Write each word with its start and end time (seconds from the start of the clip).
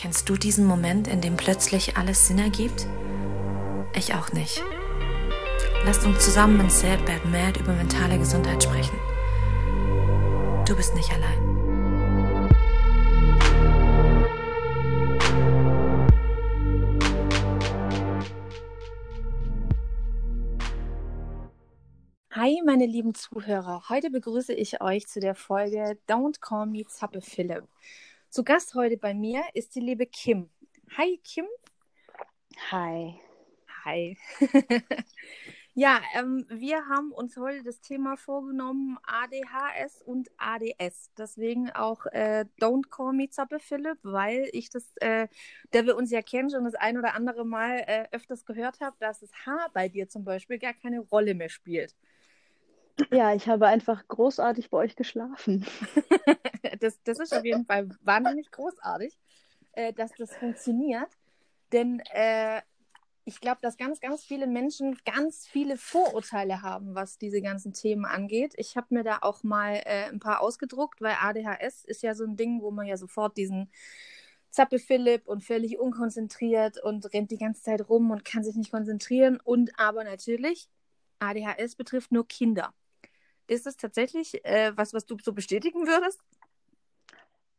Kennst 0.00 0.28
du 0.28 0.36
diesen 0.36 0.64
Moment, 0.64 1.08
in 1.08 1.20
dem 1.20 1.36
plötzlich 1.36 1.96
alles 1.96 2.28
Sinn 2.28 2.38
ergibt? 2.38 2.86
Ich 3.96 4.14
auch 4.14 4.32
nicht. 4.32 4.62
Lasst 5.84 6.06
uns 6.06 6.24
zusammen 6.24 6.60
in 6.60 6.70
Sad 6.70 7.04
Bad 7.04 7.24
Mad 7.24 7.58
über 7.58 7.72
mentale 7.72 8.16
Gesundheit 8.16 8.62
sprechen. 8.62 8.96
Du 10.68 10.76
bist 10.76 10.94
nicht 10.94 11.10
allein. 11.10 11.58
Hi, 22.30 22.62
meine 22.64 22.86
lieben 22.86 23.14
Zuhörer. 23.14 23.82
Heute 23.88 24.10
begrüße 24.10 24.54
ich 24.54 24.80
euch 24.80 25.08
zu 25.08 25.18
der 25.18 25.34
Folge 25.34 25.98
Don't 26.08 26.40
Call 26.40 26.66
Me 26.66 26.84
Zappe 26.86 27.20
Philipp. 27.20 27.64
Zu 28.30 28.44
Gast 28.44 28.74
heute 28.74 28.98
bei 28.98 29.14
mir 29.14 29.42
ist 29.54 29.74
die 29.74 29.80
liebe 29.80 30.04
Kim. 30.04 30.50
Hi, 30.98 31.18
Kim. 31.24 31.46
Hi. 32.70 33.18
Hi. 33.86 34.18
ja, 35.74 36.02
ähm, 36.14 36.44
wir 36.50 36.86
haben 36.88 37.10
uns 37.12 37.38
heute 37.38 37.62
das 37.62 37.80
Thema 37.80 38.18
vorgenommen, 38.18 38.98
ADHS 39.04 40.02
und 40.02 40.28
ADS. 40.36 41.10
Deswegen 41.16 41.70
auch 41.70 42.04
äh, 42.04 42.44
Don't 42.60 42.90
Call 42.90 43.14
Me 43.14 43.30
Zappe 43.30 43.60
Philipp, 43.60 43.98
weil 44.02 44.50
ich 44.52 44.68
das, 44.68 44.92
äh, 44.96 45.28
der 45.72 45.86
wir 45.86 45.96
uns 45.96 46.10
ja 46.10 46.20
kennen, 46.20 46.50
schon 46.50 46.64
das 46.64 46.74
ein 46.74 46.98
oder 46.98 47.14
andere 47.14 47.46
Mal 47.46 47.78
äh, 47.86 48.08
öfters 48.12 48.44
gehört 48.44 48.80
habe, 48.80 48.96
dass 49.00 49.20
das 49.20 49.30
Haar 49.46 49.70
bei 49.72 49.88
dir 49.88 50.06
zum 50.06 50.24
Beispiel 50.24 50.58
gar 50.58 50.74
keine 50.74 51.00
Rolle 51.00 51.34
mehr 51.34 51.48
spielt. 51.48 51.96
Ja, 53.10 53.34
ich 53.34 53.48
habe 53.48 53.66
einfach 53.66 54.06
großartig 54.08 54.70
bei 54.70 54.78
euch 54.78 54.96
geschlafen. 54.96 55.64
das, 56.80 57.00
das 57.04 57.18
ist 57.18 57.34
auf 57.34 57.44
jeden 57.44 57.64
Fall 57.64 57.88
wahnsinnig 58.02 58.50
großartig, 58.50 59.16
äh, 59.72 59.92
dass 59.92 60.12
das 60.12 60.36
funktioniert. 60.36 61.08
Denn 61.72 62.00
äh, 62.12 62.60
ich 63.24 63.40
glaube, 63.40 63.58
dass 63.60 63.76
ganz, 63.76 64.00
ganz 64.00 64.24
viele 64.24 64.46
Menschen 64.46 64.96
ganz 65.04 65.46
viele 65.46 65.76
Vorurteile 65.76 66.62
haben, 66.62 66.94
was 66.94 67.18
diese 67.18 67.42
ganzen 67.42 67.74
Themen 67.74 68.06
angeht. 68.06 68.54
Ich 68.56 68.76
habe 68.76 68.86
mir 68.90 69.04
da 69.04 69.18
auch 69.20 69.42
mal 69.42 69.82
äh, 69.84 70.08
ein 70.08 70.18
paar 70.18 70.40
ausgedruckt, 70.40 71.02
weil 71.02 71.16
ADHS 71.20 71.84
ist 71.84 72.02
ja 72.02 72.14
so 72.14 72.24
ein 72.24 72.36
Ding, 72.36 72.62
wo 72.62 72.70
man 72.70 72.86
ja 72.86 72.96
sofort 72.96 73.36
diesen 73.36 73.70
Zappe 74.50 74.78
Philipp 74.78 75.28
und 75.28 75.44
völlig 75.44 75.78
unkonzentriert 75.78 76.82
und 76.82 77.12
rennt 77.12 77.30
die 77.30 77.36
ganze 77.36 77.62
Zeit 77.62 77.86
rum 77.88 78.10
und 78.10 78.24
kann 78.24 78.42
sich 78.42 78.56
nicht 78.56 78.70
konzentrieren. 78.70 79.38
Und 79.44 79.78
aber 79.78 80.04
natürlich, 80.04 80.70
ADHS 81.18 81.76
betrifft 81.76 82.12
nur 82.12 82.26
Kinder. 82.26 82.72
Ist 83.48 83.66
es 83.66 83.76
tatsächlich 83.76 84.44
äh, 84.44 84.72
was, 84.76 84.92
was 84.94 85.06
du 85.06 85.16
so 85.22 85.32
bestätigen 85.32 85.86
würdest? 85.86 86.20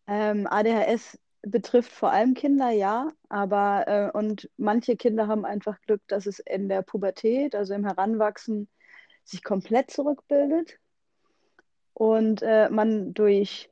Ähm, 0.07 0.47
ADHS 0.47 1.19
betrifft 1.41 1.91
vor 1.91 2.11
allem 2.11 2.33
Kinder, 2.33 2.69
ja, 2.69 3.11
aber 3.29 3.87
äh, 3.87 4.17
und 4.17 4.49
manche 4.57 4.95
Kinder 4.95 5.27
haben 5.27 5.45
einfach 5.45 5.79
Glück, 5.81 6.01
dass 6.07 6.25
es 6.25 6.39
in 6.39 6.69
der 6.69 6.81
Pubertät, 6.81 7.55
also 7.55 7.73
im 7.73 7.85
Heranwachsen, 7.85 8.69
sich 9.23 9.43
komplett 9.43 9.91
zurückbildet 9.91 10.79
und 11.93 12.41
äh, 12.41 12.69
man 12.69 13.13
durch 13.13 13.69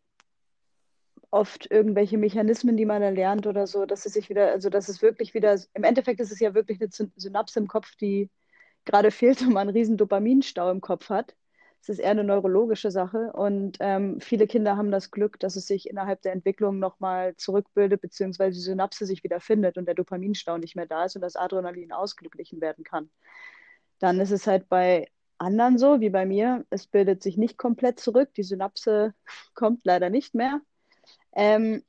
oft 1.29 1.69
irgendwelche 1.69 2.17
Mechanismen, 2.17 2.77
die 2.77 2.85
man 2.85 3.01
erlernt 3.01 3.47
oder 3.47 3.67
so, 3.67 3.85
dass 3.85 4.05
es 4.05 4.13
sich 4.13 4.29
wieder, 4.29 4.51
also 4.51 4.69
dass 4.69 4.89
es 4.89 5.01
wirklich 5.01 5.33
wieder, 5.33 5.59
im 5.73 5.83
Endeffekt 5.83 6.19
ist 6.19 6.31
es 6.31 6.39
ja 6.39 6.53
wirklich 6.53 6.81
eine 6.81 6.89
Synapse 6.91 7.59
im 7.59 7.67
Kopf, 7.67 7.95
die 7.95 8.29
gerade 8.85 9.11
fehlt 9.11 9.41
und 9.41 9.53
man 9.53 9.67
einen 9.67 9.77
riesen 9.77 9.97
Dopaminstau 9.97 10.71
im 10.71 10.81
Kopf 10.81 11.09
hat. 11.09 11.35
Es 11.87 11.99
ist 11.99 11.99
eher 11.99 12.11
eine 12.11 12.25
neurologische 12.25 12.91
Sache 12.91 13.31
und 13.31 13.77
ähm, 13.79 14.19
viele 14.19 14.45
Kinder 14.45 14.75
haben 14.75 14.91
das 14.91 15.09
Glück, 15.09 15.39
dass 15.39 15.55
es 15.55 15.67
sich 15.67 15.89
innerhalb 15.89 16.21
der 16.21 16.33
Entwicklung 16.33 16.79
nochmal 16.79 17.33
zurückbildet, 17.37 18.01
beziehungsweise 18.01 18.55
die 18.55 18.61
Synapse 18.61 19.05
sich 19.05 19.23
wieder 19.23 19.39
findet 19.39 19.77
und 19.77 19.85
der 19.85 19.95
Dopaminstau 19.95 20.57
nicht 20.57 20.75
mehr 20.75 20.85
da 20.85 21.05
ist 21.05 21.15
und 21.15 21.21
das 21.21 21.37
Adrenalin 21.37 21.93
ausgeglichen 21.93 22.59
werden 22.59 22.83
kann. 22.83 23.09
Dann 23.99 24.19
ist 24.19 24.31
es 24.31 24.47
halt 24.47 24.67
bei 24.67 25.07
anderen 25.37 25.77
so, 25.77 26.01
wie 26.01 26.09
bei 26.09 26.25
mir, 26.25 26.65
es 26.71 26.87
bildet 26.87 27.23
sich 27.23 27.37
nicht 27.37 27.57
komplett 27.57 28.01
zurück, 28.01 28.33
die 28.33 28.43
Synapse 28.43 29.13
kommt 29.53 29.85
leider 29.85 30.09
nicht 30.09 30.35
mehr. 30.35 30.59
Ähm, 31.33 31.83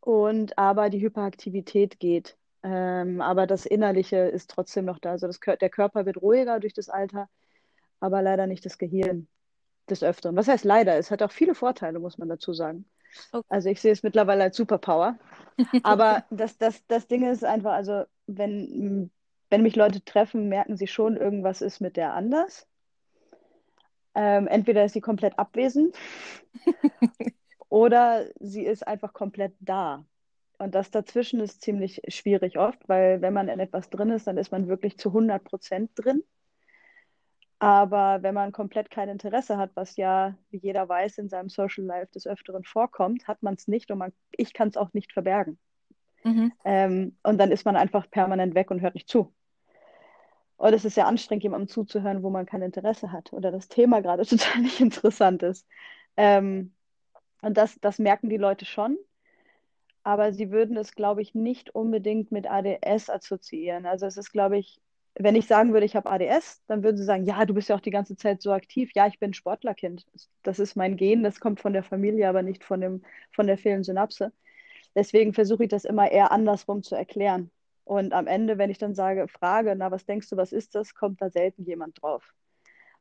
und 0.00 0.58
aber 0.58 0.90
die 0.90 1.00
Hyperaktivität 1.00 2.00
geht. 2.00 2.36
Ähm, 2.64 3.20
aber 3.20 3.46
das 3.46 3.66
Innerliche 3.66 4.16
ist 4.16 4.50
trotzdem 4.50 4.86
noch 4.86 4.98
da. 4.98 5.12
Also 5.12 5.28
das, 5.28 5.38
der 5.38 5.70
Körper 5.70 6.06
wird 6.06 6.20
ruhiger 6.20 6.58
durch 6.58 6.74
das 6.74 6.88
Alter 6.88 7.28
aber 8.00 8.22
leider 8.22 8.46
nicht 8.46 8.64
das 8.64 8.78
Gehirn 8.78 9.28
des 9.88 10.02
Öfteren. 10.02 10.36
Was 10.36 10.48
heißt 10.48 10.64
leider? 10.64 10.96
Es 10.96 11.10
hat 11.10 11.22
auch 11.22 11.32
viele 11.32 11.54
Vorteile, 11.54 11.98
muss 11.98 12.18
man 12.18 12.28
dazu 12.28 12.52
sagen. 12.52 12.84
Okay. 13.32 13.46
Also 13.48 13.68
ich 13.68 13.80
sehe 13.80 13.92
es 13.92 14.02
mittlerweile 14.02 14.44
als 14.44 14.56
Superpower. 14.56 15.18
aber 15.82 16.24
das, 16.30 16.58
das, 16.58 16.86
das 16.86 17.06
Ding 17.06 17.28
ist 17.30 17.44
einfach, 17.44 17.72
also 17.72 18.04
wenn, 18.26 19.10
wenn 19.50 19.62
mich 19.62 19.76
Leute 19.76 20.04
treffen, 20.04 20.48
merken 20.48 20.76
sie 20.76 20.86
schon, 20.86 21.16
irgendwas 21.16 21.60
ist 21.60 21.80
mit 21.80 21.96
der 21.96 22.14
anders. 22.14 22.66
Ähm, 24.14 24.48
entweder 24.48 24.84
ist 24.84 24.92
sie 24.92 25.00
komplett 25.00 25.38
abwesend 25.38 25.96
oder 27.68 28.26
sie 28.40 28.64
ist 28.64 28.86
einfach 28.86 29.12
komplett 29.12 29.54
da. 29.60 30.04
Und 30.58 30.74
das 30.74 30.90
dazwischen 30.90 31.40
ist 31.40 31.62
ziemlich 31.62 32.02
schwierig 32.08 32.58
oft, 32.58 32.88
weil 32.88 33.22
wenn 33.22 33.32
man 33.32 33.48
in 33.48 33.60
etwas 33.60 33.88
drin 33.88 34.10
ist, 34.10 34.26
dann 34.26 34.36
ist 34.36 34.52
man 34.52 34.68
wirklich 34.68 34.98
zu 34.98 35.08
100 35.08 35.42
Prozent 35.42 35.90
drin. 35.94 36.22
Aber 37.60 38.22
wenn 38.22 38.34
man 38.34 38.52
komplett 38.52 38.90
kein 38.90 39.10
Interesse 39.10 39.58
hat, 39.58 39.72
was 39.74 39.96
ja, 39.96 40.34
wie 40.50 40.56
jeder 40.56 40.88
weiß, 40.88 41.18
in 41.18 41.28
seinem 41.28 41.50
Social 41.50 41.84
Life 41.84 42.10
des 42.12 42.26
Öfteren 42.26 42.64
vorkommt, 42.64 43.28
hat 43.28 43.42
man 43.42 43.54
es 43.54 43.68
nicht 43.68 43.90
und 43.90 43.98
man, 43.98 44.12
ich 44.32 44.54
kann 44.54 44.68
es 44.68 44.78
auch 44.78 44.94
nicht 44.94 45.12
verbergen. 45.12 45.58
Mhm. 46.24 46.52
Ähm, 46.64 47.16
und 47.22 47.36
dann 47.36 47.52
ist 47.52 47.66
man 47.66 47.76
einfach 47.76 48.10
permanent 48.10 48.54
weg 48.54 48.70
und 48.70 48.80
hört 48.80 48.94
nicht 48.94 49.10
zu. 49.10 49.34
Und 50.56 50.72
es 50.72 50.86
ist 50.86 50.96
ja 50.96 51.04
anstrengend, 51.04 51.42
jemandem 51.42 51.68
zuzuhören, 51.68 52.22
wo 52.22 52.30
man 52.30 52.46
kein 52.46 52.62
Interesse 52.62 53.12
hat 53.12 53.30
oder 53.34 53.50
das 53.50 53.68
Thema 53.68 54.00
gerade 54.00 54.24
total 54.26 54.62
nicht 54.62 54.80
interessant 54.80 55.42
ist. 55.42 55.66
Ähm, 56.16 56.72
und 57.42 57.58
das, 57.58 57.78
das 57.80 57.98
merken 57.98 58.30
die 58.30 58.38
Leute 58.38 58.64
schon, 58.64 58.96
aber 60.02 60.32
sie 60.32 60.50
würden 60.50 60.78
es, 60.78 60.94
glaube 60.94 61.20
ich, 61.20 61.34
nicht 61.34 61.74
unbedingt 61.74 62.32
mit 62.32 62.50
ADS 62.50 63.10
assoziieren. 63.10 63.84
Also 63.84 64.06
es 64.06 64.16
ist, 64.16 64.32
glaube 64.32 64.56
ich, 64.56 64.80
wenn 65.22 65.36
ich 65.36 65.46
sagen 65.46 65.72
würde, 65.72 65.84
ich 65.84 65.96
habe 65.96 66.10
ADS, 66.10 66.62
dann 66.66 66.82
würden 66.82 66.96
sie 66.96 67.04
sagen, 67.04 67.24
ja, 67.24 67.44
du 67.44 67.52
bist 67.52 67.68
ja 67.68 67.76
auch 67.76 67.80
die 67.80 67.90
ganze 67.90 68.16
Zeit 68.16 68.40
so 68.40 68.52
aktiv. 68.52 68.90
Ja, 68.94 69.06
ich 69.06 69.18
bin 69.18 69.34
Sportlerkind. 69.34 70.06
Das 70.42 70.58
ist 70.58 70.76
mein 70.76 70.96
Gen, 70.96 71.22
das 71.22 71.40
kommt 71.40 71.60
von 71.60 71.72
der 71.72 71.82
Familie, 71.82 72.28
aber 72.28 72.42
nicht 72.42 72.64
von, 72.64 72.80
dem, 72.80 73.02
von 73.32 73.46
der 73.46 73.58
fehlenden 73.58 73.84
Synapse. 73.84 74.32
Deswegen 74.94 75.34
versuche 75.34 75.64
ich 75.64 75.68
das 75.68 75.84
immer 75.84 76.10
eher 76.10 76.32
andersrum 76.32 76.82
zu 76.82 76.94
erklären. 76.94 77.50
Und 77.84 78.12
am 78.12 78.26
Ende, 78.26 78.56
wenn 78.56 78.70
ich 78.70 78.78
dann 78.78 78.94
sage, 78.94 79.28
frage, 79.28 79.74
na, 79.76 79.90
was 79.90 80.06
denkst 80.06 80.30
du, 80.30 80.36
was 80.36 80.52
ist 80.52 80.74
das, 80.74 80.94
kommt 80.94 81.20
da 81.20 81.30
selten 81.30 81.64
jemand 81.64 82.00
drauf. 82.00 82.32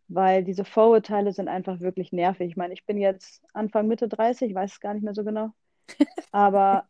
Weil 0.07 0.43
diese 0.43 0.65
Vorurteile 0.65 1.31
sind 1.31 1.47
einfach 1.47 1.79
wirklich 1.79 2.11
nervig. 2.11 2.49
Ich 2.49 2.57
meine, 2.57 2.73
ich 2.73 2.85
bin 2.85 2.97
jetzt 2.97 3.43
Anfang, 3.53 3.87
Mitte 3.87 4.09
30, 4.09 4.49
ich 4.49 4.55
weiß 4.55 4.73
es 4.73 4.79
gar 4.79 4.93
nicht 4.93 5.03
mehr 5.03 5.13
so 5.13 5.23
genau. 5.23 5.51
Aber 6.31 6.87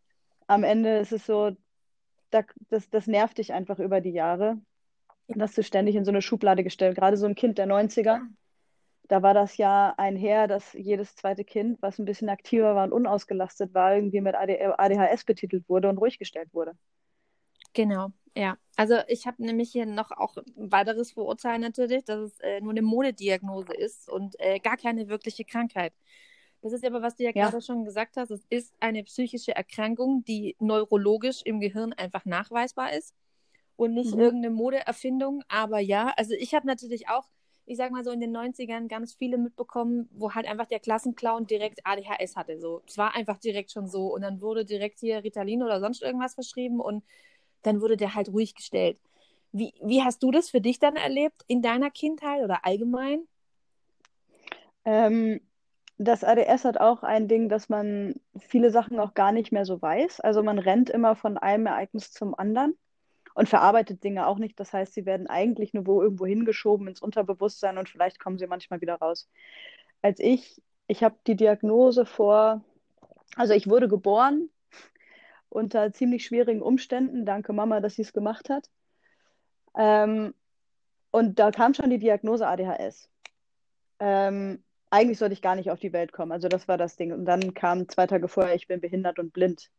am 0.47 0.63
Ende 0.63 0.97
ist 0.97 1.11
es 1.11 1.25
so, 1.25 1.51
das, 2.31 2.45
das 2.89 3.07
nervt 3.07 3.37
dich 3.37 3.53
einfach 3.53 3.79
über 3.79 4.01
die 4.01 4.11
Jahre 4.11 4.59
dass 5.35 5.53
du 5.53 5.63
ständig 5.63 5.95
in 5.95 6.05
so 6.05 6.11
eine 6.11 6.21
Schublade 6.21 6.63
gestellt. 6.63 6.97
Gerade 6.97 7.17
so 7.17 7.25
ein 7.25 7.35
Kind 7.35 7.57
der 7.57 7.67
90er, 7.67 8.21
da 9.07 9.21
war 9.21 9.33
das 9.33 9.57
ja 9.57 9.93
einher, 9.97 10.47
dass 10.47 10.73
jedes 10.73 11.15
zweite 11.15 11.43
Kind, 11.43 11.81
was 11.81 11.99
ein 11.99 12.05
bisschen 12.05 12.29
aktiver 12.29 12.75
war 12.75 12.85
und 12.85 12.93
unausgelastet 12.93 13.73
war, 13.73 13.95
irgendwie 13.95 14.21
mit 14.21 14.35
ADHS 14.35 15.25
betitelt 15.25 15.67
wurde 15.67 15.89
und 15.89 15.97
ruhig 15.97 16.19
gestellt 16.19 16.49
wurde. 16.53 16.73
Genau, 17.73 18.09
ja. 18.35 18.57
Also 18.75 18.95
ich 19.07 19.27
habe 19.27 19.43
nämlich 19.43 19.71
hier 19.71 19.85
noch 19.85 20.11
auch 20.11 20.37
ein 20.37 20.71
weiteres 20.71 21.11
Vorurteil 21.11 21.59
natürlich, 21.59 22.03
dass 22.05 22.19
es 22.19 22.39
äh, 22.39 22.61
nur 22.61 22.71
eine 22.71 22.81
Modediagnose 22.81 23.73
ist 23.73 24.09
und 24.09 24.39
äh, 24.39 24.59
gar 24.59 24.77
keine 24.77 25.07
wirkliche 25.09 25.45
Krankheit. 25.45 25.93
Das 26.61 26.73
ist 26.73 26.83
aber, 26.85 27.01
was 27.01 27.15
du 27.15 27.23
ja, 27.23 27.31
ja, 27.33 27.49
gerade 27.49 27.61
schon 27.61 27.85
gesagt 27.85 28.17
hast, 28.17 28.31
es 28.31 28.45
ist 28.49 28.73
eine 28.79 29.03
psychische 29.03 29.55
Erkrankung, 29.55 30.23
die 30.25 30.55
neurologisch 30.59 31.41
im 31.43 31.59
Gehirn 31.59 31.93
einfach 31.93 32.25
nachweisbar 32.25 32.93
ist 32.93 33.15
und 33.79 33.93
nicht 33.93 34.13
mhm. 34.13 34.19
irgendeine 34.19 34.53
Modeerfindung. 34.53 35.41
Aber 35.47 35.79
ja, 35.79 36.13
also 36.17 36.33
ich 36.37 36.53
habe 36.53 36.67
natürlich 36.67 37.07
auch, 37.07 37.29
ich 37.65 37.77
sag 37.77 37.91
mal 37.91 38.03
so 38.03 38.11
in 38.11 38.19
den 38.19 38.35
90ern 38.35 38.89
ganz 38.89 39.13
viele 39.13 39.37
mitbekommen, 39.37 40.09
wo 40.11 40.33
halt 40.33 40.47
einfach 40.47 40.65
der 40.65 40.81
Klassenclown 40.81 41.47
direkt 41.47 41.79
ADHS 41.85 42.35
hatte. 42.35 42.59
So, 42.59 42.81
es 42.85 42.97
war 42.97 43.15
einfach 43.15 43.37
direkt 43.37 43.71
schon 43.71 43.87
so. 43.87 44.13
Und 44.13 44.21
dann 44.21 44.41
wurde 44.41 44.65
direkt 44.65 44.99
hier 44.99 45.23
Ritalin 45.23 45.63
oder 45.63 45.79
sonst 45.79 46.01
irgendwas 46.01 46.33
verschrieben 46.33 46.81
und 46.81 47.05
dann 47.61 47.79
wurde 47.79 47.95
der 47.95 48.15
halt 48.15 48.27
ruhig 48.27 48.53
gestellt. 48.53 48.97
Wie, 49.53 49.73
wie 49.81 50.03
hast 50.03 50.21
du 50.23 50.31
das 50.31 50.49
für 50.49 50.59
dich 50.59 50.79
dann 50.79 50.97
erlebt 50.97 51.45
in 51.47 51.61
deiner 51.61 51.89
Kindheit 51.89 52.43
oder 52.43 52.65
allgemein? 52.65 53.21
Ähm, 54.83 55.39
das 55.97 56.25
ADS 56.25 56.65
hat 56.65 56.81
auch 56.81 57.03
ein 57.03 57.29
Ding, 57.29 57.47
dass 57.47 57.69
man 57.69 58.15
viele 58.39 58.71
Sachen 58.71 58.99
auch 58.99 59.13
gar 59.13 59.31
nicht 59.31 59.53
mehr 59.53 59.63
so 59.63 59.81
weiß. 59.81 60.19
Also 60.19 60.43
man 60.43 60.59
rennt 60.59 60.89
immer 60.89 61.15
von 61.15 61.37
einem 61.37 61.67
Ereignis 61.67 62.11
zum 62.11 62.37
anderen 62.37 62.77
und 63.39 63.47
verarbeitet 63.47 64.03
Dinge 64.03 64.27
auch 64.27 64.37
nicht. 64.37 64.59
Das 64.59 64.73
heißt, 64.73 64.93
sie 64.93 65.05
werden 65.05 65.27
eigentlich 65.27 65.73
nur 65.73 65.87
wo 65.87 66.01
irgendwo 66.01 66.25
hingeschoben 66.25 66.89
ins 66.89 67.01
Unterbewusstsein 67.01 67.77
und 67.77 67.87
vielleicht 67.87 68.19
kommen 68.19 68.37
sie 68.37 68.47
manchmal 68.47 68.81
wieder 68.81 68.95
raus. 68.95 69.29
Als 70.01 70.19
ich, 70.19 70.61
ich 70.87 71.05
habe 71.05 71.15
die 71.25 71.37
Diagnose 71.37 72.05
vor, 72.05 72.65
also 73.37 73.53
ich 73.53 73.69
wurde 73.69 73.87
geboren 73.87 74.49
unter 75.47 75.93
ziemlich 75.93 76.25
schwierigen 76.25 76.61
Umständen. 76.61 77.25
Danke 77.25 77.53
Mama, 77.53 77.79
dass 77.79 77.95
sie 77.95 78.01
es 78.01 78.11
gemacht 78.11 78.49
hat. 78.49 78.69
Ähm, 79.77 80.33
und 81.11 81.39
da 81.39 81.51
kam 81.51 81.73
schon 81.73 81.89
die 81.89 81.97
Diagnose 81.97 82.45
ADHS. 82.45 83.09
Ähm, 83.99 84.61
eigentlich 84.89 85.17
sollte 85.17 85.31
ich 85.31 85.41
gar 85.41 85.55
nicht 85.55 85.71
auf 85.71 85.79
die 85.79 85.93
Welt 85.93 86.11
kommen. 86.11 86.33
Also 86.33 86.49
das 86.49 86.67
war 86.67 86.77
das 86.77 86.97
Ding. 86.97 87.13
Und 87.13 87.23
dann 87.23 87.53
kam 87.53 87.87
zwei 87.87 88.05
Tage 88.05 88.27
vorher, 88.27 88.55
ich 88.55 88.67
bin 88.67 88.81
behindert 88.81 89.17
und 89.17 89.31
blind. 89.31 89.71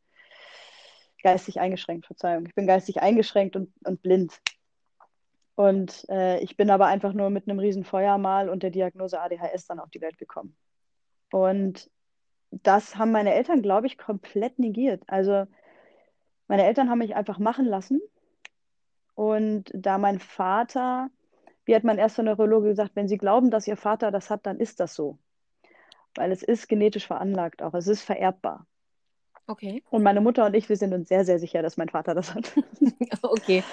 Geistig 1.22 1.60
eingeschränkt, 1.60 2.06
Verzeihung. 2.06 2.46
Ich 2.46 2.54
bin 2.54 2.66
geistig 2.66 3.02
eingeschränkt 3.02 3.56
und, 3.56 3.72
und 3.84 4.02
blind. 4.02 4.40
Und 5.54 6.08
äh, 6.08 6.38
ich 6.40 6.56
bin 6.56 6.70
aber 6.70 6.86
einfach 6.86 7.12
nur 7.12 7.28
mit 7.28 7.46
einem 7.46 7.58
riesen 7.58 7.84
Feuermal 7.84 8.48
und 8.48 8.62
der 8.62 8.70
Diagnose 8.70 9.20
ADHS 9.20 9.66
dann 9.66 9.80
auf 9.80 9.90
die 9.90 10.00
Welt 10.00 10.16
gekommen. 10.16 10.56
Und 11.30 11.90
das 12.50 12.96
haben 12.96 13.12
meine 13.12 13.34
Eltern, 13.34 13.62
glaube 13.62 13.86
ich, 13.86 13.98
komplett 13.98 14.58
negiert. 14.58 15.02
Also 15.06 15.46
meine 16.48 16.64
Eltern 16.64 16.90
haben 16.90 16.98
mich 16.98 17.14
einfach 17.14 17.38
machen 17.38 17.66
lassen. 17.66 18.00
Und 19.14 19.70
da 19.74 19.98
mein 19.98 20.18
Vater, 20.18 21.10
wie 21.64 21.74
hat 21.74 21.84
mein 21.84 21.98
erster 21.98 22.22
Neurologe 22.22 22.68
gesagt, 22.68 22.92
wenn 22.94 23.08
Sie 23.08 23.18
glauben, 23.18 23.50
dass 23.50 23.68
Ihr 23.68 23.76
Vater 23.76 24.10
das 24.10 24.30
hat, 24.30 24.46
dann 24.46 24.58
ist 24.58 24.80
das 24.80 24.94
so. 24.94 25.18
Weil 26.14 26.32
es 26.32 26.42
ist 26.42 26.68
genetisch 26.68 27.06
veranlagt 27.06 27.62
auch, 27.62 27.74
es 27.74 27.86
ist 27.86 28.02
vererbbar. 28.02 28.66
Okay. 29.50 29.82
Und 29.90 30.04
meine 30.04 30.20
Mutter 30.20 30.46
und 30.46 30.54
ich, 30.54 30.68
wir 30.68 30.76
sind 30.76 30.94
uns 30.94 31.08
sehr, 31.08 31.24
sehr 31.24 31.40
sicher, 31.40 31.60
dass 31.60 31.76
mein 31.76 31.88
Vater 31.88 32.14
das 32.14 32.32
hat. 32.36 32.52
okay. 33.22 33.64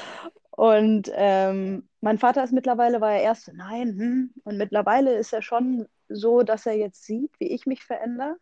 Und 0.49 1.11
ähm, 1.13 1.87
mein 2.01 2.17
Vater 2.17 2.43
ist 2.43 2.51
mittlerweile, 2.51 2.99
war 2.99 3.11
er 3.11 3.21
erst 3.21 3.53
nein, 3.53 3.89
hm. 3.89 4.33
und 4.43 4.57
mittlerweile 4.57 5.13
ist 5.13 5.33
er 5.33 5.43
schon 5.43 5.87
so, 6.09 6.41
dass 6.41 6.65
er 6.65 6.73
jetzt 6.73 7.05
sieht, 7.05 7.31
wie 7.39 7.49
ich 7.53 7.67
mich 7.67 7.83
verändere, 7.83 8.37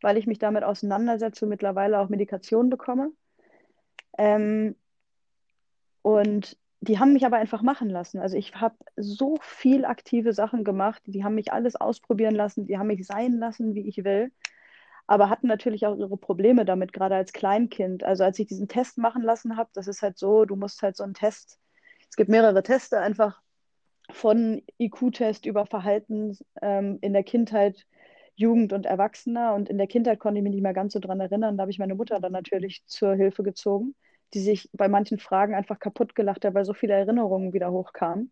weil 0.00 0.16
ich 0.16 0.26
mich 0.26 0.38
damit 0.38 0.64
auseinandersetze 0.64 1.44
und 1.44 1.50
mittlerweile 1.50 2.00
auch 2.00 2.08
Medikation 2.08 2.70
bekomme. 2.70 3.12
Ähm, 4.16 4.74
und 6.00 6.56
die 6.80 6.98
haben 6.98 7.12
mich 7.12 7.26
aber 7.26 7.36
einfach 7.36 7.60
machen 7.60 7.90
lassen. 7.90 8.18
Also 8.18 8.38
ich 8.38 8.54
habe 8.54 8.76
so 8.96 9.36
viel 9.42 9.84
aktive 9.84 10.32
Sachen 10.32 10.64
gemacht, 10.64 11.02
die 11.04 11.22
haben 11.22 11.34
mich 11.34 11.52
alles 11.52 11.76
ausprobieren 11.76 12.34
lassen, 12.34 12.66
die 12.66 12.78
haben 12.78 12.86
mich 12.86 13.06
sein 13.06 13.34
lassen, 13.34 13.74
wie 13.74 13.86
ich 13.86 14.04
will 14.04 14.32
aber 15.08 15.30
hatten 15.30 15.48
natürlich 15.48 15.86
auch 15.86 15.96
ihre 15.96 16.18
Probleme 16.18 16.66
damit, 16.66 16.92
gerade 16.92 17.16
als 17.16 17.32
Kleinkind. 17.32 18.04
Also 18.04 18.24
als 18.24 18.38
ich 18.38 18.46
diesen 18.46 18.68
Test 18.68 18.98
machen 18.98 19.22
lassen 19.22 19.56
habe, 19.56 19.70
das 19.72 19.88
ist 19.88 20.02
halt 20.02 20.18
so, 20.18 20.44
du 20.44 20.54
musst 20.54 20.82
halt 20.82 20.96
so 20.96 21.02
einen 21.02 21.14
Test, 21.14 21.58
es 22.10 22.16
gibt 22.16 22.28
mehrere 22.30 22.62
Teste 22.62 23.00
einfach 23.00 23.40
von 24.10 24.62
IQ-Test 24.78 25.46
über 25.46 25.64
Verhalten 25.64 26.36
ähm, 26.60 26.98
in 27.00 27.14
der 27.14 27.22
Kindheit, 27.22 27.86
Jugend 28.36 28.74
und 28.74 28.84
Erwachsener. 28.84 29.54
Und 29.54 29.70
in 29.70 29.78
der 29.78 29.86
Kindheit 29.86 30.20
konnte 30.20 30.38
ich 30.38 30.44
mich 30.44 30.52
nicht 30.52 30.62
mehr 30.62 30.74
ganz 30.74 30.92
so 30.92 31.00
dran 31.00 31.20
erinnern. 31.20 31.56
Da 31.56 31.62
habe 31.62 31.70
ich 31.70 31.78
meine 31.78 31.94
Mutter 31.94 32.20
dann 32.20 32.32
natürlich 32.32 32.84
zur 32.86 33.14
Hilfe 33.14 33.42
gezogen, 33.42 33.94
die 34.34 34.40
sich 34.40 34.68
bei 34.74 34.88
manchen 34.88 35.18
Fragen 35.18 35.54
einfach 35.54 35.78
kaputt 35.78 36.14
gelacht 36.14 36.44
hat, 36.44 36.52
weil 36.52 36.66
so 36.66 36.74
viele 36.74 36.92
Erinnerungen 36.92 37.54
wieder 37.54 37.72
hochkamen. 37.72 38.30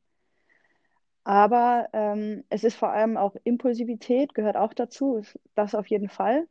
Aber 1.25 1.89
ähm, 1.95 2.45
es 2.51 2.65
ist 2.65 2.77
vor 2.77 2.91
allem 2.91 3.17
auch 3.17 3.35
Impulsivität, 3.45 4.35
gehört 4.35 4.57
auch 4.59 4.75
dazu, 4.75 5.23
das 5.55 5.75
auf 5.75 5.87
jeden 5.87 6.11
Fall 6.11 6.47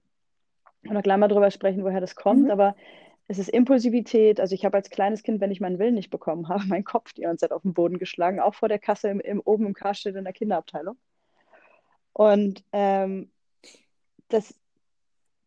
oder 0.90 1.02
gleich 1.02 1.18
mal 1.18 1.28
drüber 1.28 1.52
sprechen, 1.52 1.84
woher 1.84 2.02
das 2.02 2.16
kommt, 2.16 2.44
mhm. 2.44 2.52
aber 2.52 2.76
es 3.28 3.40
ist 3.40 3.50
Impulsivität. 3.50 4.40
Also 4.40 4.54
ich 4.54 4.66
habe 4.66 4.78
als 4.78 4.90
kleines 4.90 5.24
Kind, 5.24 5.42
wenn 5.42 5.52
ich 5.52 5.62
meinen 5.62 5.80
Willen 5.80 5.96
nicht 5.96 6.10
bekommen 6.10 6.48
habe, 6.48 6.64
meinen 6.68 6.84
Kopf 6.84 7.14
die 7.14 7.22
ganze 7.22 7.42
Zeit 7.42 7.52
auf 7.52 7.64
den 7.64 7.74
Boden 7.74 7.98
geschlagen, 7.98 8.40
auch 8.40 8.56
vor 8.56 8.70
der 8.70 8.80
Kasse 8.80 9.10
im, 9.10 9.20
im 9.20 9.42
oben 9.42 9.66
im 9.66 9.74
Karstedt 9.74 10.16
in 10.16 10.24
der 10.24 10.34
Kinderabteilung. 10.34 10.98
Und 12.14 12.64
ähm, 12.72 13.32
das, 14.30 14.54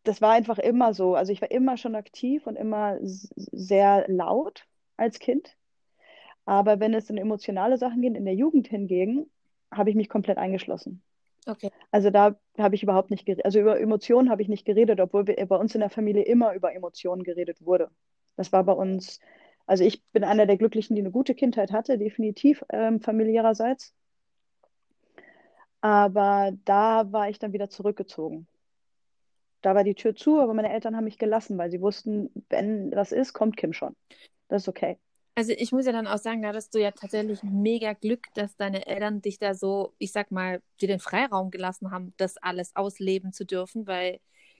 das 0.03 0.21
war 0.21 0.33
einfach 0.33 0.59
immer 0.59 0.93
so. 0.93 1.15
Also 1.15 1.31
ich 1.31 1.41
war 1.41 1.51
immer 1.51 1.77
schon 1.77 1.95
aktiv 1.95 2.45
und 2.47 2.55
immer 2.55 2.97
sehr 3.01 4.05
laut 4.07 4.65
als 4.97 5.19
Kind. 5.19 5.55
Aber 6.45 6.79
wenn 6.79 6.93
es 6.93 7.09
in 7.09 7.17
emotionale 7.17 7.77
Sachen 7.77 8.01
geht, 8.01 8.15
in 8.15 8.25
der 8.25 8.35
Jugend 8.35 8.67
hingegen, 8.67 9.29
habe 9.71 9.89
ich 9.89 9.95
mich 9.95 10.09
komplett 10.09 10.37
eingeschlossen. 10.37 11.03
Okay. 11.49 11.71
Also 11.91 12.11
da 12.11 12.35
habe 12.57 12.75
ich 12.75 12.83
überhaupt 12.83 13.09
nicht 13.09 13.25
geredet. 13.25 13.45
Also 13.45 13.59
über 13.59 13.79
Emotionen 13.79 14.29
habe 14.29 14.41
ich 14.41 14.47
nicht 14.47 14.65
geredet, 14.65 14.99
obwohl 14.99 15.25
wir, 15.27 15.35
bei 15.47 15.55
uns 15.55 15.73
in 15.73 15.81
der 15.81 15.89
Familie 15.89 16.23
immer 16.23 16.53
über 16.53 16.73
Emotionen 16.73 17.23
geredet 17.23 17.65
wurde. 17.65 17.89
Das 18.35 18.51
war 18.51 18.63
bei 18.63 18.73
uns, 18.73 19.19
also 19.65 19.83
ich 19.83 20.03
bin 20.11 20.23
einer 20.23 20.45
der 20.45 20.57
Glücklichen, 20.57 20.95
die 20.95 21.01
eine 21.01 21.11
gute 21.11 21.33
Kindheit 21.33 21.71
hatte, 21.71 21.97
definitiv 21.97 22.63
ähm, 22.69 23.01
familiärerseits. 23.01 23.93
Aber 25.81 26.51
da 26.65 27.11
war 27.11 27.29
ich 27.29 27.39
dann 27.39 27.53
wieder 27.53 27.69
zurückgezogen. 27.69 28.47
Da 29.61 29.75
war 29.75 29.83
die 29.83 29.95
Tür 29.95 30.15
zu, 30.15 30.39
aber 30.39 30.53
meine 30.53 30.71
Eltern 30.71 30.95
haben 30.95 31.03
mich 31.03 31.17
gelassen, 31.17 31.57
weil 31.57 31.71
sie 31.71 31.81
wussten, 31.81 32.29
wenn 32.49 32.91
was 32.95 33.11
ist, 33.11 33.33
kommt 33.33 33.57
Kim 33.57 33.73
schon. 33.73 33.95
Das 34.47 34.63
ist 34.63 34.67
okay. 34.69 34.97
Also 35.39 35.53
ich 35.53 35.71
muss 35.71 35.85
ja 35.85 35.93
dann 35.93 36.05
auch 36.05 36.17
sagen, 36.17 36.41
da 36.41 36.49
hattest 36.49 36.75
du 36.75 36.81
ja 36.81 36.91
tatsächlich 36.91 37.41
mega 37.43 37.93
Glück, 37.93 38.25
dass 38.33 38.57
deine 38.57 38.85
Eltern 38.87 39.21
dich 39.21 39.39
da 39.39 39.53
so, 39.53 39.93
ich 39.97 40.11
sag 40.11 40.31
mal, 40.31 40.61
dir 40.81 40.89
den 40.89 40.99
Freiraum 40.99 41.49
gelassen 41.49 41.91
haben, 41.91 42.13
das 42.17 42.35
alles 42.35 42.75
ausleben 42.75 43.31
zu 43.31 43.45
dürfen, 43.45 43.87
weil 43.87 44.19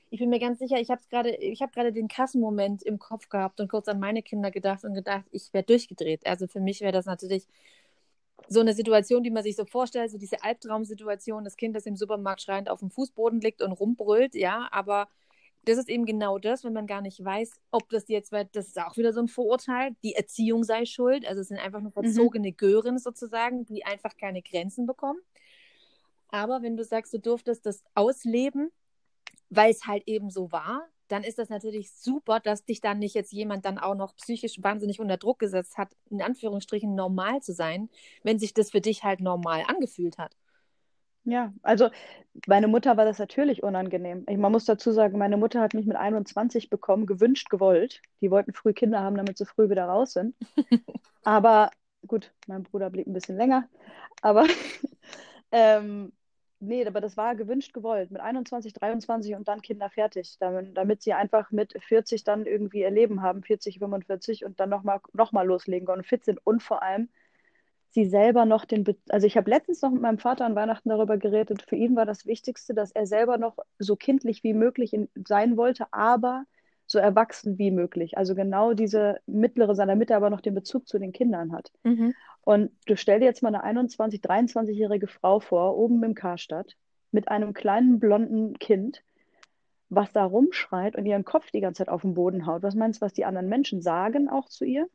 ich 0.09 0.19
bin 0.21 0.29
mir 0.29 0.39
ganz 0.39 0.57
sicher, 0.59 0.79
ich 0.79 0.89
habe 0.89 1.01
gerade, 1.09 1.35
ich 1.35 1.61
habe 1.61 1.73
gerade 1.73 1.91
den 1.91 2.07
Kassenmoment 2.07 2.81
im 2.83 2.97
Kopf 2.97 3.27
gehabt 3.27 3.59
und 3.59 3.69
kurz 3.69 3.89
an 3.89 3.99
meine 3.99 4.23
Kinder 4.23 4.51
gedacht 4.51 4.85
und 4.85 4.93
gedacht, 4.93 5.25
ich 5.31 5.51
wäre 5.53 5.65
durchgedreht. 5.65 6.25
Also 6.25 6.47
für 6.47 6.61
mich 6.61 6.79
wäre 6.79 6.93
das 6.93 7.05
natürlich 7.05 7.45
so 8.47 8.61
eine 8.61 8.73
Situation, 8.73 9.21
die 9.21 9.31
man 9.31 9.43
sich 9.43 9.57
so 9.57 9.65
vorstellt, 9.65 10.11
so 10.11 10.17
diese 10.17 10.45
Albtraumsituation, 10.45 11.43
das 11.43 11.57
Kind, 11.57 11.75
das 11.75 11.87
im 11.87 11.97
Supermarkt 11.97 12.41
schreiend 12.41 12.69
auf 12.69 12.79
dem 12.79 12.89
Fußboden 12.89 13.41
liegt 13.41 13.61
und 13.61 13.73
rumbrüllt, 13.73 14.33
ja, 14.33 14.69
aber 14.71 15.09
das 15.69 15.77
ist 15.77 15.89
eben 15.89 16.05
genau 16.05 16.39
das, 16.39 16.63
wenn 16.63 16.73
man 16.73 16.87
gar 16.87 17.01
nicht 17.01 17.23
weiß, 17.23 17.51
ob 17.69 17.89
das 17.89 18.07
jetzt, 18.07 18.31
weil 18.31 18.49
das 18.51 18.67
ist 18.67 18.81
auch 18.81 18.97
wieder 18.97 19.13
so 19.13 19.21
ein 19.21 19.27
Vorurteil, 19.27 19.95
die 20.03 20.15
Erziehung 20.15 20.63
sei 20.63 20.85
schuld. 20.85 21.27
Also 21.27 21.41
es 21.41 21.49
sind 21.49 21.59
einfach 21.59 21.79
nur 21.79 21.91
mhm. 21.95 22.05
verzogene 22.05 22.49
mhm. 22.49 22.57
Gören 22.57 22.97
sozusagen, 22.97 23.65
die 23.65 23.85
einfach 23.85 24.17
keine 24.17 24.41
Grenzen 24.41 24.87
bekommen. 24.87 25.19
Aber 26.29 26.63
wenn 26.63 26.75
du 26.75 26.83
sagst, 26.83 27.13
du 27.13 27.19
durftest 27.19 27.65
das 27.65 27.83
ausleben, 27.93 28.71
weil 29.49 29.71
es 29.71 29.85
halt 29.85 30.07
eben 30.07 30.31
so 30.31 30.51
war, 30.51 30.87
dann 31.07 31.23
ist 31.23 31.39
das 31.39 31.49
natürlich 31.49 31.91
super, 31.91 32.39
dass 32.39 32.65
dich 32.65 32.81
dann 32.81 32.99
nicht 32.99 33.15
jetzt 33.15 33.31
jemand 33.31 33.65
dann 33.65 33.77
auch 33.77 33.95
noch 33.95 34.15
psychisch 34.15 34.61
wahnsinnig 34.61 34.99
unter 34.99 35.17
Druck 35.17 35.39
gesetzt 35.39 35.77
hat, 35.77 35.95
in 36.09 36.21
Anführungsstrichen 36.21 36.95
normal 36.95 37.41
zu 37.41 37.53
sein, 37.53 37.89
wenn 38.23 38.39
sich 38.39 38.53
das 38.53 38.71
für 38.71 38.81
dich 38.81 39.03
halt 39.03 39.19
normal 39.19 39.63
angefühlt 39.67 40.17
hat. 40.17 40.35
Ja, 41.29 41.53
also 41.61 41.89
meine 42.47 42.67
Mutter 42.67 42.97
war 42.97 43.05
das 43.05 43.19
natürlich 43.19 43.61
unangenehm. 43.63 44.25
Ich, 44.27 44.37
man 44.37 44.51
muss 44.51 44.65
dazu 44.65 44.91
sagen, 44.91 45.17
meine 45.17 45.37
Mutter 45.37 45.61
hat 45.61 45.73
mich 45.73 45.85
mit 45.85 45.97
21 45.97 46.69
bekommen, 46.69 47.05
gewünscht, 47.05 47.49
gewollt. 47.49 48.01
Die 48.21 48.31
wollten 48.31 48.53
früh 48.53 48.73
Kinder 48.73 49.01
haben, 49.01 49.15
damit 49.15 49.37
sie 49.37 49.45
früh 49.45 49.69
wieder 49.69 49.85
raus 49.85 50.13
sind. 50.13 50.35
aber 51.23 51.69
gut, 52.07 52.31
mein 52.47 52.63
Bruder 52.63 52.89
blieb 52.89 53.07
ein 53.07 53.13
bisschen 53.13 53.37
länger. 53.37 53.67
Aber 54.21 54.47
ähm, 55.51 56.13
nee, 56.59 56.85
aber 56.85 57.01
das 57.01 57.15
war 57.15 57.35
gewünscht, 57.35 57.73
gewollt. 57.73 58.09
Mit 58.11 58.21
21, 58.21 58.73
23 58.73 59.35
und 59.35 59.47
dann 59.47 59.61
Kinder 59.61 59.89
fertig. 59.91 60.37
Damit, 60.39 60.75
damit 60.77 61.03
sie 61.03 61.13
einfach 61.13 61.51
mit 61.51 61.75
40 61.83 62.23
dann 62.23 62.47
irgendwie 62.47 62.81
ihr 62.81 62.91
Leben 62.91 63.21
haben, 63.21 63.43
40, 63.43 63.79
45 63.79 64.45
und 64.45 64.59
dann 64.59 64.69
nochmal 64.69 64.99
noch 65.13 65.31
mal 65.31 65.45
loslegen 65.45 65.85
können 65.85 65.99
und 65.99 66.07
fit 66.07 66.25
sind. 66.25 66.39
Und 66.43 66.63
vor 66.63 66.81
allem 66.81 67.09
sie 67.91 68.05
selber 68.05 68.45
noch 68.45 68.65
den, 68.65 68.83
Be 68.83 68.95
also 69.09 69.25
ich 69.25 69.37
habe 69.37 69.49
letztens 69.49 69.81
noch 69.81 69.91
mit 69.91 70.01
meinem 70.01 70.19
Vater 70.19 70.45
an 70.45 70.55
Weihnachten 70.55 70.89
darüber 70.89 71.17
geredet, 71.17 71.63
für 71.63 71.75
ihn 71.75 71.95
war 71.95 72.05
das 72.05 72.25
Wichtigste, 72.25 72.73
dass 72.73 72.91
er 72.91 73.07
selber 73.07 73.37
noch 73.37 73.57
so 73.77 73.95
kindlich 73.95 74.43
wie 74.43 74.53
möglich 74.53 74.93
in, 74.93 75.09
sein 75.27 75.57
wollte, 75.57 75.87
aber 75.91 76.45
so 76.85 76.97
erwachsen 76.97 77.57
wie 77.57 77.71
möglich. 77.71 78.17
Also 78.17 78.35
genau 78.35 78.73
diese 78.73 79.19
mittlere, 79.27 79.73
damit 79.75 80.09
er 80.09 80.17
aber 80.17 80.29
noch 80.29 80.41
den 80.41 80.55
Bezug 80.55 80.87
zu 80.87 80.97
den 80.97 81.11
Kindern 81.11 81.51
hat. 81.51 81.71
Mhm. 81.83 82.15
Und 82.41 82.71
du 82.87 82.95
stell 82.95 83.19
dir 83.19 83.25
jetzt 83.25 83.43
mal 83.43 83.49
eine 83.49 83.63
21, 83.63 84.21
23-jährige 84.21 85.07
Frau 85.07 85.39
vor, 85.39 85.77
oben 85.77 86.03
im 86.03 86.15
Karstadt, 86.15 86.75
mit 87.11 87.27
einem 87.29 87.53
kleinen 87.53 87.99
blonden 87.99 88.57
Kind, 88.57 89.03
was 89.89 90.11
da 90.13 90.23
rumschreit 90.23 90.95
und 90.95 91.05
ihren 91.05 91.25
Kopf 91.25 91.51
die 91.51 91.61
ganze 91.61 91.79
Zeit 91.79 91.89
auf 91.89 92.01
den 92.01 92.13
Boden 92.15 92.45
haut. 92.45 92.63
Was 92.63 92.75
meinst 92.75 93.01
du, 93.01 93.05
was 93.05 93.13
die 93.13 93.25
anderen 93.25 93.49
Menschen 93.49 93.81
sagen 93.81 94.29
auch 94.29 94.47
zu 94.47 94.65
ihr? 94.65 94.87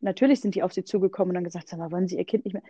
Natürlich 0.00 0.40
sind 0.40 0.54
die 0.54 0.62
auf 0.62 0.72
sie 0.72 0.84
zugekommen 0.84 1.30
und 1.30 1.34
dann 1.34 1.44
gesagt, 1.44 1.68
sag 1.68 1.78
mal, 1.78 1.90
wollen 1.90 2.08
sie 2.08 2.16
ihr 2.16 2.24
Kind 2.24 2.44
nicht 2.44 2.54
mehr. 2.54 2.62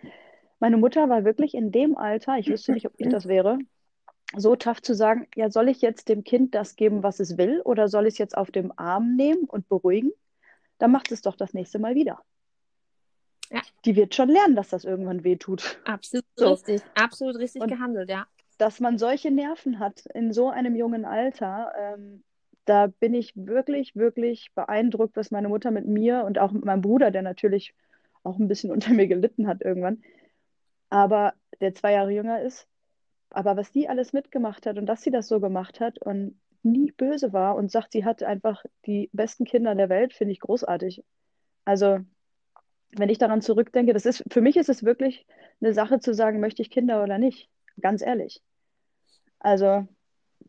Meine 0.59 0.77
Mutter 0.77 1.09
war 1.09 1.23
wirklich 1.23 1.53
in 1.53 1.71
dem 1.71 1.97
Alter, 1.97 2.37
ich 2.37 2.49
wüsste 2.49 2.73
nicht, 2.73 2.85
ob 2.85 2.93
ich 2.97 3.07
das 3.07 3.27
wäre, 3.27 3.59
so 4.35 4.55
tough 4.55 4.81
zu 4.81 4.93
sagen, 4.93 5.27
ja, 5.35 5.49
soll 5.49 5.69
ich 5.69 5.81
jetzt 5.81 6.09
dem 6.09 6.23
Kind 6.23 6.53
das 6.53 6.75
geben, 6.75 7.01
was 7.01 7.19
es 7.19 7.37
will, 7.37 7.61
oder 7.61 7.87
soll 7.87 8.05
ich 8.05 8.15
es 8.15 8.17
jetzt 8.17 8.37
auf 8.37 8.51
dem 8.51 8.73
Arm 8.77 9.15
nehmen 9.15 9.45
und 9.45 9.69
beruhigen? 9.69 10.11
Dann 10.77 10.91
macht 10.91 11.11
es 11.11 11.21
doch 11.21 11.35
das 11.35 11.53
nächste 11.53 11.79
Mal 11.79 11.95
wieder. 11.95 12.21
Ja. 13.51 13.61
Die 13.85 13.95
wird 13.95 14.13
schon 14.13 14.29
lernen, 14.29 14.55
dass 14.55 14.69
das 14.69 14.85
irgendwann 14.85 15.23
weh 15.23 15.37
tut. 15.37 15.81
Absolut 15.85 16.25
so. 16.35 16.53
richtig, 16.53 16.81
absolut 16.95 17.37
richtig 17.37 17.61
und 17.61 17.69
gehandelt, 17.69 18.09
ja. 18.09 18.27
Dass 18.57 18.79
man 18.79 18.97
solche 18.97 19.31
Nerven 19.31 19.79
hat 19.79 20.05
in 20.13 20.33
so 20.33 20.49
einem 20.49 20.75
jungen 20.75 21.05
Alter, 21.05 21.71
ähm, 21.77 22.23
da 22.69 22.87
bin 22.87 23.15
ich 23.15 23.33
wirklich, 23.35 23.95
wirklich 23.95 24.51
beeindruckt, 24.53 25.15
was 25.17 25.31
meine 25.31 25.49
Mutter 25.49 25.71
mit 25.71 25.87
mir 25.87 26.23
und 26.25 26.37
auch 26.37 26.51
mit 26.51 26.65
meinem 26.65 26.81
Bruder, 26.81 27.09
der 27.11 27.23
natürlich 27.23 27.73
auch 28.23 28.37
ein 28.37 28.47
bisschen 28.47 28.71
unter 28.73 28.93
mir 28.93 29.07
gelitten 29.07 29.47
hat 29.47 29.61
irgendwann, 29.61 30.03
aber 30.89 31.33
der 31.61 31.73
zwei 31.75 31.93
Jahre 31.93 32.11
jünger 32.11 32.41
ist, 32.41 32.67
aber 33.31 33.57
was 33.57 33.71
die 33.71 33.89
alles 33.89 34.13
mitgemacht 34.13 34.65
hat 34.67 34.77
und 34.77 34.85
dass 34.85 35.01
sie 35.01 35.11
das 35.11 35.27
so 35.27 35.39
gemacht 35.39 35.79
hat 35.79 35.99
und 35.99 36.39
nie 36.63 36.91
böse 36.91 37.33
war 37.33 37.55
und 37.55 37.71
sagt, 37.71 37.91
sie 37.93 38.05
hat 38.05 38.23
einfach 38.23 38.63
die 38.85 39.09
besten 39.13 39.45
Kinder 39.45 39.75
der 39.75 39.89
Welt, 39.89 40.13
finde 40.13 40.33
ich 40.33 40.39
großartig. 40.39 41.03
Also, 41.65 41.99
wenn 42.91 43.09
ich 43.09 43.17
daran 43.17 43.41
zurückdenke, 43.41 43.93
das 43.93 44.05
ist, 44.05 44.23
für 44.31 44.41
mich 44.41 44.57
ist 44.57 44.69
es 44.69 44.83
wirklich 44.83 45.25
eine 45.61 45.73
Sache 45.73 45.99
zu 45.99 46.13
sagen, 46.13 46.39
möchte 46.39 46.61
ich 46.61 46.69
Kinder 46.71 47.03
oder 47.03 47.17
nicht. 47.17 47.49
Ganz 47.81 48.01
ehrlich. 48.01 48.41
Also, 49.39 49.87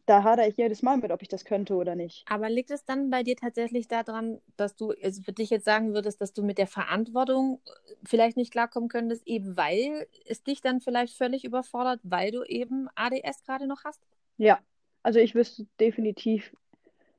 da 0.07 0.23
hadere 0.23 0.49
ich 0.49 0.57
jedes 0.57 0.83
Mal 0.83 0.97
mit, 0.97 1.11
ob 1.11 1.23
ich 1.23 1.29
das 1.29 1.45
könnte 1.45 1.75
oder 1.75 1.95
nicht. 1.95 2.25
Aber 2.29 2.49
liegt 2.49 2.71
es 2.71 2.85
dann 2.85 3.11
bei 3.11 3.23
dir 3.23 3.37
tatsächlich 3.37 3.89
daran, 3.89 4.41
dass 4.57 4.77
du 4.77 4.93
also 5.03 5.23
für 5.23 5.33
dich 5.33 5.51
jetzt 5.51 5.65
sagen 5.65 5.95
würdest, 5.95 6.21
dass 6.21 6.33
du 6.33 6.43
mit 6.43 6.59
der 6.59 6.67
Verantwortung 6.67 7.61
äh, 7.65 7.95
vielleicht 8.05 8.37
nicht 8.37 8.53
klarkommen 8.53 8.89
könntest, 8.89 9.27
eben 9.27 9.57
weil 9.57 10.07
es 10.27 10.43
dich 10.43 10.61
dann 10.61 10.81
vielleicht 10.81 11.17
völlig 11.17 11.45
überfordert, 11.45 12.01
weil 12.03 12.31
du 12.31 12.43
eben 12.45 12.89
ADS 12.95 13.43
gerade 13.45 13.67
noch 13.67 13.85
hast? 13.85 14.01
Ja, 14.37 14.59
also 15.03 15.19
ich 15.19 15.35
wüsste 15.35 15.67
definitiv 15.79 16.53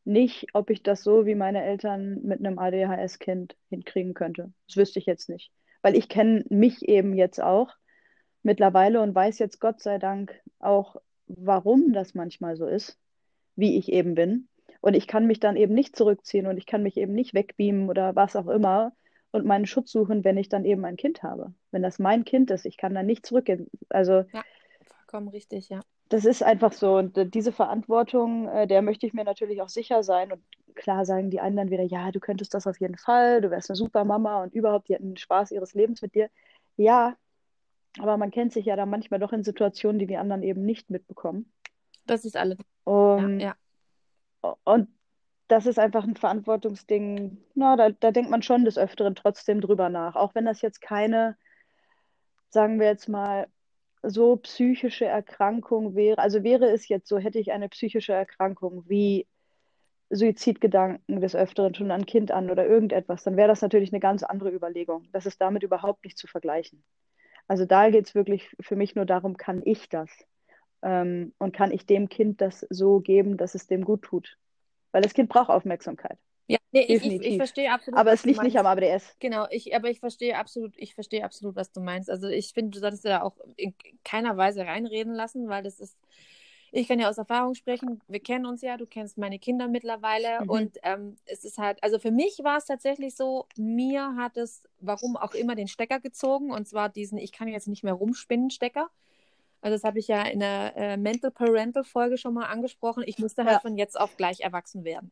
nicht, 0.04 0.48
ob 0.54 0.70
ich 0.70 0.84
das 0.84 1.04
so 1.04 1.26
wie 1.26 1.36
meine 1.36 1.64
Eltern 1.64 2.22
mit 2.24 2.40
einem 2.40 2.58
ADHS-Kind 2.58 3.56
hinkriegen 3.70 4.14
könnte. 4.14 4.52
Das 4.68 4.78
wüsste 4.78 5.00
ich 5.00 5.06
jetzt 5.06 5.30
nicht. 5.30 5.52
Weil 5.82 5.96
ich 5.96 6.10
kenne 6.10 6.44
mich 6.50 6.88
eben 6.88 7.16
jetzt 7.16 7.42
auch 7.42 7.74
mittlerweile 8.44 9.02
und 9.02 9.14
weiß 9.14 9.40
jetzt 9.40 9.60
Gott 9.60 9.82
sei 9.82 10.00
Dank 10.00 10.34
auch, 10.60 10.96
warum 11.38 11.94
das 11.94 12.14
manchmal 12.14 12.56
so 12.56 12.66
ist, 12.66 12.98
wie 13.56 13.78
ich 13.78 13.92
eben 13.92 14.16
bin. 14.16 14.48
Und 14.82 14.96
ich 14.96 15.08
kann 15.08 15.28
mich 15.28 15.40
dann 15.40 15.56
eben 15.56 15.74
nicht 15.74 15.96
zurückziehen 15.96 16.48
und 16.48 16.58
ich 16.58 16.66
kann 16.66 16.84
mich 16.84 16.98
eben 16.98 17.14
nicht 17.14 17.34
wegbeamen 17.34 17.90
oder 17.90 18.16
was 18.16 18.36
auch 18.36 18.48
immer 18.48 18.94
und 19.32 19.46
meinen 19.46 19.66
Schutz 19.66 19.92
suchen, 19.92 20.24
wenn 20.24 20.38
ich 20.38 20.50
dann 20.50 20.66
eben 20.66 20.84
ein 20.86 20.98
Kind 20.98 21.24
habe. 21.24 21.54
Wenn 21.72 21.84
das 21.84 22.00
mein 22.00 22.26
Kind 22.26 22.52
ist, 22.52 22.66
ich 22.66 22.78
kann 22.78 22.94
dann 22.94 23.06
nicht 23.06 23.26
zurückgehen. 23.26 23.68
Also 23.90 24.24
ja, 24.34 24.44
vollkommen 25.12 25.30
richtig, 25.30 25.70
ja. 25.70 25.82
Das 26.10 26.26
ist 26.26 26.44
einfach 26.44 26.74
so. 26.74 26.98
Und 26.98 27.34
diese 27.34 27.54
Verantwortung, 27.54 28.50
äh, 28.50 28.68
der 28.68 28.82
möchte 28.82 29.06
ich 29.06 29.14
mir 29.14 29.24
natürlich 29.24 29.62
auch 29.62 29.70
sicher 29.70 30.04
sein. 30.04 30.32
Und 30.32 30.42
klar 30.76 31.06
sagen 31.06 31.30
die 31.30 31.40
anderen 31.40 31.70
wieder, 31.70 31.84
ja, 31.84 32.12
du 32.12 32.20
könntest 32.20 32.54
das 32.54 32.68
auf 32.68 32.80
jeden 32.82 32.98
Fall, 32.98 33.40
du 33.42 33.50
wärst 33.50 33.70
eine 33.70 33.78
super 33.78 34.04
Mama 34.04 34.44
und 34.44 34.54
überhaupt, 34.54 34.90
die 34.90 34.94
hätten 34.94 35.16
Spaß 35.16 35.52
ihres 35.52 35.74
Lebens 35.74 36.02
mit 36.02 36.16
dir. 36.16 36.30
Ja, 36.76 37.16
aber 38.00 38.18
man 38.18 38.32
kennt 38.32 38.54
sich 38.54 38.66
ja 38.66 38.76
dann 38.76 38.90
manchmal 38.90 39.20
doch 39.20 39.34
in 39.34 39.44
Situationen, 39.44 40.00
die 40.00 40.08
die 40.08 40.18
anderen 40.18 40.44
eben 40.44 40.64
nicht 40.64 40.90
mitbekommen. 40.90 41.52
Das 42.06 42.26
ist 42.26 42.38
alles. 42.38 42.58
Um, 42.84 43.40
ja, 43.40 43.56
ja. 44.44 44.56
Und 44.64 44.90
das 45.48 45.66
ist 45.66 45.78
einfach 45.78 46.04
ein 46.06 46.16
Verantwortungsding. 46.16 47.38
Na, 47.54 47.76
da, 47.76 47.90
da 47.92 48.12
denkt 48.12 48.32
man 48.32 48.42
schon 48.42 48.66
des 48.66 48.78
Öfteren 48.78 49.16
trotzdem 49.16 49.62
drüber 49.62 49.90
nach. 49.90 50.16
Auch 50.16 50.34
wenn 50.34 50.46
das 50.46 50.62
jetzt 50.62 50.82
keine, 50.82 51.38
sagen 52.50 52.80
wir 52.80 52.88
jetzt 52.88 53.10
mal, 53.10 53.48
so 54.04 54.38
psychische 54.38 55.06
Erkrankung 55.06 55.96
wäre. 55.96 56.18
Also 56.20 56.44
wäre 56.44 56.72
es 56.72 56.88
jetzt 56.88 57.08
so, 57.08 57.18
hätte 57.18 57.40
ich 57.40 57.52
eine 57.52 57.70
psychische 57.70 58.14
Erkrankung 58.14 58.84
wie 58.88 59.28
Suizidgedanken 60.12 61.22
des 61.22 61.36
Öfteren 61.36 61.74
schon 61.74 61.92
an 61.92 62.06
Kind 62.06 62.32
an 62.32 62.50
oder 62.50 62.68
irgendetwas, 62.68 63.24
dann 63.24 63.38
wäre 63.38 63.48
das 63.48 63.62
natürlich 63.62 63.94
eine 63.94 64.02
ganz 64.02 64.24
andere 64.24 64.52
Überlegung. 64.52 65.08
Das 65.14 65.26
ist 65.26 65.40
damit 65.40 65.64
überhaupt 65.64 66.04
nicht 66.04 66.18
zu 66.18 66.28
vergleichen. 66.28 66.84
Also 67.52 67.66
da 67.66 67.90
geht 67.90 68.08
es 68.08 68.16
wirklich 68.16 68.56
für 68.62 68.78
mich 68.78 68.96
nur 68.96 69.04
darum, 69.04 69.36
kann 69.36 69.62
ich 69.66 69.90
das? 69.90 70.10
Ähm, 70.82 71.34
und 71.38 71.54
kann 71.54 71.72
ich 71.72 71.86
dem 71.86 72.08
Kind 72.08 72.40
das 72.40 72.66
so 72.70 73.02
geben, 73.02 73.36
dass 73.36 73.56
es 73.56 73.68
dem 73.68 73.84
gut 73.84 74.04
tut? 74.04 74.38
Weil 74.94 75.02
das 75.02 75.14
Kind 75.14 75.28
braucht 75.28 75.50
Aufmerksamkeit. 75.50 76.18
Ja, 76.48 76.60
nee, 76.72 76.84
ich, 76.84 77.06
ich, 77.06 77.22
ich, 77.22 77.36
verstehe 77.36 77.70
absolut. 77.70 78.00
Aber 78.00 78.14
es 78.14 78.24
liegt 78.24 78.42
nicht 78.42 78.58
am 78.58 78.66
ABDS. 78.66 79.18
Genau, 79.20 79.48
ich, 79.50 79.76
aber 79.76 79.90
ich 79.90 80.00
verstehe 80.00 80.38
absolut, 80.38 80.76
ich 80.78 80.96
verstehe 80.96 81.26
absolut, 81.26 81.58
was 81.58 81.74
du 81.74 81.82
meinst. 81.82 82.10
Also 82.10 82.30
ich 82.30 82.54
finde, 82.54 82.72
du 82.72 82.80
solltest 82.80 83.04
da 83.04 83.22
auch 83.22 83.36
in 83.58 83.76
keiner 84.06 84.38
Weise 84.38 84.66
reinreden 84.66 85.14
lassen, 85.14 85.50
weil 85.50 85.62
das 85.62 85.82
ist, 85.82 85.98
ich 86.72 86.88
kann 86.88 87.00
ja 87.00 87.10
aus 87.10 87.18
Erfahrung 87.18 87.54
sprechen, 87.54 88.02
wir 88.08 88.22
kennen 88.22 88.46
uns 88.46 88.62
ja, 88.62 88.78
du 88.78 88.86
kennst 88.86 89.18
meine 89.18 89.40
Kinder 89.40 89.68
mittlerweile 89.68 90.42
mhm. 90.42 90.50
und 90.50 90.78
ähm, 90.84 91.18
es 91.26 91.44
ist 91.44 91.58
halt, 91.58 91.84
also 91.84 92.00
für 92.00 92.12
mich 92.12 92.40
war 92.44 92.58
es 92.58 92.66
tatsächlich 92.66 93.16
so, 93.16 93.46
mir 93.58 94.16
hat 94.16 94.38
es, 94.38 94.64
warum 94.80 95.18
auch 95.18 95.34
immer, 95.34 95.56
den 95.56 95.68
Stecker 95.68 96.00
gezogen 96.00 96.52
und 96.52 96.68
zwar 96.68 96.88
diesen, 96.88 97.18
ich 97.18 97.34
kann 97.34 97.50
jetzt 97.50 97.68
nicht 97.68 97.84
mehr 97.84 97.94
rumspinnen 97.94 98.50
Stecker. 98.50 98.90
Also 99.60 99.76
das 99.76 99.84
habe 99.84 100.00
ich 100.00 100.08
ja 100.08 100.24
in 100.24 100.40
der 100.40 100.76
äh, 100.76 100.98
Mental 100.98 101.30
Parental 101.30 101.84
Folge 101.84 102.18
schon 102.18 102.34
mal 102.34 102.48
angesprochen. 102.48 103.04
Ich 103.06 103.20
musste 103.20 103.44
halt 103.44 103.58
ja. 103.58 103.60
von 103.60 103.78
jetzt 103.78 104.00
auf 104.00 104.18
gleich 104.18 104.40
erwachsen 104.40 104.84
werden. 104.84 105.12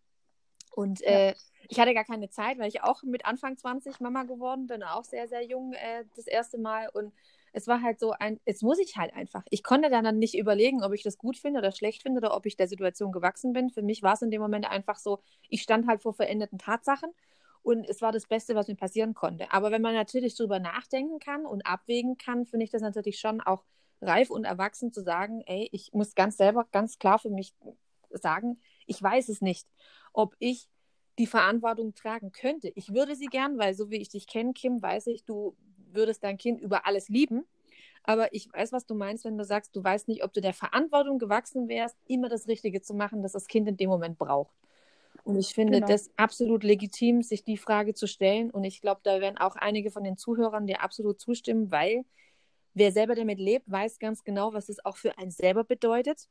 Und 0.72 1.02
ja. 1.02 1.08
äh, 1.08 1.36
ich 1.68 1.80
hatte 1.80 1.94
gar 1.94 2.06
keine 2.06 2.30
Zeit, 2.30 2.58
weil 2.58 2.70
ich 2.70 2.82
auch 2.82 3.04
mit 3.04 3.26
Anfang 3.26 3.58
20 3.58 4.00
Mama 4.00 4.24
geworden 4.24 4.66
bin, 4.66 4.82
auch 4.82 5.04
sehr, 5.04 5.28
sehr 5.28 5.46
jung 5.46 5.74
äh, 5.74 6.06
das 6.16 6.26
erste 6.26 6.58
Mal. 6.58 6.90
Und 6.90 7.14
es 7.54 7.68
war 7.68 7.82
halt 7.82 8.00
so 8.00 8.12
ein, 8.12 8.40
jetzt 8.46 8.64
muss 8.64 8.80
ich 8.80 8.98
halt 8.98 9.14
einfach. 9.14 9.44
Ich 9.50 9.64
konnte 9.64 9.90
dann, 9.90 10.18
nicht 10.18 10.38
überlegen, 10.38 10.84
ob 10.84 10.94
ich 10.94 11.04
das 11.04 11.18
gut 11.18 11.38
finde 11.38 11.60
oder 11.60 11.72
schlecht 11.72 12.04
finde 12.04 12.20
oder 12.20 12.36
ob 12.36 12.46
ich 12.46 12.58
der 12.58 12.68
Situation 12.68 13.12
gewachsen 13.12 13.54
bin. 13.54 13.70
Für 13.70 13.82
mich 13.82 14.02
war 14.04 14.14
es 14.14 14.22
in 14.22 14.32
dem 14.32 14.42
Moment 14.42 14.70
einfach 14.70 14.98
so, 14.98 15.20
ich 15.50 15.62
stand 15.62 15.88
halt 15.88 16.02
vor 16.02 16.14
veränderten 16.14 16.58
Tatsachen 16.58 17.12
und 17.62 17.88
es 17.88 18.02
war 18.02 18.12
das 18.12 18.28
Beste, 18.28 18.56
was 18.56 18.68
mir 18.68 18.76
passieren 18.76 19.14
konnte. 19.14 19.52
Aber 19.52 19.72
wenn 19.72 19.82
man 19.82 19.94
natürlich 19.94 20.36
drüber 20.36 20.60
nachdenken 20.60 21.20
kann 21.20 21.46
und 21.46 21.66
abwägen 21.66 22.18
kann, 22.18 22.46
finde 22.46 22.64
ich 22.64 22.72
das 22.72 22.82
natürlich 22.82 23.20
schon 23.20 23.42
auch 23.42 23.64
reif 24.02 24.30
und 24.30 24.46
erwachsen 24.46 24.92
zu 24.92 25.02
sagen, 25.02 25.42
ey, 25.46 25.70
ich 25.72 25.92
muss 25.94 26.16
ganz 26.16 26.38
selber 26.38 26.68
ganz 26.72 27.00
klar 27.00 27.20
für 27.20 27.30
mich 27.30 27.54
sagen, 28.12 28.60
ich 28.86 29.02
weiß 29.02 29.30
es 29.30 29.42
nicht, 29.42 29.68
ob 30.14 30.36
ich 30.40 30.70
die 31.20 31.28
Verantwortung 31.28 31.94
tragen 31.94 32.32
könnte. 32.32 32.72
Ich 32.76 32.94
würde 32.94 33.16
sie 33.16 33.26
gern, 33.26 33.58
weil 33.58 33.74
so 33.74 33.90
wie 33.90 33.98
ich 33.98 34.10
dich 34.10 34.26
kenne, 34.26 34.54
Kim, 34.54 34.82
weiß 34.82 35.08
ich, 35.08 35.26
du 35.26 35.56
würdest 35.94 36.24
dein 36.24 36.38
Kind 36.38 36.62
über 36.62 36.86
alles 36.86 37.10
lieben. 37.10 37.46
Aber 38.04 38.34
ich 38.34 38.52
weiß, 38.52 38.72
was 38.72 38.86
du 38.86 38.96
meinst, 38.96 39.26
wenn 39.26 39.38
du 39.38 39.44
sagst, 39.44 39.76
du 39.76 39.84
weißt 39.84 40.08
nicht, 40.08 40.24
ob 40.24 40.34
du 40.34 40.42
der 40.42 40.54
Verantwortung 40.54 41.20
gewachsen 41.20 41.68
wärst, 41.68 41.98
immer 42.08 42.30
das 42.30 42.48
Richtige 42.48 42.82
zu 42.82 42.94
machen, 42.94 43.22
das 43.22 43.34
das 43.34 43.48
Kind 43.48 43.68
in 43.68 43.78
dem 43.78 43.90
Moment 43.90 44.18
braucht. 44.18 44.54
Und 45.24 45.38
ich 45.38 45.54
finde 45.54 45.74
genau. 45.74 45.88
das 45.88 46.10
absolut 46.16 46.64
legitim, 46.64 47.22
sich 47.22 47.44
die 47.44 47.58
Frage 47.58 47.94
zu 47.94 48.08
stellen. 48.08 48.52
Und 48.52 48.64
ich 48.64 48.82
glaube, 48.82 49.02
da 49.04 49.20
werden 49.22 49.38
auch 49.38 49.56
einige 49.56 49.92
von 49.92 50.04
den 50.04 50.18
Zuhörern 50.18 50.66
dir 50.66 50.82
absolut 50.82 51.20
zustimmen, 51.20 51.72
weil 51.72 52.06
wer 52.74 52.92
selber 52.92 53.16
damit 53.16 53.40
lebt, 53.40 53.70
weiß 53.70 54.00
ganz 54.00 54.24
genau, 54.24 54.54
was 54.54 54.70
es 54.70 54.84
auch 54.86 54.98
für 54.98 55.18
einen 55.18 55.32
selber 55.32 55.64
bedeutet. 55.64 56.30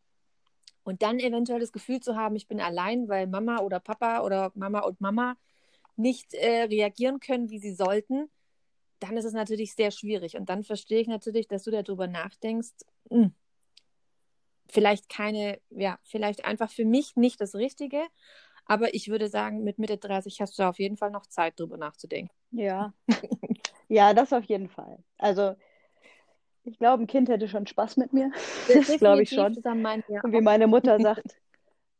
Und 0.84 1.02
dann 1.02 1.20
eventuell 1.20 1.60
das 1.60 1.72
Gefühl 1.72 2.00
zu 2.00 2.16
haben, 2.16 2.34
ich 2.34 2.48
bin 2.48 2.60
allein, 2.60 3.08
weil 3.08 3.26
Mama 3.26 3.58
oder 3.60 3.78
Papa 3.78 4.22
oder 4.22 4.52
Mama 4.54 4.80
und 4.80 5.00
Mama 5.00 5.36
nicht 5.96 6.32
äh, 6.34 6.62
reagieren 6.62 7.20
können, 7.20 7.50
wie 7.50 7.58
sie 7.58 7.74
sollten, 7.74 8.30
dann 9.00 9.16
ist 9.16 9.24
es 9.24 9.32
natürlich 9.32 9.74
sehr 9.74 9.90
schwierig. 9.90 10.36
Und 10.36 10.48
dann 10.48 10.64
verstehe 10.64 11.00
ich 11.00 11.08
natürlich, 11.08 11.48
dass 11.48 11.64
du 11.64 11.70
darüber 11.70 12.06
nachdenkst, 12.06 12.74
mh, 13.10 13.24
hm, 13.24 13.34
vielleicht 14.68 15.08
keine, 15.08 15.60
ja, 15.70 15.98
vielleicht 16.02 16.44
einfach 16.44 16.70
für 16.70 16.84
mich 16.84 17.16
nicht 17.16 17.40
das 17.40 17.54
Richtige. 17.54 18.02
Aber 18.66 18.94
ich 18.94 19.08
würde 19.08 19.28
sagen, 19.28 19.64
mit 19.64 19.78
Mitte 19.78 19.96
30 19.96 20.40
hast 20.40 20.58
du 20.58 20.62
auf 20.62 20.78
jeden 20.78 20.98
Fall 20.98 21.10
noch 21.10 21.26
Zeit, 21.26 21.58
darüber 21.58 21.78
nachzudenken. 21.78 22.30
Ja. 22.50 22.92
ja, 23.88 24.12
das 24.12 24.32
auf 24.32 24.44
jeden 24.44 24.68
Fall. 24.68 25.02
Also 25.16 25.56
ich 26.64 26.78
glaube, 26.78 27.02
ein 27.02 27.06
Kind 27.06 27.30
hätte 27.30 27.48
schon 27.48 27.66
Spaß 27.66 27.96
mit 27.96 28.12
mir. 28.12 28.30
Das 28.72 28.98
glaube 28.98 29.22
ich 29.22 29.30
schon. 29.30 29.56
Mein, 29.76 30.04
ja. 30.08 30.20
Und 30.22 30.32
wie 30.32 30.42
meine 30.42 30.66
Mutter 30.66 31.00
sagt, 31.00 31.36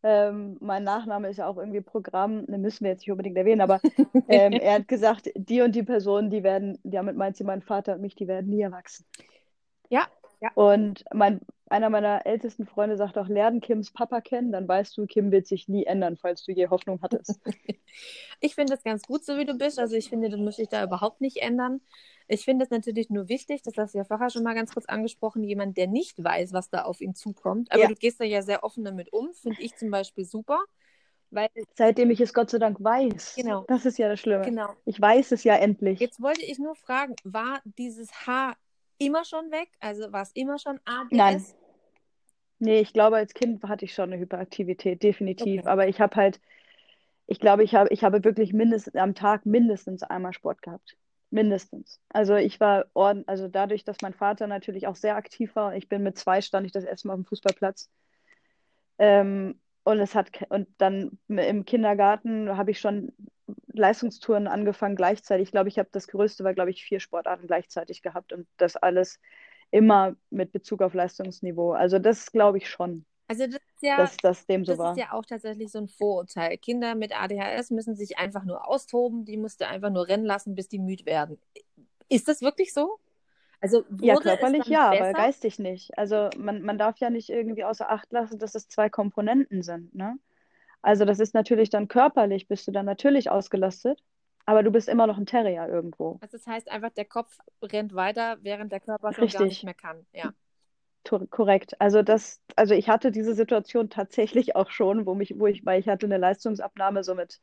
ähm, 0.02 0.56
mein 0.60 0.84
Nachname 0.84 1.28
ist 1.28 1.38
ja 1.38 1.46
auch 1.48 1.56
irgendwie 1.56 1.80
Programm, 1.80 2.46
den 2.46 2.60
müssen 2.60 2.84
wir 2.84 2.92
jetzt 2.92 3.00
nicht 3.00 3.10
unbedingt 3.10 3.36
erwähnen, 3.36 3.60
aber 3.60 3.80
ähm, 4.28 4.52
er 4.52 4.74
hat 4.74 4.88
gesagt, 4.88 5.30
die 5.34 5.60
und 5.60 5.74
die 5.74 5.82
Personen, 5.82 6.30
die 6.30 6.42
werden, 6.42 6.78
damit 6.84 7.16
meint 7.16 7.36
sie 7.36 7.44
mein 7.44 7.62
Vater 7.62 7.94
und 7.94 8.00
mich, 8.00 8.14
die 8.14 8.28
werden 8.28 8.50
nie 8.50 8.62
erwachsen. 8.62 9.04
Ja, 9.88 10.06
ja. 10.40 10.50
Und 10.54 11.04
mein, 11.12 11.40
einer 11.68 11.90
meiner 11.90 12.26
ältesten 12.26 12.66
Freunde 12.66 12.96
sagt 12.96 13.18
auch, 13.18 13.28
lernen 13.28 13.60
Kims 13.60 13.90
Papa 13.90 14.20
kennen, 14.20 14.52
dann 14.52 14.68
weißt 14.68 14.96
du, 14.96 15.06
Kim 15.06 15.30
wird 15.32 15.46
sich 15.46 15.68
nie 15.68 15.84
ändern, 15.84 16.16
falls 16.16 16.44
du 16.44 16.52
je 16.52 16.68
Hoffnung 16.68 17.00
hattest. 17.02 17.40
ich 18.40 18.54
finde 18.54 18.74
es 18.74 18.82
ganz 18.82 19.02
gut, 19.02 19.24
so 19.24 19.36
wie 19.36 19.44
du 19.44 19.54
bist. 19.54 19.78
Also 19.78 19.96
ich 19.96 20.08
finde, 20.08 20.30
du 20.30 20.36
musst 20.36 20.58
dich 20.58 20.68
da 20.68 20.84
überhaupt 20.84 21.20
nicht 21.20 21.38
ändern. 21.38 21.80
Ich 22.28 22.44
finde 22.44 22.64
es 22.64 22.70
natürlich 22.70 23.10
nur 23.10 23.28
wichtig, 23.28 23.62
das 23.62 23.74
hast 23.76 23.94
du 23.94 23.98
ja 23.98 24.04
vorher 24.04 24.30
schon 24.30 24.42
mal 24.42 24.54
ganz 24.54 24.72
kurz 24.74 24.86
angesprochen, 24.86 25.42
jemand, 25.42 25.76
der 25.76 25.86
nicht 25.86 26.22
weiß, 26.22 26.52
was 26.52 26.70
da 26.70 26.82
auf 26.82 27.00
ihn 27.00 27.14
zukommt. 27.14 27.72
Aber 27.72 27.82
ja. 27.82 27.88
du 27.88 27.94
gehst 27.94 28.20
da 28.20 28.24
ja 28.24 28.42
sehr 28.42 28.64
offen 28.64 28.84
damit 28.84 29.12
um, 29.12 29.32
finde 29.32 29.60
ich 29.62 29.74
zum 29.76 29.90
Beispiel 29.90 30.24
super. 30.24 30.60
Weil, 31.30 31.48
Seitdem 31.74 32.10
ich 32.10 32.20
es 32.20 32.32
Gott 32.32 32.50
sei 32.50 32.58
Dank 32.58 32.78
weiß. 32.80 33.34
Genau. 33.36 33.64
Das 33.68 33.84
ist 33.84 33.98
ja 33.98 34.08
das 34.08 34.20
Schlimme. 34.20 34.44
Genau. 34.44 34.74
Ich 34.86 35.00
weiß 35.00 35.32
es 35.32 35.44
ja 35.44 35.56
endlich. 35.56 36.00
Jetzt 36.00 36.22
wollte 36.22 36.42
ich 36.42 36.58
nur 36.58 36.74
fragen, 36.74 37.14
war 37.24 37.60
dieses 37.64 38.26
Haar 38.26 38.56
immer 38.98 39.24
schon 39.24 39.50
weg? 39.50 39.70
Also 39.80 40.12
war 40.12 40.22
es 40.22 40.32
immer 40.32 40.58
schon 40.58 40.78
ADS? 40.84 41.10
Nein. 41.10 41.44
Nee, 42.60 42.80
ich 42.80 42.92
glaube, 42.92 43.16
als 43.16 43.34
Kind 43.34 43.62
hatte 43.64 43.84
ich 43.84 43.94
schon 43.94 44.12
eine 44.12 44.20
Hyperaktivität, 44.20 45.02
definitiv. 45.02 45.60
Okay. 45.60 45.68
Aber 45.68 45.88
ich 45.88 46.00
habe 46.00 46.16
halt, 46.16 46.40
ich 47.26 47.38
glaube, 47.38 47.62
ich 47.62 47.74
habe, 47.74 47.88
ich 47.92 48.02
habe 48.02 48.24
wirklich 48.24 48.52
mindestens 48.52 48.96
am 48.96 49.14
Tag 49.14 49.46
mindestens 49.46 50.02
einmal 50.02 50.32
Sport 50.32 50.62
gehabt. 50.62 50.96
Mindestens. 51.30 52.00
Also 52.08 52.34
ich 52.34 52.58
war 52.58 52.86
ordentlich, 52.94 53.28
also 53.28 53.48
dadurch, 53.48 53.84
dass 53.84 53.98
mein 54.02 54.14
Vater 54.14 54.46
natürlich 54.46 54.86
auch 54.86 54.96
sehr 54.96 55.14
aktiv 55.14 55.54
war, 55.54 55.76
ich 55.76 55.88
bin 55.88 56.02
mit 56.02 56.18
zwei, 56.18 56.40
stand 56.40 56.66
ich 56.66 56.72
das 56.72 56.84
erste 56.84 57.06
Mal 57.08 57.14
auf 57.14 57.20
dem 57.20 57.26
Fußballplatz. 57.26 57.90
Ähm, 58.98 59.60
und 59.84 60.00
es 60.00 60.14
hat, 60.14 60.30
und 60.48 60.68
dann 60.78 61.18
im 61.28 61.64
Kindergarten 61.64 62.56
habe 62.56 62.72
ich 62.72 62.80
schon 62.80 63.12
Leistungstouren 63.72 64.46
angefangen 64.46 64.96
gleichzeitig. 64.96 65.48
Ich 65.48 65.52
glaube, 65.52 65.68
ich 65.68 65.78
habe 65.78 65.88
das 65.92 66.08
Größte 66.08 66.44
war, 66.44 66.54
glaube 66.54 66.70
ich, 66.70 66.84
vier 66.84 67.00
Sportarten 67.00 67.46
gleichzeitig 67.46 68.02
gehabt 68.02 68.32
und 68.32 68.46
das 68.56 68.76
alles 68.76 69.20
immer 69.70 70.16
mit 70.30 70.52
Bezug 70.52 70.82
auf 70.82 70.94
Leistungsniveau. 70.94 71.72
Also 71.72 71.98
das 71.98 72.32
glaube 72.32 72.58
ich 72.58 72.68
schon. 72.68 73.04
Also 73.28 73.46
das 73.46 73.56
ist 73.56 73.82
ja, 73.82 73.96
dass 73.98 74.16
das 74.16 74.46
dem 74.46 74.64
so 74.64 74.72
das 74.72 74.78
war. 74.78 74.92
ist 74.92 74.98
ja 74.98 75.12
auch 75.12 75.24
tatsächlich 75.24 75.70
so 75.70 75.78
ein 75.78 75.88
Vorurteil. 75.88 76.56
Kinder 76.58 76.94
mit 76.94 77.18
ADHS 77.18 77.70
müssen 77.70 77.94
sich 77.94 78.18
einfach 78.18 78.44
nur 78.44 78.66
austoben, 78.66 79.24
die 79.24 79.36
musst 79.36 79.60
du 79.60 79.66
einfach 79.68 79.90
nur 79.90 80.08
rennen 80.08 80.24
lassen, 80.24 80.54
bis 80.54 80.68
die 80.68 80.78
müde 80.78 81.04
werden. 81.04 81.38
Ist 82.08 82.26
das 82.28 82.40
wirklich 82.40 82.72
so? 82.72 82.98
Also 83.60 83.84
Ja, 84.00 84.16
körperlich 84.16 84.66
ja, 84.66 84.88
aber 84.88 84.98
besser? 84.98 85.14
geistig 85.14 85.58
nicht. 85.58 85.98
Also 85.98 86.30
man, 86.38 86.62
man 86.62 86.78
darf 86.78 86.98
ja 86.98 87.10
nicht 87.10 87.28
irgendwie 87.28 87.64
außer 87.64 87.90
Acht 87.90 88.10
lassen, 88.12 88.38
dass 88.38 88.54
es 88.54 88.68
zwei 88.68 88.88
Komponenten 88.88 89.62
sind, 89.62 89.94
ne? 89.94 90.16
Also 90.82 91.04
das 91.04 91.20
ist 91.20 91.34
natürlich 91.34 91.70
dann 91.70 91.88
körperlich, 91.88 92.48
bist 92.48 92.66
du 92.66 92.72
dann 92.72 92.86
natürlich 92.86 93.30
ausgelastet, 93.30 94.02
aber 94.46 94.62
du 94.62 94.70
bist 94.70 94.88
immer 94.88 95.06
noch 95.06 95.18
ein 95.18 95.26
Terrier 95.26 95.68
irgendwo. 95.68 96.18
Also 96.20 96.36
das 96.36 96.46
heißt 96.46 96.70
einfach, 96.70 96.90
der 96.90 97.04
Kopf 97.04 97.38
rennt 97.62 97.94
weiter, 97.94 98.38
während 98.42 98.72
der 98.72 98.80
Körper 98.80 99.12
schon 99.12 99.28
gar 99.28 99.40
nicht 99.40 99.50
Richtig. 99.50 99.64
mehr 99.64 99.74
kann. 99.74 100.06
Ja. 100.12 100.32
To- 101.04 101.26
Korrekt. 101.26 101.80
Also 101.80 102.02
das, 102.02 102.40
also 102.56 102.74
ich 102.74 102.88
hatte 102.88 103.10
diese 103.10 103.34
Situation 103.34 103.90
tatsächlich 103.90 104.56
auch 104.56 104.70
schon, 104.70 105.06
wo 105.06 105.14
mich, 105.14 105.34
wo 105.38 105.46
ich, 105.46 105.64
weil 105.66 105.80
ich 105.80 105.88
hatte 105.88 106.06
eine 106.06 106.18
Leistungsabnahme 106.18 107.02
so 107.04 107.14
mit 107.14 107.40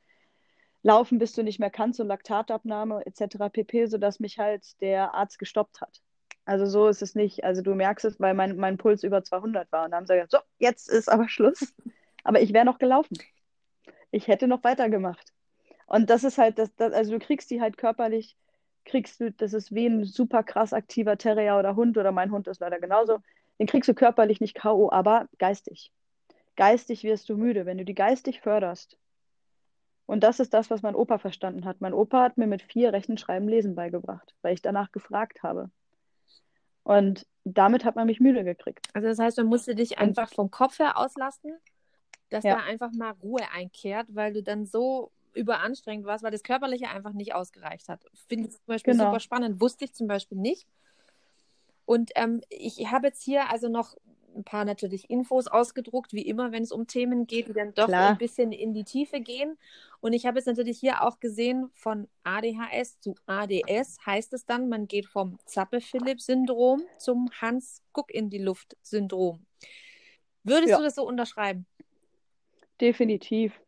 Laufen, 0.84 1.18
bis 1.18 1.34
du 1.34 1.44
nicht 1.44 1.60
mehr 1.60 1.72
kannst 1.72 2.00
und 2.00 2.08
Laktatabnahme 2.08 3.06
etc. 3.06 3.50
pp, 3.50 3.88
sodass 3.88 4.20
mich 4.20 4.38
halt 4.38 4.80
der 4.82 5.16
Arzt 5.16 5.40
gestoppt 5.40 5.82
hat. 5.82 6.02
Also 6.46 6.68
so 6.68 6.88
ist 6.88 7.02
es 7.02 7.16
nicht. 7.16 7.44
Also 7.44 7.64
du 7.64 7.74
merkst 7.74 8.06
es, 8.06 8.20
weil 8.20 8.36
mein, 8.36 8.56
mein 8.56 8.78
Puls 8.78 9.04
über 9.04 9.24
200 9.24 9.72
war 9.72 9.86
und 9.86 9.92
dann 9.92 10.00
haben 10.02 10.06
sie 10.06 10.14
gesagt, 10.14 10.32
so, 10.32 10.38
jetzt 10.60 10.88
ist 10.88 11.10
aber 11.10 11.28
Schluss. 11.28 11.74
Aber 12.26 12.42
ich 12.42 12.52
wäre 12.54 12.66
noch 12.66 12.80
gelaufen. 12.80 13.18
Ich 14.12 14.28
hätte 14.28 14.48
noch 14.48 14.64
weitergemacht. 14.64 15.32
Und 15.86 16.10
das 16.10 16.24
ist 16.24 16.38
halt, 16.38 16.58
das, 16.58 16.76
das, 16.76 16.92
also 16.92 17.12
du 17.12 17.20
kriegst 17.20 17.52
die 17.52 17.62
halt 17.62 17.78
körperlich, 17.78 18.36
kriegst 18.84 19.22
du, 19.22 19.32
das 19.32 19.54
ist 19.54 19.74
wie 19.74 19.86
ein 19.86 20.04
super 20.04 20.44
krass 20.44 20.74
aktiver 20.74 21.18
Terrier 21.18 21.58
oder 21.58 21.76
Hund 21.76 21.98
oder 21.98 22.12
mein 22.12 22.32
Hund 22.32 22.48
ist 22.48 22.60
leider 22.60 22.80
genauso. 22.80 23.20
Den 23.60 23.68
kriegst 23.68 23.88
du 23.88 23.94
körperlich 23.94 24.42
nicht 24.42 24.56
K.O., 24.56 24.92
aber 24.92 25.30
geistig. 25.38 25.92
Geistig 26.56 27.04
wirst 27.04 27.30
du 27.30 27.38
müde, 27.38 27.66
wenn 27.66 27.78
du 27.78 27.86
die 27.86 27.94
geistig 27.94 28.42
förderst. 28.42 28.98
Und 30.08 30.24
das 30.24 30.40
ist 30.40 30.54
das, 30.54 30.72
was 30.72 30.82
mein 30.82 30.96
Opa 30.96 31.20
verstanden 31.20 31.66
hat. 31.66 31.80
Mein 31.80 31.94
Opa 31.94 32.24
hat 32.24 32.38
mir 32.38 32.48
mit 32.48 32.64
vier 32.64 32.92
Rechnen, 32.92 33.20
Schreiben, 33.20 33.48
Lesen 33.48 33.76
beigebracht, 33.76 34.36
weil 34.42 34.56
ich 34.56 34.62
danach 34.64 34.92
gefragt 34.92 35.44
habe. 35.44 35.70
Und 36.84 37.28
damit 37.44 37.86
hat 37.86 37.96
man 37.96 38.08
mich 38.08 38.20
müde 38.20 38.44
gekriegt. 38.44 38.88
Also 38.94 39.08
das 39.08 39.20
heißt, 39.20 39.38
man 39.38 39.48
musste 39.48 39.76
dich 39.76 40.00
einfach 40.00 40.34
vom 40.34 40.50
Kopf 40.50 40.80
her 40.80 40.98
auslasten, 40.98 41.56
dass 42.30 42.44
da 42.44 42.50
ja, 42.50 42.58
einfach 42.58 42.92
mal 42.92 43.12
Ruhe 43.24 43.44
einkehrt, 43.54 44.08
weil 44.10 44.34
du 44.34 44.44
dann 44.44 44.66
so 44.66 45.12
überanstrengend 45.34 46.06
warst, 46.06 46.24
weil 46.24 46.32
das 46.32 46.44
Körperliche 46.44 46.90
einfach 46.90 47.14
nicht 47.14 47.36
ausgereicht 47.36 47.90
hat. 47.90 48.02
Finde 48.28 48.48
ich 48.48 48.56
zum 48.56 48.66
Beispiel 48.66 48.94
super 48.94 49.08
genau. 49.08 49.20
spannend. 49.20 49.62
Wusste 49.62 49.86
ich 49.86 49.94
zum 49.94 50.08
Beispiel 50.08 50.38
nicht. 50.38 50.68
Und 51.86 52.12
ähm, 52.16 52.42
ich 52.50 52.90
habe 52.90 53.08
jetzt 53.08 53.22
hier 53.22 53.52
also 53.52 53.70
noch 53.70 53.96
ein 54.36 54.44
paar 54.44 54.66
natürlich 54.66 55.10
Infos 55.10 55.48
ausgedruckt, 55.48 56.14
wie 56.14 56.24
immer, 56.24 56.52
wenn 56.52 56.64
es 56.64 56.72
um 56.72 56.88
Themen 56.88 57.26
geht, 57.26 57.48
die 57.48 57.54
dann 57.54 57.74
doch 57.74 57.86
ein 57.86 57.90
Klar. 57.90 58.18
bisschen 58.18 58.52
in 58.52 58.74
die 58.74 58.84
Tiefe 58.84 59.22
gehen. 59.22 59.58
Und 60.02 60.14
ich 60.14 60.26
habe 60.26 60.38
jetzt 60.38 60.48
natürlich 60.48 60.80
hier 60.80 61.04
auch 61.04 61.20
gesehen, 61.20 61.70
von 61.74 62.08
ADHS 62.24 63.00
zu 63.00 63.16
ADS 63.26 63.98
heißt 64.06 64.34
es 64.34 64.46
dann, 64.46 64.68
man 64.68 64.88
geht 64.88 65.06
vom 65.06 65.38
Zappel-Philipp-Syndrom 65.46 66.84
zum 66.98 67.30
Hans-Guck-in-die-Luft-Syndrom. 67.40 69.46
Würdest 70.44 70.68
du 70.68 70.78
Ja, 70.78 70.82
das 70.82 70.96
so 70.96 71.08
unterschreiben? 71.08 71.66
Definitiv. 72.82 73.60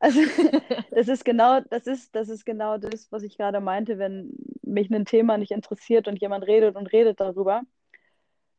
Also 0.00 0.20
das 0.90 1.08
ist 1.08 1.24
genau, 1.24 1.60
das 1.70 1.86
ist, 1.86 2.14
das 2.14 2.28
ist 2.28 2.44
genau 2.44 2.78
das, 2.78 3.10
was 3.10 3.22
ich 3.22 3.36
gerade 3.36 3.60
meinte, 3.60 3.98
wenn 3.98 4.32
mich 4.62 4.90
ein 4.90 5.04
Thema 5.04 5.38
nicht 5.38 5.52
interessiert 5.52 6.08
und 6.08 6.20
jemand 6.20 6.46
redet 6.46 6.76
und 6.76 6.88
redet 6.88 7.20
darüber. 7.20 7.62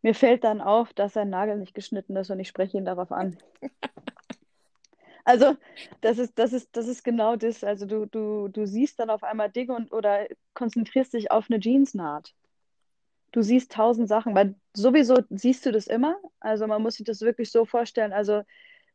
Mir 0.01 0.13
fällt 0.13 0.43
dann 0.43 0.61
auf, 0.61 0.93
dass 0.93 1.13
sein 1.13 1.29
Nagel 1.29 1.57
nicht 1.57 1.73
geschnitten 1.73 2.15
ist 2.15 2.29
und 2.29 2.39
ich 2.39 2.47
spreche 2.47 2.77
ihn 2.77 2.85
darauf 2.85 3.11
an. 3.11 3.37
Also 5.23 5.57
das 6.01 6.19
ist, 6.19 6.37
das 6.37 6.53
ist, 6.53 6.69
das 6.77 6.87
ist 6.87 7.03
genau 7.03 7.35
das. 7.35 7.63
Also 7.63 7.87
du, 7.87 8.05
du, 8.05 8.47
du 8.47 8.67
siehst 8.67 8.99
dann 8.99 9.09
auf 9.09 9.23
einmal 9.23 9.49
Dinge 9.49 9.75
und 9.75 9.91
oder 9.91 10.27
konzentrierst 10.53 11.13
dich 11.13 11.31
auf 11.31 11.49
eine 11.49 11.59
Jeansnaht. 11.59 12.33
Du 13.31 13.41
siehst 13.41 13.71
tausend 13.71 14.07
Sachen, 14.07 14.35
weil 14.35 14.55
sowieso 14.73 15.17
siehst 15.31 15.65
du 15.65 15.71
das 15.71 15.87
immer. 15.87 16.15
Also 16.39 16.67
man 16.67 16.81
muss 16.83 16.95
sich 16.95 17.05
das 17.05 17.21
wirklich 17.21 17.51
so 17.51 17.65
vorstellen. 17.65 18.13
Also 18.13 18.43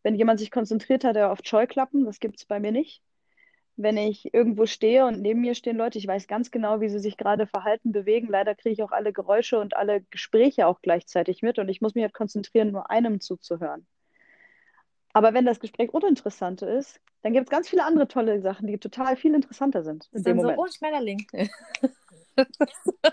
wenn 0.02 0.14
jemand 0.14 0.40
sich 0.40 0.50
konzentriert 0.50 1.04
hat, 1.04 1.16
er 1.16 1.30
oft 1.30 1.46
Scheuklappen, 1.46 2.04
das 2.04 2.20
gibt 2.20 2.38
es 2.38 2.44
bei 2.44 2.60
mir 2.60 2.72
nicht. 2.72 3.02
Wenn 3.76 3.96
ich 3.96 4.34
irgendwo 4.34 4.66
stehe 4.66 5.06
und 5.06 5.22
neben 5.22 5.40
mir 5.40 5.54
stehen 5.54 5.76
Leute, 5.76 5.98
ich 5.98 6.06
weiß 6.06 6.26
ganz 6.26 6.50
genau, 6.50 6.80
wie 6.80 6.88
sie 6.88 6.98
sich 6.98 7.16
gerade 7.16 7.46
verhalten, 7.46 7.92
bewegen. 7.92 8.28
Leider 8.28 8.54
kriege 8.54 8.74
ich 8.74 8.82
auch 8.82 8.92
alle 8.92 9.12
Geräusche 9.12 9.58
und 9.58 9.74
alle 9.76 10.02
Gespräche 10.10 10.66
auch 10.66 10.82
gleichzeitig 10.82 11.42
mit 11.42 11.58
und 11.58 11.68
ich 11.68 11.80
muss 11.80 11.94
mich 11.94 12.04
halt 12.04 12.12
konzentrieren, 12.14 12.72
nur 12.72 12.90
einem 12.90 13.20
zuzuhören. 13.20 13.86
Aber 15.12 15.34
wenn 15.34 15.44
das 15.46 15.60
Gespräch 15.60 15.92
uninteressant 15.92 16.62
ist, 16.62 17.00
dann 17.22 17.32
gibt 17.32 17.46
es 17.46 17.50
ganz 17.50 17.68
viele 17.68 17.84
andere 17.84 18.06
tolle 18.06 18.40
Sachen, 18.40 18.66
die 18.66 18.78
total 18.78 19.16
viel 19.16 19.34
interessanter 19.34 19.82
sind 19.82 20.08
Das 20.12 20.12
in 20.12 20.18
ist 20.20 20.26
dem 20.26 20.40
so, 20.40 20.54
oh, 20.54 20.54
Moment. 20.56 20.74
Schmetterling. 20.74 21.26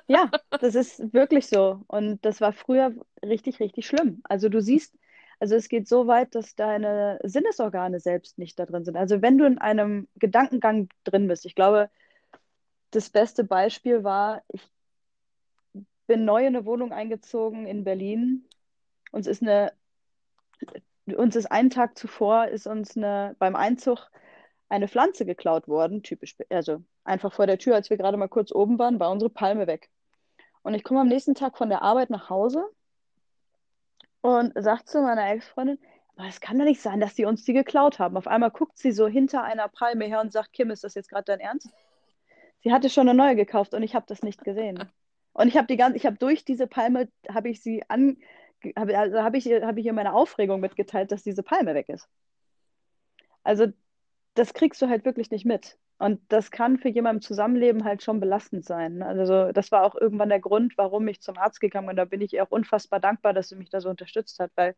Ja, 0.08 0.30
das 0.60 0.76
ist 0.76 1.13
wirklich 1.13 1.47
so. 1.47 1.84
Und 1.88 2.23
das 2.26 2.39
war 2.41 2.54
früher 2.54 2.93
richtig, 3.23 3.60
richtig 3.60 3.86
schlimm. 3.88 4.21
Also 4.23 4.50
du 4.50 4.62
siehst, 4.62 4.95
also 5.39 5.56
es 5.56 5.69
geht 5.69 5.88
so 5.88 6.08
weit, 6.08 6.34
dass 6.36 6.56
deine 6.56 7.19
Sinnesorgane 7.23 8.00
selbst 8.00 8.38
nicht 8.38 8.58
da 8.60 8.65
drin 8.65 8.86
sind. 8.86 8.97
Also 8.97 9.21
wenn 9.21 9.38
du 9.38 9.45
in 9.45 9.58
einem 9.60 10.08
Gedankengang 10.15 10.89
drin 11.04 11.28
bist, 11.28 11.45
ich 11.45 11.56
glaube, 11.56 11.89
das 12.91 13.10
beste 13.10 13.43
Beispiel 13.43 14.04
war, 14.04 14.43
ich 14.47 14.67
bin 16.08 16.26
neu 16.26 16.41
in 16.41 16.56
eine 16.56 16.65
Wohnung 16.65 16.91
eingezogen 16.91 17.67
in 17.67 17.84
Berlin. 17.84 18.45
Uns 19.12 19.28
ist 19.28 19.43
eine, 19.43 19.73
uns 21.06 21.36
ist 21.36 21.52
einen 21.52 21.69
Tag 21.69 21.97
zuvor 21.97 22.47
ist 22.47 22.65
uns 22.65 22.97
eine, 22.97 23.36
beim 23.39 23.56
Einzug 23.56 24.10
eine 24.69 24.88
Pflanze 24.88 25.26
geklaut 25.26 25.67
worden, 25.67 26.04
typisch, 26.04 26.36
also 26.50 26.84
einfach 27.04 27.34
vor 27.34 27.47
der 27.47 27.58
Tür, 27.58 27.76
als 27.76 27.89
wir 27.89 27.97
gerade 27.97 28.17
mal 28.17 28.28
kurz 28.28 28.52
oben 28.52 28.80
waren, 28.80 29.00
war 29.00 29.12
unsere 29.12 29.30
Palme 29.30 29.67
weg. 29.67 29.89
Und 30.63 30.73
ich 30.73 30.84
komme 30.84 31.02
am 31.02 31.08
nächsten 31.08 31.36
Tag 31.36 31.58
von 31.58 31.69
der 31.69 31.84
Arbeit 31.84 32.10
nach 32.10 32.30
Hause 32.30 32.65
und 34.28 34.52
sage 34.62 34.84
zu 34.84 35.02
meiner 35.02 35.30
Ex-Freundin, 35.30 35.80
aber 36.18 36.28
es 36.28 36.42
kann 36.42 36.58
doch 36.58 36.66
nicht 36.66 36.82
sein, 36.82 37.00
dass 37.00 37.16
die 37.16 37.24
uns 37.24 37.46
die 37.46 37.54
geklaut 37.54 37.98
haben. 37.98 38.18
Auf 38.18 38.28
einmal 38.28 38.52
guckt 38.52 38.78
sie 38.78 38.92
so 38.92 39.08
hinter 39.08 39.44
einer 39.44 39.70
Palme 39.70 40.04
her 40.04 40.20
und 40.20 40.34
sagt, 40.34 40.52
Kim, 40.52 40.70
ist 40.70 40.84
das 40.84 40.96
jetzt 40.96 41.10
gerade 41.10 41.24
dein 41.24 41.40
Ernst? 41.40 41.70
Sie 42.62 42.74
hatte 42.74 42.90
schon 42.90 43.08
eine 43.08 43.18
neue 43.18 43.38
gekauft 43.38 43.74
und 43.74 43.84
ich 43.84 43.96
habe 43.96 44.06
das 44.08 44.24
nicht 44.24 44.44
gesehen. 44.44 44.84
Und 45.34 45.50
ich 45.50 45.56
habe 45.56 45.68
die 45.68 45.78
ganze, 45.78 45.98
ich 45.98 46.08
habe 46.08 46.18
durch 46.18 46.46
diese 46.46 46.66
Palme, 46.66 47.10
habe 47.30 47.50
ich 47.50 47.62
sie 47.62 47.84
an, 47.90 48.18
hab, 48.76 48.90
also 48.90 49.22
habe 49.22 49.38
ich, 49.38 49.46
habe 49.46 49.80
ich 49.80 49.86
ihr 49.86 49.94
meine 49.94 50.16
Aufregung 50.16 50.60
mitgeteilt, 50.60 51.12
dass 51.12 51.22
diese 51.22 51.44
Palme 51.44 51.76
weg 51.76 51.90
ist. 51.90 52.10
Also 53.44 53.68
das 54.34 54.56
kriegst 54.56 54.82
du 54.82 54.90
halt 54.90 55.06
wirklich 55.06 55.30
nicht 55.30 55.46
mit. 55.46 55.78
Und 56.00 56.22
das 56.30 56.52
kann 56.52 56.78
für 56.78 56.90
jemanden 56.90 57.18
im 57.20 57.22
Zusammenleben 57.24 57.84
halt 57.84 58.04
schon 58.04 58.20
belastend 58.20 58.66
sein. 58.66 59.02
Also 59.02 59.52
das 59.52 59.72
war 59.72 59.84
auch 59.84 59.96
irgendwann 59.96 60.30
der 60.30 60.40
Grund, 60.40 60.78
warum 60.78 61.08
ich 61.08 61.22
zum 61.22 61.38
Arzt 61.38 61.60
gegangen 61.60 61.88
bin. 61.88 61.92
Und 61.94 61.98
da 61.98 62.06
bin 62.06 62.22
ich 62.22 62.34
ihr 62.34 62.44
auch 62.44 62.52
unfassbar 62.52 63.00
dankbar, 63.00 63.34
dass 63.34 63.50
sie 63.50 63.56
mich 63.56 63.70
da 63.70 63.82
so 63.82 63.90
unterstützt 63.90 64.40
hat, 64.40 64.52
weil 64.56 64.76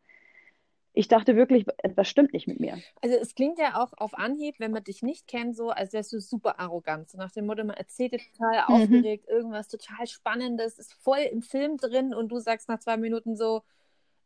ich 0.92 1.08
dachte 1.08 1.36
wirklich, 1.36 1.66
etwas 1.78 2.08
stimmt 2.08 2.32
nicht 2.32 2.48
mit 2.48 2.60
mir. 2.60 2.82
Also 3.02 3.16
es 3.16 3.34
klingt 3.34 3.58
ja 3.58 3.82
auch 3.82 3.92
auf 3.96 4.14
Anhieb, 4.14 4.56
wenn 4.58 4.72
man 4.72 4.84
dich 4.84 5.02
nicht 5.02 5.26
kennt, 5.26 5.56
so, 5.56 5.70
als 5.70 5.92
wärst 5.92 6.12
du 6.12 6.20
super 6.20 6.58
arrogant. 6.60 7.10
So 7.10 7.18
nach 7.18 7.30
dem 7.32 7.46
Motto, 7.46 7.64
man 7.64 7.76
erzählt 7.76 8.12
dir 8.12 8.20
total 8.20 8.64
Mhm. 8.68 8.74
aufgeregt, 8.74 9.28
irgendwas 9.28 9.68
total 9.68 10.06
Spannendes, 10.06 10.78
ist 10.78 10.94
voll 10.94 11.20
im 11.20 11.42
Film 11.42 11.76
drin 11.76 12.14
und 12.14 12.28
du 12.30 12.38
sagst 12.38 12.68
nach 12.68 12.78
zwei 12.80 12.96
Minuten 12.96 13.36
so, 13.36 13.62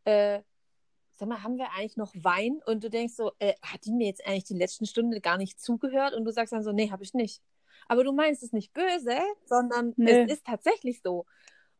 äh, 0.05 0.43
sag 1.17 1.29
mal, 1.29 1.43
haben 1.43 1.59
wir 1.59 1.71
eigentlich 1.73 1.97
noch 1.97 2.13
Wein? 2.15 2.61
Und 2.67 2.85
du 2.85 2.91
denkst 2.91 3.15
so, 3.15 3.33
äh, 3.39 3.55
hat 3.63 3.85
die 3.87 3.93
mir 3.93 4.07
jetzt 4.07 4.27
eigentlich 4.27 4.45
die 4.45 4.55
letzten 4.59 4.87
Stunde 4.87 5.21
gar 5.21 5.37
nicht 5.39 5.61
zugehört? 5.61 6.15
Und 6.15 6.25
du 6.25 6.33
sagst 6.33 6.53
dann 6.53 6.63
so, 6.65 6.73
nee, 6.73 6.91
habe 6.91 7.03
ich 7.05 7.15
nicht. 7.15 7.43
Aber 7.89 8.05
du 8.05 8.13
meinst 8.13 8.43
es 8.43 8.53
nicht 8.53 8.73
böse, 8.73 9.19
sondern 9.47 9.97
Nee. 9.97 10.23
es 10.27 10.39
ist 10.39 10.47
tatsächlich 10.47 11.03
so. 11.03 11.27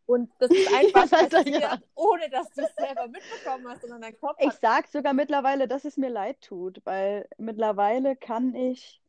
Und 0.07 0.31
das 0.39 0.53
ist 0.55 0.69
einfach 0.69 1.07
Ja, 1.11 1.29
passiert, 1.29 1.59
ja. 1.59 1.79
ohne 1.95 2.29
dass 2.31 2.53
du 2.53 2.63
es 2.63 2.75
selber 2.77 3.09
mitbekommen 3.09 3.67
hast, 3.69 3.83
sondern 3.83 4.03
dein 4.03 4.17
Kopf 4.19 4.37
Ich 4.39 4.47
hat 4.47 4.61
sage 4.61 4.89
sogar 4.91 5.15
mittlerweile, 5.15 5.69
dass 5.69 5.85
es 5.85 5.97
mir 5.97 6.11
leid 6.11 6.41
tut, 6.43 6.81
weil 6.85 7.29
mittlerweile 7.39 8.17
kann 8.17 8.55
ich, 8.55 9.01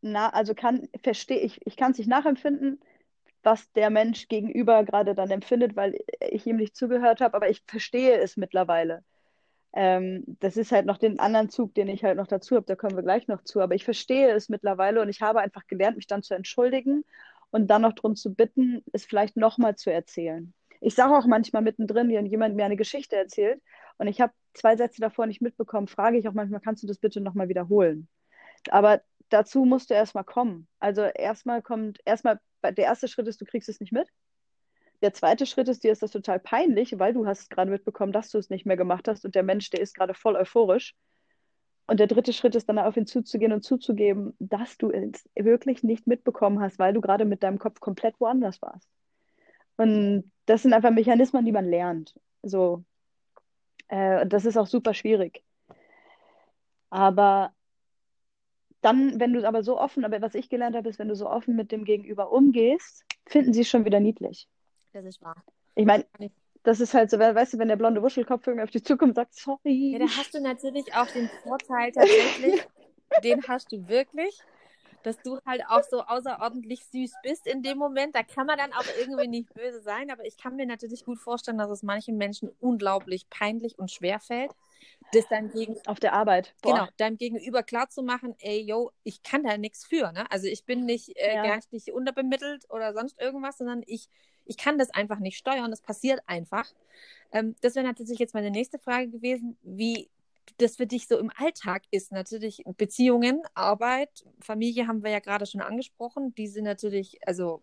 na, 0.00 0.30
also 0.30 0.54
kann, 0.54 0.88
verstehe 1.02 1.40
ich, 1.40 1.60
ich 1.66 1.76
kann 1.76 1.92
es 1.92 1.98
nicht 1.98 2.08
nachempfinden, 2.08 2.80
was 3.42 3.70
der 3.72 3.90
Mensch 3.90 4.28
gegenüber 4.28 4.84
gerade 4.84 5.14
dann 5.14 5.30
empfindet, 5.30 5.76
weil 5.76 5.98
ich 6.20 6.46
ihm 6.46 6.56
nicht 6.56 6.76
zugehört 6.76 7.20
habe, 7.20 7.36
aber 7.36 7.48
ich 7.50 7.62
verstehe 7.66 8.18
es 8.18 8.36
mittlerweile. 8.36 9.04
Ähm, 9.78 10.24
das 10.40 10.56
ist 10.56 10.72
halt 10.72 10.86
noch 10.86 10.96
den 10.96 11.18
anderen 11.18 11.50
Zug, 11.50 11.74
den 11.74 11.88
ich 11.88 12.02
halt 12.02 12.16
noch 12.16 12.26
dazu 12.26 12.56
habe, 12.56 12.64
da 12.64 12.76
kommen 12.76 12.96
wir 12.96 13.02
gleich 13.02 13.28
noch 13.28 13.44
zu, 13.44 13.60
aber 13.60 13.74
ich 13.74 13.84
verstehe 13.84 14.30
es 14.30 14.48
mittlerweile 14.48 15.02
und 15.02 15.10
ich 15.10 15.20
habe 15.20 15.40
einfach 15.40 15.66
gelernt, 15.66 15.98
mich 15.98 16.06
dann 16.06 16.22
zu 16.22 16.32
entschuldigen 16.32 17.04
und 17.50 17.66
dann 17.68 17.82
noch 17.82 17.92
darum 17.92 18.16
zu 18.16 18.34
bitten, 18.34 18.82
es 18.94 19.04
vielleicht 19.04 19.36
nochmal 19.36 19.76
zu 19.76 19.92
erzählen. 19.92 20.54
Ich 20.80 20.94
sage 20.94 21.14
auch 21.14 21.26
manchmal 21.26 21.60
mittendrin, 21.60 22.08
wenn 22.08 22.24
jemand 22.24 22.56
mir 22.56 22.64
eine 22.64 22.76
Geschichte 22.76 23.16
erzählt 23.16 23.60
und 23.98 24.06
ich 24.06 24.22
habe 24.22 24.32
zwei 24.54 24.76
Sätze 24.76 25.02
davor 25.02 25.26
nicht 25.26 25.42
mitbekommen, 25.42 25.88
frage 25.88 26.16
ich 26.16 26.26
auch 26.26 26.32
manchmal, 26.32 26.60
kannst 26.62 26.82
du 26.82 26.86
das 26.86 26.96
bitte 26.96 27.20
nochmal 27.20 27.50
wiederholen? 27.50 28.08
Aber 28.70 29.02
dazu 29.28 29.66
musst 29.66 29.90
du 29.90 29.94
erstmal 29.94 30.24
kommen. 30.24 30.68
Also 30.78 31.02
erstmal 31.02 31.60
kommt, 31.60 31.98
erstmal, 32.06 32.40
der 32.62 32.78
erste 32.78 33.08
Schritt 33.08 33.28
ist, 33.28 33.42
du 33.42 33.44
kriegst 33.44 33.68
es 33.68 33.80
nicht 33.80 33.92
mit. 33.92 34.08
Der 35.06 35.14
zweite 35.14 35.46
Schritt 35.46 35.68
ist, 35.68 35.84
dir 35.84 35.92
ist 35.92 36.02
das 36.02 36.10
total 36.10 36.40
peinlich, 36.40 36.98
weil 36.98 37.14
du 37.14 37.28
hast 37.28 37.48
gerade 37.48 37.70
mitbekommen, 37.70 38.10
dass 38.10 38.32
du 38.32 38.38
es 38.38 38.50
nicht 38.50 38.66
mehr 38.66 38.76
gemacht 38.76 39.06
hast 39.06 39.24
und 39.24 39.36
der 39.36 39.44
Mensch, 39.44 39.70
der 39.70 39.80
ist 39.80 39.94
gerade 39.94 40.14
voll 40.14 40.34
euphorisch. 40.34 40.96
Und 41.86 42.00
der 42.00 42.08
dritte 42.08 42.32
Schritt 42.32 42.56
ist 42.56 42.68
dann 42.68 42.80
auf 42.80 42.96
ihn 42.96 43.06
zuzugehen 43.06 43.52
und 43.52 43.62
zuzugeben, 43.62 44.34
dass 44.40 44.76
du 44.78 44.90
es 44.90 45.28
wirklich 45.36 45.84
nicht 45.84 46.08
mitbekommen 46.08 46.60
hast, 46.60 46.80
weil 46.80 46.92
du 46.92 47.00
gerade 47.00 47.24
mit 47.24 47.44
deinem 47.44 47.60
Kopf 47.60 47.78
komplett 47.78 48.18
woanders 48.18 48.60
warst. 48.60 48.88
Und 49.76 50.32
das 50.46 50.62
sind 50.62 50.72
einfach 50.72 50.90
Mechanismen, 50.90 51.44
die 51.44 51.52
man 51.52 51.70
lernt. 51.70 52.18
So, 52.42 52.82
äh, 53.86 54.26
das 54.26 54.44
ist 54.44 54.56
auch 54.56 54.66
super 54.66 54.92
schwierig. 54.92 55.44
Aber 56.90 57.52
dann, 58.80 59.20
wenn 59.20 59.32
du 59.32 59.46
aber 59.46 59.62
so 59.62 59.78
offen, 59.78 60.04
aber 60.04 60.20
was 60.20 60.34
ich 60.34 60.48
gelernt 60.48 60.74
habe, 60.74 60.88
ist, 60.88 60.98
wenn 60.98 61.06
du 61.06 61.14
so 61.14 61.30
offen 61.30 61.54
mit 61.54 61.70
dem 61.70 61.84
Gegenüber 61.84 62.32
umgehst, 62.32 63.04
finden 63.24 63.52
sie 63.52 63.60
es 63.60 63.68
schon 63.68 63.84
wieder 63.84 64.00
niedlich. 64.00 64.48
Das 64.96 65.04
ist 65.04 65.20
wahr. 65.20 65.36
Ich 65.74 65.84
meine, 65.84 66.06
das 66.62 66.80
ist 66.80 66.94
halt 66.94 67.10
so, 67.10 67.18
weißt 67.18 67.52
du, 67.52 67.58
wenn 67.58 67.68
der 67.68 67.76
blonde 67.76 68.02
Wuschelkopf 68.02 68.46
irgendwie 68.46 68.64
auf 68.64 68.70
dich 68.70 68.82
zukommt 68.82 69.10
und 69.10 69.14
sagt, 69.16 69.34
sorry. 69.34 69.92
Ja, 69.92 69.98
da 69.98 70.06
hast 70.06 70.32
du 70.32 70.40
natürlich 70.40 70.94
auch 70.94 71.06
den 71.08 71.28
Vorteil 71.42 71.92
tatsächlich, 71.92 72.66
den 73.22 73.46
hast 73.46 73.70
du 73.72 73.86
wirklich, 73.86 74.40
dass 75.02 75.20
du 75.20 75.38
halt 75.44 75.62
auch 75.68 75.82
so 75.82 76.02
außerordentlich 76.02 76.86
süß 76.86 77.12
bist 77.22 77.46
in 77.46 77.62
dem 77.62 77.76
Moment. 77.76 78.14
Da 78.14 78.22
kann 78.22 78.46
man 78.46 78.56
dann 78.56 78.72
auch 78.72 78.86
irgendwie 78.98 79.28
nicht 79.28 79.52
böse 79.52 79.82
sein, 79.82 80.10
aber 80.10 80.24
ich 80.24 80.38
kann 80.38 80.56
mir 80.56 80.64
natürlich 80.64 81.04
gut 81.04 81.18
vorstellen, 81.18 81.58
dass 81.58 81.68
es 81.68 81.82
manchen 81.82 82.16
Menschen 82.16 82.48
unglaublich 82.58 83.28
peinlich 83.28 83.78
und 83.78 83.90
schwer 83.90 84.18
fällt, 84.18 84.50
das 85.12 85.28
dann 85.28 85.50
gegen 85.50 85.76
auf 85.86 86.00
der 86.00 86.14
Arbeit 86.14 86.54
Boah. 86.62 86.72
genau 86.72 86.86
deinem 86.96 87.18
Gegenüber 87.18 87.62
klar 87.62 87.90
zu 87.90 88.02
machen, 88.02 88.34
ey 88.38 88.62
yo, 88.62 88.92
ich 89.04 89.22
kann 89.22 89.44
da 89.44 89.58
nichts 89.58 89.84
für, 89.84 90.10
ne? 90.12 90.24
Also 90.30 90.46
ich 90.46 90.64
bin 90.64 90.86
nicht 90.86 91.14
äh, 91.16 91.34
ja. 91.34 91.42
geistig 91.42 91.92
unterbemittelt 91.92 92.64
oder 92.70 92.94
sonst 92.94 93.20
irgendwas, 93.20 93.58
sondern 93.58 93.82
ich 93.86 94.08
ich 94.46 94.56
kann 94.56 94.78
das 94.78 94.90
einfach 94.90 95.18
nicht 95.18 95.36
steuern, 95.36 95.70
das 95.70 95.82
passiert 95.82 96.20
einfach. 96.26 96.66
Ähm, 97.32 97.54
das 97.60 97.74
wäre 97.74 97.86
natürlich 97.86 98.18
jetzt 98.18 98.34
meine 98.34 98.50
nächste 98.50 98.78
Frage 98.78 99.08
gewesen, 99.08 99.56
wie 99.62 100.08
das 100.58 100.76
für 100.76 100.86
dich 100.86 101.08
so 101.08 101.18
im 101.18 101.30
Alltag 101.36 101.82
ist. 101.90 102.12
Natürlich 102.12 102.62
Beziehungen, 102.76 103.42
Arbeit, 103.54 104.24
Familie 104.40 104.86
haben 104.86 105.02
wir 105.02 105.10
ja 105.10 105.18
gerade 105.18 105.46
schon 105.46 105.60
angesprochen. 105.60 106.34
Die 106.34 106.46
sind 106.46 106.64
natürlich, 106.64 107.18
also 107.26 107.62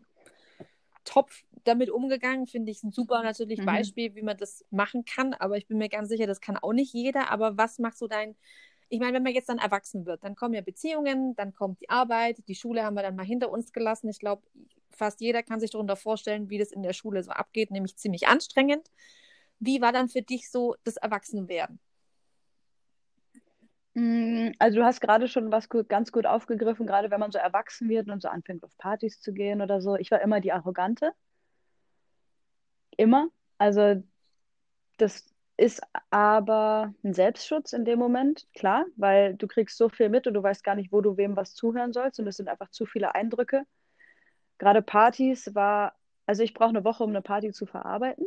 top 1.06 1.32
damit 1.64 1.90
umgegangen, 1.90 2.48
finde 2.48 2.72
ich 2.72 2.84
ein 2.84 2.92
super 2.92 3.24
natürlich 3.24 3.60
mhm. 3.60 3.66
Beispiel, 3.66 4.16
wie 4.16 4.22
man 4.22 4.38
das 4.38 4.66
machen 4.70 5.06
kann. 5.06 5.34
Aber 5.34 5.58
ich 5.58 5.68
bin 5.68 5.78
mir 5.78 5.90
ganz 5.90 6.10
sicher, 6.10 6.28
das 6.28 6.42
kann 6.42 6.58
auch 6.58 6.74
nicht 6.74 6.94
jeder. 6.94 7.32
Aber 7.32 7.58
was 7.58 7.80
macht 7.80 7.98
so 7.98 8.08
dein, 8.08 8.36
ich 8.90 9.00
meine, 9.00 9.14
wenn 9.14 9.24
man 9.24 9.34
jetzt 9.34 9.50
dann 9.50 9.60
erwachsen 9.60 10.06
wird, 10.06 10.24
dann 10.24 10.36
kommen 10.36 10.54
ja 10.54 10.62
Beziehungen, 10.62 11.36
dann 11.36 11.54
kommt 11.54 11.82
die 11.82 11.90
Arbeit, 11.90 12.44
die 12.48 12.56
Schule 12.56 12.84
haben 12.84 12.96
wir 12.96 13.04
dann 13.04 13.16
mal 13.16 13.26
hinter 13.26 13.50
uns 13.50 13.72
gelassen. 13.72 14.10
Ich 14.10 14.20
glaube, 14.20 14.44
fast 14.96 15.22
jeder 15.22 15.44
kann 15.44 15.60
sich 15.60 15.72
darunter 15.72 15.96
vorstellen, 15.96 16.50
wie 16.50 16.58
das 16.58 16.72
in 16.72 16.84
der 16.84 16.94
Schule 16.94 17.24
so 17.24 17.32
abgeht, 17.32 17.72
nämlich 17.72 17.98
ziemlich 17.98 18.28
anstrengend. 18.28 18.90
Wie 19.60 19.82
war 19.82 19.92
dann 19.92 20.10
für 20.10 20.22
dich 20.22 20.50
so 20.52 20.76
das 20.84 20.98
Erwachsenwerden? 20.98 21.80
Mm, 23.96 24.52
also 24.60 24.80
du 24.80 24.86
hast 24.86 25.02
gerade 25.02 25.28
schon 25.28 25.52
was 25.52 25.70
gut, 25.70 25.88
ganz 25.90 26.12
gut 26.12 26.26
aufgegriffen, 26.26 26.88
gerade 26.88 27.12
wenn 27.12 27.20
man 27.20 27.32
so 27.32 27.38
erwachsen 27.38 27.90
wird 27.90 28.10
und 28.10 28.22
so 28.22 28.28
anfängt 28.30 28.64
auf 28.64 28.76
Partys 28.78 29.22
zu 29.22 29.34
gehen 29.34 29.62
oder 29.62 29.82
so. 29.82 29.96
Ich 29.96 30.12
war 30.12 30.22
immer 30.22 30.42
die 30.42 30.52
Arrogante. 30.52 31.14
Immer. 32.98 33.30
Also 33.58 34.04
das 34.98 35.34
ist 35.58 35.82
aber 36.10 36.94
ein 37.04 37.14
Selbstschutz 37.14 37.74
in 37.74 37.86
dem 37.86 38.00
Moment, 38.00 38.48
klar, 38.56 38.86
weil 38.96 39.36
du 39.36 39.48
kriegst 39.48 39.78
so 39.78 39.90
viel 39.90 40.10
mit 40.10 40.26
und 40.28 40.34
du 40.34 40.42
weißt 40.42 40.64
gar 40.64 40.76
nicht, 40.76 40.92
wo 40.92 41.02
du 41.02 41.18
wem 41.18 41.36
was 41.36 41.54
zuhören 41.54 41.94
sollst 41.94 42.20
und 42.20 42.28
es 42.28 42.38
sind 42.38 42.50
einfach 42.50 42.70
zu 42.72 42.86
viele 42.86 43.14
Eindrücke. 43.16 43.64
Gerade 44.64 44.82
Partys 44.82 45.54
war, 45.54 45.94
also 46.26 46.42
ich 46.44 46.54
brauche 46.54 46.70
eine 46.70 46.86
Woche, 46.86 47.04
um 47.04 47.10
eine 47.10 47.22
Party 47.22 47.52
zu 47.52 47.66
verarbeiten 47.66 48.26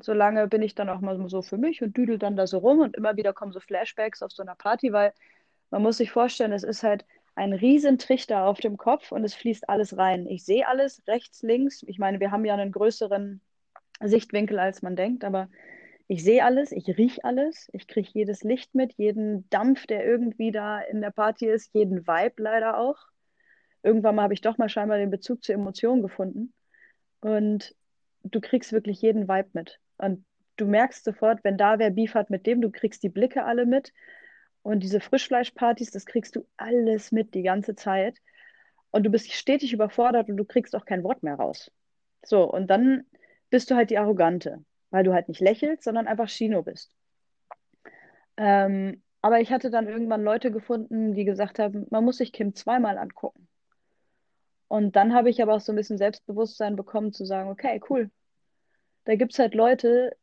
solange 0.00 0.48
bin 0.48 0.62
ich 0.62 0.74
dann 0.74 0.88
auch 0.88 1.00
mal 1.00 1.28
so 1.28 1.42
für 1.42 1.58
mich 1.58 1.82
und 1.82 1.96
düdel 1.96 2.18
dann 2.18 2.36
da 2.36 2.46
so 2.46 2.58
rum 2.58 2.80
und 2.80 2.96
immer 2.96 3.16
wieder 3.16 3.32
kommen 3.32 3.52
so 3.52 3.60
Flashbacks 3.60 4.22
auf 4.22 4.32
so 4.32 4.42
einer 4.42 4.54
Party, 4.54 4.92
weil 4.92 5.12
man 5.70 5.82
muss 5.82 5.98
sich 5.98 6.10
vorstellen, 6.10 6.52
es 6.52 6.64
ist 6.64 6.82
halt 6.82 7.04
ein 7.34 7.52
riesen 7.52 7.98
Trichter 7.98 8.44
auf 8.44 8.60
dem 8.60 8.76
Kopf 8.76 9.12
und 9.12 9.24
es 9.24 9.34
fließt 9.34 9.68
alles 9.68 9.96
rein. 9.96 10.26
Ich 10.26 10.44
sehe 10.44 10.68
alles 10.68 11.02
rechts, 11.06 11.42
links. 11.42 11.82
Ich 11.86 11.98
meine, 11.98 12.20
wir 12.20 12.30
haben 12.30 12.44
ja 12.44 12.54
einen 12.54 12.72
größeren 12.72 13.40
Sichtwinkel, 14.00 14.58
als 14.58 14.82
man 14.82 14.96
denkt, 14.96 15.24
aber 15.24 15.48
ich 16.08 16.24
sehe 16.24 16.44
alles, 16.44 16.72
ich 16.72 16.88
rieche 16.98 17.24
alles, 17.24 17.70
ich 17.72 17.86
kriege 17.86 18.10
jedes 18.12 18.42
Licht 18.42 18.74
mit, 18.74 18.92
jeden 18.94 19.48
Dampf, 19.48 19.86
der 19.86 20.04
irgendwie 20.04 20.50
da 20.52 20.80
in 20.80 21.00
der 21.00 21.10
Party 21.10 21.46
ist, 21.46 21.72
jeden 21.72 22.06
Vibe 22.06 22.42
leider 22.42 22.78
auch. 22.78 22.98
Irgendwann 23.82 24.14
mal 24.14 24.22
habe 24.22 24.34
ich 24.34 24.40
doch 24.40 24.58
mal 24.58 24.68
scheinbar 24.68 24.98
den 24.98 25.10
Bezug 25.10 25.42
zur 25.42 25.54
Emotion 25.54 26.02
gefunden. 26.02 26.52
Und 27.20 27.74
du 28.22 28.40
kriegst 28.40 28.72
wirklich 28.72 29.00
jeden 29.02 29.28
Vibe 29.28 29.50
mit. 29.52 29.78
Und 29.98 30.24
du 30.56 30.66
merkst 30.66 31.04
sofort, 31.04 31.42
wenn 31.44 31.56
da 31.56 31.78
wer 31.78 31.90
Beef 31.90 32.14
hat 32.14 32.30
mit 32.30 32.46
dem, 32.46 32.60
du 32.60 32.70
kriegst 32.70 33.02
die 33.02 33.08
Blicke 33.08 33.44
alle 33.44 33.66
mit. 33.66 33.92
Und 34.62 34.80
diese 34.80 35.00
Frischfleischpartys, 35.00 35.90
das 35.90 36.06
kriegst 36.06 36.36
du 36.36 36.46
alles 36.56 37.12
mit 37.12 37.34
die 37.34 37.42
ganze 37.42 37.74
Zeit. 37.74 38.18
Und 38.90 39.04
du 39.04 39.10
bist 39.10 39.32
stetig 39.32 39.72
überfordert 39.72 40.28
und 40.28 40.36
du 40.36 40.44
kriegst 40.44 40.76
auch 40.76 40.84
kein 40.84 41.02
Wort 41.02 41.22
mehr 41.22 41.34
raus. 41.34 41.70
So, 42.24 42.44
und 42.44 42.68
dann 42.68 43.04
bist 43.50 43.70
du 43.70 43.74
halt 43.74 43.90
die 43.90 43.98
Arrogante, 43.98 44.64
weil 44.90 45.04
du 45.04 45.12
halt 45.12 45.28
nicht 45.28 45.40
lächelst, 45.40 45.84
sondern 45.84 46.06
einfach 46.06 46.28
Chino 46.28 46.62
bist. 46.62 46.92
Ähm, 48.36 49.02
aber 49.20 49.40
ich 49.40 49.52
hatte 49.52 49.70
dann 49.70 49.88
irgendwann 49.88 50.22
Leute 50.22 50.50
gefunden, 50.50 51.14
die 51.14 51.24
gesagt 51.24 51.58
haben, 51.58 51.86
man 51.90 52.04
muss 52.04 52.18
sich 52.18 52.32
Kim 52.32 52.54
zweimal 52.54 52.98
angucken. 52.98 53.48
Und 54.72 54.96
dann 54.96 55.12
habe 55.12 55.28
ich 55.28 55.42
aber 55.42 55.52
auch 55.52 55.60
so 55.60 55.70
ein 55.70 55.76
bisschen 55.76 55.98
Selbstbewusstsein 55.98 56.76
bekommen, 56.76 57.12
zu 57.12 57.26
sagen, 57.26 57.50
okay, 57.50 57.78
cool. 57.90 58.10
Da 59.04 59.16
gibt 59.16 59.34
es 59.34 59.38
halt 59.38 59.52
Leute, 59.52 60.16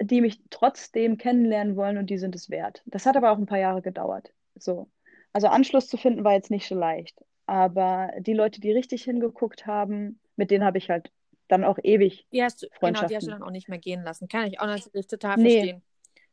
die 0.00 0.20
mich 0.20 0.40
trotzdem 0.50 1.18
kennenlernen 1.18 1.76
wollen 1.76 1.98
und 1.98 2.10
die 2.10 2.18
sind 2.18 2.34
es 2.34 2.50
wert. 2.50 2.82
Das 2.84 3.06
hat 3.06 3.16
aber 3.16 3.30
auch 3.30 3.38
ein 3.38 3.46
paar 3.46 3.60
Jahre 3.60 3.80
gedauert. 3.80 4.32
So. 4.56 4.88
Also 5.32 5.46
Anschluss 5.46 5.86
zu 5.86 5.98
finden 5.98 6.24
war 6.24 6.32
jetzt 6.32 6.50
nicht 6.50 6.66
so 6.66 6.74
leicht. 6.74 7.16
Aber 7.46 8.10
die 8.18 8.32
Leute, 8.32 8.60
die 8.60 8.72
richtig 8.72 9.04
hingeguckt 9.04 9.68
haben, 9.68 10.18
mit 10.34 10.50
denen 10.50 10.64
habe 10.64 10.78
ich 10.78 10.90
halt 10.90 11.12
dann 11.46 11.62
auch 11.62 11.78
ewig 11.80 12.26
die 12.32 12.42
hast 12.42 12.64
du, 12.64 12.66
Freundschaften. 12.72 13.06
Genau, 13.06 13.08
die 13.08 13.14
hast 13.14 13.26
du 13.28 13.30
dann 13.30 13.44
auch 13.44 13.52
nicht 13.52 13.68
mehr 13.68 13.78
gehen 13.78 14.02
lassen. 14.02 14.26
Kann 14.26 14.48
ich 14.48 14.58
auch 14.58 14.66
natürlich 14.66 15.06
total 15.06 15.36
nee. 15.36 15.50
verstehen. 15.58 15.82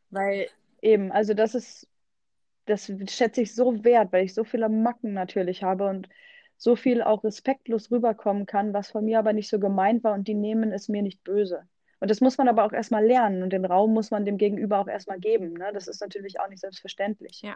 Weil 0.10 0.48
eben, 0.82 1.12
also 1.12 1.36
das 1.36 1.54
ist, 1.54 1.88
das 2.66 2.92
schätze 3.10 3.44
ich 3.44 3.54
so 3.54 3.84
wert, 3.84 4.12
weil 4.12 4.26
ich 4.26 4.34
so 4.34 4.44
viele 4.44 4.70
Macken 4.70 5.14
natürlich 5.14 5.62
habe 5.62 5.88
und 5.88 6.10
so 6.60 6.76
viel 6.76 7.02
auch 7.02 7.24
respektlos 7.24 7.90
rüberkommen 7.90 8.46
kann, 8.46 8.74
was 8.74 8.92
von 8.92 9.06
mir 9.06 9.18
aber 9.18 9.32
nicht 9.32 9.50
so 9.50 9.60
gemeint 9.60 10.04
war 10.04 10.14
und 10.14 10.28
die 10.28 10.34
nehmen 10.36 10.74
es 10.74 10.90
mir 10.90 11.02
nicht 11.02 11.24
böse. 11.24 11.64
Und 12.02 12.12
das 12.12 12.20
muss 12.20 12.38
man 12.38 12.50
aber 12.50 12.66
auch 12.66 12.74
erstmal 12.74 13.06
lernen 13.06 13.44
und 13.44 13.54
den 13.54 13.66
Raum 13.66 13.94
muss 13.94 14.12
man 14.12 14.26
dem 14.26 14.38
Gegenüber 14.38 14.80
auch 14.80 14.88
erstmal 14.88 15.20
geben. 15.20 15.54
Ne? 15.54 15.72
Das 15.74 15.88
ist 15.88 16.02
natürlich 16.02 16.40
auch 16.40 16.50
nicht 16.50 16.60
selbstverständlich. 16.60 17.42
Ja. 17.42 17.56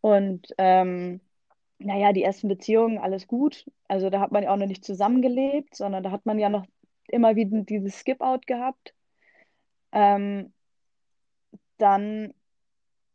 Und 0.00 0.54
ähm, 0.56 1.20
naja, 1.78 2.12
die 2.12 2.22
ersten 2.22 2.46
Beziehungen, 2.46 2.98
alles 2.98 3.26
gut. 3.26 3.68
Also 3.88 4.08
da 4.08 4.20
hat 4.20 4.30
man 4.30 4.44
ja 4.44 4.52
auch 4.52 4.56
noch 4.56 4.66
nicht 4.66 4.84
zusammengelebt, 4.84 5.74
sondern 5.74 6.04
da 6.04 6.12
hat 6.12 6.26
man 6.26 6.38
ja 6.38 6.48
noch 6.48 6.64
immer 7.08 7.34
wieder 7.34 7.60
dieses 7.62 7.98
Skip-Out 7.98 8.46
gehabt. 8.46 8.94
Ähm, 9.90 10.52
dann 11.78 12.32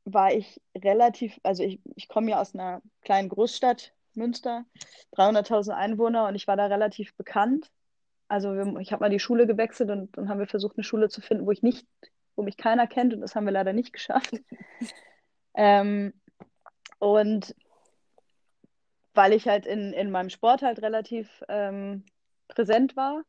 war 0.04 0.34
ich 0.34 0.62
relativ, 0.75 1.39
also 1.43 1.63
ich, 1.63 1.80
ich 1.95 2.10
komme 2.10 2.32
ja 2.32 2.41
aus 2.41 2.54
einer 2.54 2.82
kleinen 3.01 3.30
Großstadt 3.30 3.93
Münster, 4.15 4.65
300.000 5.15 5.71
Einwohner 5.71 6.28
und 6.28 6.36
ich 6.36 6.47
war 6.47 6.58
da 6.58 6.65
relativ 6.67 7.15
bekannt. 7.15 7.71
Also 8.28 8.54
wir, 8.54 8.80
ich 8.80 8.91
habe 8.91 9.02
mal 9.04 9.10
die 9.10 9.19
Schule 9.19 9.47
gewechselt 9.47 9.89
und 9.89 10.15
dann 10.17 10.30
haben 10.30 10.39
wir 10.39 10.47
versucht, 10.47 10.78
eine 10.78 10.84
Schule 10.84 11.10
zu 11.10 11.21
finden, 11.21 11.45
wo 11.45 11.52
ich 11.52 11.63
nicht, 11.63 11.86
wo 12.36 12.43
mich 12.43 12.58
keiner 12.58 12.88
kennt 12.88 13.13
und 13.13 13.21
das 13.21 13.36
haben 13.36 13.45
wir 13.45 13.52
leider 13.52 13.74
nicht 13.74 13.93
geschafft. 13.93 14.34
ähm, 15.54 16.13
und 17.00 17.56
weil 19.13 19.34
ich 19.34 19.47
halt 19.47 19.65
in, 19.65 19.91
in 19.93 20.12
meinem 20.12 20.30
Sport 20.30 20.62
halt 20.62 20.82
relativ 20.82 21.43
ähm, 21.50 22.06
präsent 22.47 22.95
war 22.95 23.24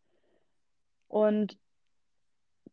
und 1.09 1.59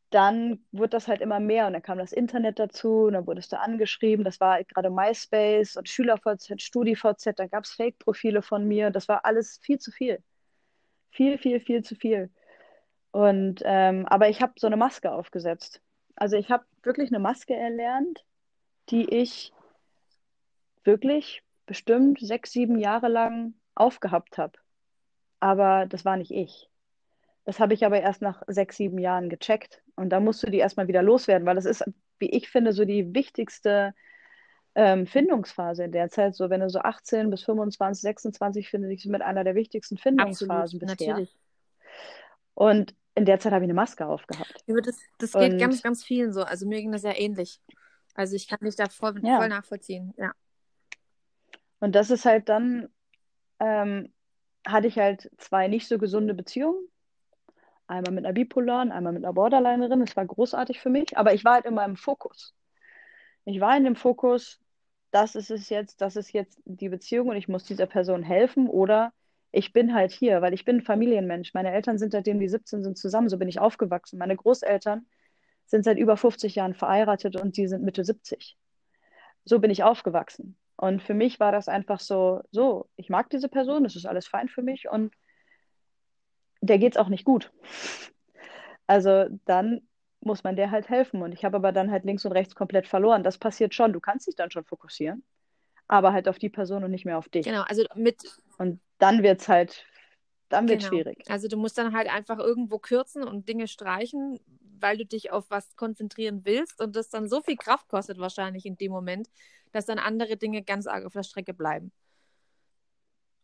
dann 0.09 0.65
wurde 0.71 0.89
das 0.89 1.07
halt 1.07 1.21
immer 1.21 1.39
mehr 1.39 1.67
und 1.67 1.73
dann 1.73 1.81
kam 1.81 1.99
das 1.99 2.11
Internet 2.13 2.57
dazu 2.59 3.05
und 3.05 3.13
dann 3.13 3.27
wurde 3.27 3.39
es 3.39 3.49
da 3.49 3.57
angeschrieben. 3.59 4.25
Das 4.25 4.39
war 4.39 4.63
gerade 4.63 4.89
MySpace 4.89 5.75
und 5.75 5.87
SchülerVZ, 5.87 6.61
StudiVZ, 6.61 7.33
da 7.35 7.47
gab 7.47 7.65
es 7.65 7.71
Fake-Profile 7.71 8.41
von 8.41 8.67
mir. 8.67 8.89
Das 8.91 9.07
war 9.07 9.25
alles 9.25 9.59
viel 9.61 9.79
zu 9.79 9.91
viel. 9.91 10.23
Viel, 11.11 11.37
viel, 11.37 11.59
viel 11.59 11.83
zu 11.83 11.95
viel. 11.95 12.31
Und 13.11 13.61
ähm, 13.65 14.05
aber 14.07 14.29
ich 14.29 14.41
habe 14.41 14.53
so 14.57 14.67
eine 14.67 14.77
Maske 14.77 15.11
aufgesetzt. 15.11 15.81
Also 16.15 16.37
ich 16.37 16.51
habe 16.51 16.65
wirklich 16.83 17.09
eine 17.09 17.19
Maske 17.19 17.55
erlernt, 17.55 18.25
die 18.89 19.09
ich 19.09 19.53
wirklich 20.83 21.43
bestimmt 21.65 22.19
sechs, 22.19 22.51
sieben 22.51 22.79
Jahre 22.79 23.07
lang 23.09 23.53
aufgehabt 23.75 24.37
habe. 24.37 24.57
Aber 25.39 25.85
das 25.85 26.05
war 26.05 26.17
nicht 26.17 26.31
ich. 26.31 26.68
Das 27.49 27.59
habe 27.59 27.73
ich 27.73 27.83
aber 27.83 27.99
erst 27.99 28.21
nach 28.21 28.43
sechs, 28.45 28.77
sieben 28.77 28.99
Jahren 28.99 29.27
gecheckt. 29.27 29.81
Und 29.95 30.09
da 30.09 30.19
musst 30.19 30.43
du 30.43 30.51
die 30.51 30.59
erstmal 30.59 30.87
wieder 30.87 31.01
loswerden, 31.01 31.47
weil 31.47 31.55
das 31.55 31.65
ist, 31.65 31.83
wie 32.19 32.29
ich 32.29 32.47
finde, 32.47 32.73
so 32.73 32.85
die 32.85 33.15
wichtigste 33.15 33.95
ähm, 34.75 35.07
Findungsphase 35.07 35.85
in 35.85 35.91
der 35.91 36.11
Zeit. 36.11 36.35
So, 36.35 36.51
wenn 36.51 36.59
du 36.59 36.69
so 36.69 36.77
18 36.77 37.31
bis 37.31 37.41
25, 37.45 38.03
26 38.03 38.69
finde 38.69 38.93
ich 38.93 39.03
mit 39.07 39.23
einer 39.23 39.43
der 39.43 39.55
wichtigsten 39.55 39.97
Findungsphasen 39.97 40.79
Absolut, 40.79 40.95
bisher. 40.95 41.13
Natürlich. 41.13 41.35
Und 42.53 42.93
in 43.15 43.25
der 43.25 43.39
Zeit 43.39 43.51
habe 43.51 43.65
ich 43.65 43.69
eine 43.69 43.73
Maske 43.73 44.05
aufgehabt. 44.05 44.63
Ja, 44.67 44.75
das, 44.75 44.99
das 45.17 45.33
geht 45.33 45.53
und, 45.53 45.57
ganz, 45.57 45.81
ganz 45.81 46.03
vielen 46.03 46.31
so. 46.31 46.43
Also 46.43 46.67
mir 46.67 46.79
ging 46.79 46.91
das 46.91 47.01
ja 47.01 47.17
ähnlich. 47.17 47.59
Also 48.13 48.35
ich 48.35 48.47
kann 48.47 48.59
mich 48.61 48.75
da 48.75 48.89
voll, 48.89 49.19
ja. 49.23 49.37
voll 49.37 49.49
nachvollziehen, 49.49 50.13
ja. 50.17 50.33
Und 51.79 51.95
das 51.95 52.11
ist 52.11 52.25
halt 52.25 52.47
dann, 52.47 52.89
ähm, 53.59 54.13
hatte 54.67 54.85
ich 54.85 54.99
halt 54.99 55.31
zwei 55.39 55.67
nicht 55.67 55.87
so 55.87 55.97
gesunde 55.97 56.35
Beziehungen. 56.35 56.77
Einmal 57.89 58.13
mit 58.13 58.25
einer 58.25 58.33
Bipolaren, 58.33 58.91
einmal 58.91 59.13
mit 59.13 59.23
einer 59.23 59.33
Borderlinerin. 59.33 60.01
Das 60.01 60.15
war 60.15 60.25
großartig 60.25 60.79
für 60.79 60.91
mich, 60.91 61.17
aber 61.17 61.33
ich 61.33 61.43
war 61.43 61.55
halt 61.55 61.65
immer 61.65 61.83
im 61.85 61.97
Fokus. 61.97 62.53
Ich 63.45 63.59
war 63.59 63.75
in 63.75 63.83
dem 63.83 63.95
Fokus, 63.95 64.59
das 65.09 65.33
ist 65.33 65.49
es 65.49 65.69
jetzt, 65.69 65.99
das 65.99 66.15
ist 66.15 66.31
jetzt 66.31 66.61
die 66.65 66.89
Beziehung 66.89 67.29
und 67.29 67.35
ich 67.35 67.47
muss 67.47 67.63
dieser 67.63 67.87
Person 67.87 68.21
helfen 68.21 68.67
oder 68.67 69.11
ich 69.51 69.73
bin 69.73 69.95
halt 69.95 70.11
hier, 70.11 70.43
weil 70.43 70.53
ich 70.53 70.65
bin 70.65 70.77
ein 70.77 70.81
Familienmensch. 70.83 71.55
Meine 71.55 71.71
Eltern 71.71 71.97
sind 71.97 72.11
seitdem 72.11 72.39
die 72.39 72.47
17 72.47 72.83
sind 72.83 72.95
zusammen, 72.95 73.27
so 73.27 73.39
bin 73.39 73.47
ich 73.49 73.59
aufgewachsen. 73.59 74.19
Meine 74.19 74.35
Großeltern 74.35 75.07
sind 75.65 75.83
seit 75.83 75.97
über 75.97 76.15
50 76.15 76.53
Jahren 76.53 76.75
verheiratet 76.75 77.37
und 77.37 77.57
die 77.57 77.67
sind 77.67 77.83
Mitte 77.83 78.03
70. 78.03 78.55
So 79.45 79.57
bin 79.57 79.71
ich 79.71 79.83
aufgewachsen. 79.83 80.57
Und 80.75 81.01
für 81.01 81.15
mich 81.15 81.39
war 81.39 81.51
das 81.51 81.67
einfach 81.67 81.99
so, 81.99 82.41
so, 82.51 82.87
ich 82.97 83.09
mag 83.09 83.31
diese 83.31 83.49
Person, 83.49 83.83
das 83.83 83.95
ist 83.95 84.05
alles 84.05 84.27
fein 84.27 84.47
für 84.47 84.61
mich 84.61 84.89
und 84.89 85.11
der 86.61 86.77
geht 86.77 86.93
es 86.93 86.97
auch 86.97 87.09
nicht 87.09 87.25
gut. 87.25 87.51
Also 88.87 89.25
dann 89.45 89.81
muss 90.21 90.43
man 90.43 90.55
der 90.55 90.71
halt 90.71 90.89
helfen. 90.89 91.21
Und 91.21 91.31
ich 91.31 91.45
habe 91.45 91.57
aber 91.57 91.71
dann 91.71 91.91
halt 91.91 92.05
links 92.05 92.25
und 92.25 92.31
rechts 92.31 92.55
komplett 92.55 92.87
verloren. 92.87 93.23
Das 93.23 93.37
passiert 93.37 93.73
schon. 93.73 93.93
Du 93.93 93.99
kannst 93.99 94.27
dich 94.27 94.35
dann 94.35 94.51
schon 94.51 94.65
fokussieren, 94.65 95.23
aber 95.87 96.13
halt 96.13 96.27
auf 96.27 96.39
die 96.39 96.49
Person 96.49 96.83
und 96.83 96.91
nicht 96.91 97.05
mehr 97.05 97.17
auf 97.17 97.29
dich. 97.29 97.45
Genau, 97.45 97.63
also 97.63 97.83
mit. 97.95 98.17
Und 98.57 98.81
dann 98.97 99.23
wird 99.23 99.41
es 99.41 99.47
halt, 99.47 99.85
dann 100.49 100.67
wird 100.67 100.79
genau. 100.79 100.89
schwierig. 100.89 101.23
Also 101.29 101.47
du 101.47 101.57
musst 101.57 101.77
dann 101.77 101.95
halt 101.95 102.13
einfach 102.13 102.39
irgendwo 102.39 102.79
kürzen 102.79 103.23
und 103.23 103.47
Dinge 103.47 103.67
streichen, 103.67 104.39
weil 104.79 104.97
du 104.97 105.05
dich 105.05 105.31
auf 105.31 105.49
was 105.49 105.75
konzentrieren 105.75 106.41
willst 106.43 106.81
und 106.81 106.95
das 106.95 107.09
dann 107.09 107.29
so 107.29 107.41
viel 107.41 107.57
Kraft 107.57 107.87
kostet 107.87 108.17
wahrscheinlich 108.17 108.65
in 108.65 108.77
dem 108.77 108.91
Moment, 108.91 109.29
dass 109.71 109.85
dann 109.85 109.99
andere 109.99 110.37
Dinge 110.37 110.63
ganz 110.63 110.87
arg 110.87 111.05
auf 111.05 111.13
der 111.13 111.23
Strecke 111.23 111.53
bleiben. 111.53 111.91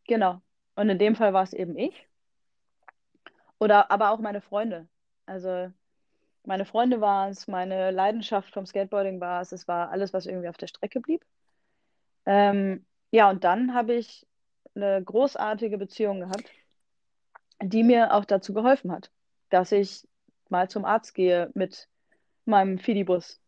Genau. 0.07 0.41
Und 0.75 0.89
in 0.89 0.99
dem 0.99 1.15
Fall 1.15 1.33
war 1.33 1.43
es 1.43 1.53
eben 1.53 1.77
ich. 1.77 2.07
Oder 3.59 3.91
aber 3.91 4.11
auch 4.11 4.19
meine 4.19 4.41
Freunde. 4.41 4.87
Also 5.25 5.71
meine 6.43 6.65
Freunde 6.65 7.01
waren 7.01 7.31
es, 7.31 7.47
meine 7.47 7.91
Leidenschaft 7.91 8.53
vom 8.53 8.65
Skateboarding 8.65 9.19
war 9.19 9.41
es, 9.41 9.51
es 9.51 9.67
war 9.67 9.89
alles, 9.89 10.13
was 10.13 10.25
irgendwie 10.25 10.49
auf 10.49 10.57
der 10.57 10.67
Strecke 10.67 10.99
blieb. 10.99 11.25
Ähm, 12.25 12.85
ja, 13.11 13.29
und 13.29 13.43
dann 13.43 13.73
habe 13.73 13.93
ich 13.93 14.27
eine 14.75 15.01
großartige 15.03 15.77
Beziehung 15.77 16.19
gehabt, 16.19 16.49
die 17.61 17.83
mir 17.83 18.13
auch 18.13 18.25
dazu 18.25 18.53
geholfen 18.53 18.91
hat, 18.91 19.11
dass 19.49 19.71
ich 19.71 20.07
mal 20.49 20.69
zum 20.69 20.85
Arzt 20.85 21.13
gehe 21.15 21.49
mit 21.53 21.87
meinem 22.45 22.77
Fidibus. 22.77 23.39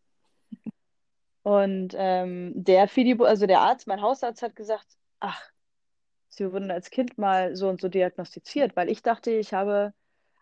Und 1.43 1.93
ähm, 1.97 2.51
der 2.55 2.87
Fidibus, 2.87 3.27
also 3.27 3.45
der 3.45 3.61
Arzt, 3.61 3.87
mein 3.87 4.01
Hausarzt 4.01 4.41
hat 4.41 4.55
gesagt, 4.55 4.87
ach, 5.19 5.41
Sie 6.29 6.51
wurden 6.51 6.71
als 6.71 6.89
Kind 6.89 7.17
mal 7.17 7.55
so 7.55 7.69
und 7.69 7.81
so 7.81 7.87
diagnostiziert, 7.87 8.75
weil 8.75 8.89
ich 8.89 9.01
dachte, 9.01 9.31
ich 9.31 9.53
habe, 9.53 9.93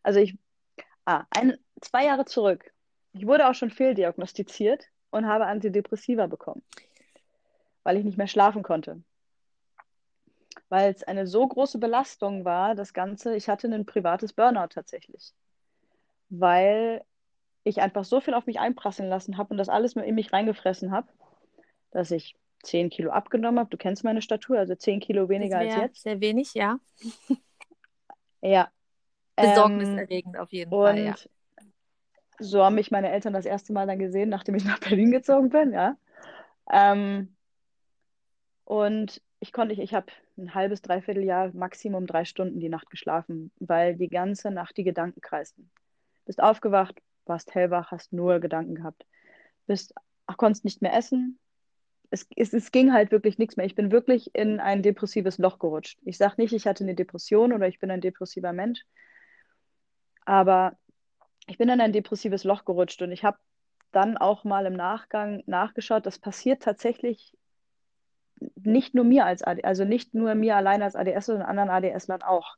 also 0.04 0.20
ich, 0.20 0.38
ah, 1.06 1.24
ein, 1.30 1.58
zwei 1.82 2.06
Jahre 2.06 2.26
zurück, 2.26 2.72
ich 3.14 3.26
wurde 3.28 3.48
auch 3.48 3.56
schon 3.56 3.70
fehldiagnostiziert 3.70 4.86
und 5.12 5.28
habe 5.28 5.46
Antidepressiva 5.46 6.28
bekommen, 6.28 6.64
weil 7.84 7.98
ich 7.98 8.04
nicht 8.04 8.18
mehr 8.18 8.28
schlafen 8.28 8.64
konnte 8.64 9.02
weil 10.70 10.92
es 10.92 11.04
eine 11.04 11.28
so 11.28 11.48
große 11.48 11.78
Belastung 11.80 12.46
war, 12.46 12.76
das 12.76 12.94
Ganze. 12.94 13.36
Ich 13.36 13.50
hatte 13.50 13.68
ein 13.68 13.86
privates 13.86 14.34
Burnout 14.34 14.68
tatsächlich, 14.70 15.34
weil 16.30 17.04
ich 17.64 17.82
einfach 17.82 18.04
so 18.04 18.22
viel 18.22 18.34
auf 18.34 18.46
mich 18.46 18.60
einprasseln 18.60 19.10
lassen 19.10 19.38
habe 19.38 19.52
und 19.52 19.58
das 19.58 19.70
alles 19.70 19.96
in 19.96 20.16
mich 20.16 20.34
reingefressen 20.34 20.92
habe, 20.92 21.08
dass 21.92 22.12
ich 22.12 22.36
10 22.66 22.90
Kilo 22.90 23.12
abgenommen 23.12 23.60
habe. 23.60 23.70
Du 23.70 23.78
kennst 23.78 24.04
meine 24.04 24.22
Statur, 24.22 24.58
also 24.58 24.76
10 24.76 25.00
Kilo 25.00 25.30
weniger 25.30 25.60
als 25.60 25.76
jetzt. 25.76 26.02
Sehr 26.02 26.20
wenig, 26.20 26.54
ja. 26.54 26.80
ja. 28.42 28.70
Besorgniserregend 29.36 30.36
ähm, 30.36 30.42
auf 30.42 30.52
jeden 30.52 30.72
Fall, 30.72 31.00
ja. 31.00 31.16
So 32.40 32.64
haben 32.64 32.76
mich 32.76 32.92
meine 32.92 33.12
Eltern 33.12 33.34
das 33.34 33.46
erste 33.46 33.72
Mal 33.72 33.88
dann 33.88 34.00
gesehen, 34.00 34.30
nachdem 34.30 34.56
ich 34.56 34.66
nach 34.66 34.80
Berlin 34.80 35.12
gezogen 35.12 35.50
bin, 35.50 35.74
ja. 35.74 35.98
Ähm, 36.72 37.36
und 38.66 39.22
ich 39.40 39.54
konnte, 39.54 39.74
ich, 39.74 39.80
ich 39.80 39.94
habe 39.94 40.08
ein 40.38 40.54
halbes, 40.54 40.82
dreiviertel 40.82 41.24
Jahr, 41.24 41.52
Maximum 41.54 42.08
drei 42.08 42.26
Stunden 42.26 42.60
die 42.60 42.70
Nacht 42.70 42.90
geschlafen, 42.90 43.52
weil 43.60 43.96
die 43.96 44.10
ganze 44.10 44.52
Nacht 44.52 44.76
die 44.78 44.84
Gedanken 44.84 45.22
kreisten. 45.22 45.70
Bist 46.26 46.42
aufgewacht, 46.42 47.02
warst 47.26 47.54
hellwach, 47.54 47.92
hast 47.92 48.12
nur 48.12 48.40
Gedanken 48.40 48.76
gehabt. 48.76 49.06
Bist, 49.68 49.94
ach, 50.26 50.38
konntest 50.38 50.66
nicht 50.66 50.82
mehr 50.82 50.96
essen. 50.96 51.40
Es, 52.16 52.26
es, 52.38 52.54
es 52.54 52.72
ging 52.72 52.94
halt 52.94 53.12
wirklich 53.12 53.38
nichts 53.38 53.58
mehr. 53.58 53.66
Ich 53.66 53.76
bin 53.76 53.92
wirklich 53.92 54.34
in 54.34 54.62
ein 54.62 54.82
depressives 54.82 55.38
Loch 55.38 55.60
gerutscht. 55.60 56.00
Ich 56.06 56.18
sage 56.18 56.36
nicht, 56.38 56.54
ich 56.54 56.66
hatte 56.66 56.86
eine 56.86 56.96
Depression 56.96 57.52
oder 57.52 57.68
ich 57.68 57.80
bin 57.80 57.92
ein 57.92 58.00
depressiver 58.00 58.54
Mensch, 58.54 58.86
aber 60.24 60.78
ich 61.46 61.58
bin 61.58 61.68
in 61.68 61.82
ein 61.82 61.92
depressives 61.92 62.46
Loch 62.46 62.64
gerutscht 62.64 63.02
und 63.02 63.12
ich 63.12 63.26
habe 63.26 63.38
dann 63.92 64.16
auch 64.16 64.46
mal 64.46 64.66
im 64.66 64.74
Nachgang 64.74 65.44
nachgeschaut, 65.46 66.06
das 66.06 66.18
passiert 66.18 66.64
tatsächlich 66.64 67.34
nicht 68.56 68.96
nur 68.96 69.04
mir 69.04 69.26
als 69.26 69.44
AD, 69.44 69.66
also 69.66 69.84
nicht 69.84 70.14
nur 70.14 70.36
mir 70.36 70.56
allein 70.56 70.84
als 70.84 70.96
ADS, 70.96 71.26
sondern 71.26 71.48
anderen 71.48 71.70
ADS-Lern 71.70 72.22
auch. 72.22 72.56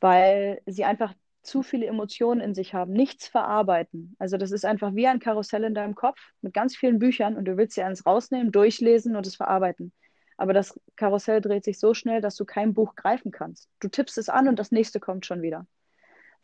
Weil 0.00 0.62
sie 0.64 0.84
einfach 0.84 1.12
zu 1.48 1.62
viele 1.62 1.86
Emotionen 1.86 2.40
in 2.40 2.54
sich 2.54 2.74
haben, 2.74 2.92
nichts 2.92 3.28
verarbeiten. 3.28 4.14
Also 4.18 4.36
das 4.36 4.52
ist 4.52 4.64
einfach 4.64 4.94
wie 4.94 5.06
ein 5.06 5.18
Karussell 5.18 5.64
in 5.64 5.74
deinem 5.74 5.94
Kopf 5.94 6.18
mit 6.42 6.54
ganz 6.54 6.76
vielen 6.76 6.98
Büchern 6.98 7.36
und 7.36 7.46
du 7.46 7.56
willst 7.56 7.74
sie 7.74 7.82
eins 7.82 8.06
rausnehmen, 8.06 8.52
durchlesen 8.52 9.16
und 9.16 9.26
es 9.26 9.36
verarbeiten. 9.36 9.92
Aber 10.36 10.52
das 10.52 10.78
Karussell 10.96 11.40
dreht 11.40 11.64
sich 11.64 11.80
so 11.80 11.94
schnell, 11.94 12.20
dass 12.20 12.36
du 12.36 12.44
kein 12.44 12.74
Buch 12.74 12.94
greifen 12.94 13.32
kannst. 13.32 13.68
Du 13.80 13.88
tippst 13.88 14.18
es 14.18 14.28
an 14.28 14.48
und 14.48 14.58
das 14.58 14.70
nächste 14.70 15.00
kommt 15.00 15.26
schon 15.26 15.42
wieder. 15.42 15.66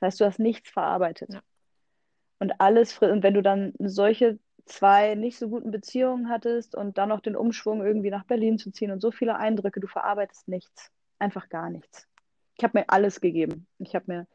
Das 0.01 0.09
heißt, 0.09 0.21
du 0.21 0.25
hast 0.25 0.41
nichts 0.41 0.71
verarbeitet. 0.71 1.33
Ja. 1.33 1.43
Und 2.41 2.61
alles, 2.61 2.99
und 2.99 3.23
wenn 3.23 3.35
du 3.35 3.43
dann 3.43 3.73
solche 3.79 4.39
zwei 4.67 5.15
nicht 5.15 5.39
so 5.39 5.49
guten 5.49 5.71
Beziehungen 5.71 6.29
hattest 6.29 6.75
und 6.75 6.99
dann 6.99 7.11
noch 7.11 7.21
den 7.21 7.37
Umschwung 7.37 7.85
irgendwie 7.85 8.11
nach 8.11 8.25
Berlin 8.25 8.59
zu 8.59 8.71
ziehen 8.73 8.91
und 8.91 9.01
so 9.01 9.11
viele 9.11 9.37
Eindrücke, 9.37 9.81
du 9.81 9.87
verarbeitest 9.87 10.49
nichts. 10.49 10.91
Einfach 11.19 11.49
gar 11.49 11.71
nichts. 11.71 12.09
Ich 12.57 12.65
habe 12.65 12.79
mir 12.79 12.85
alles 12.89 13.21
gegeben. 13.21 13.67
Ich 13.79 13.95
habe 13.95 14.05
mir 14.09 14.27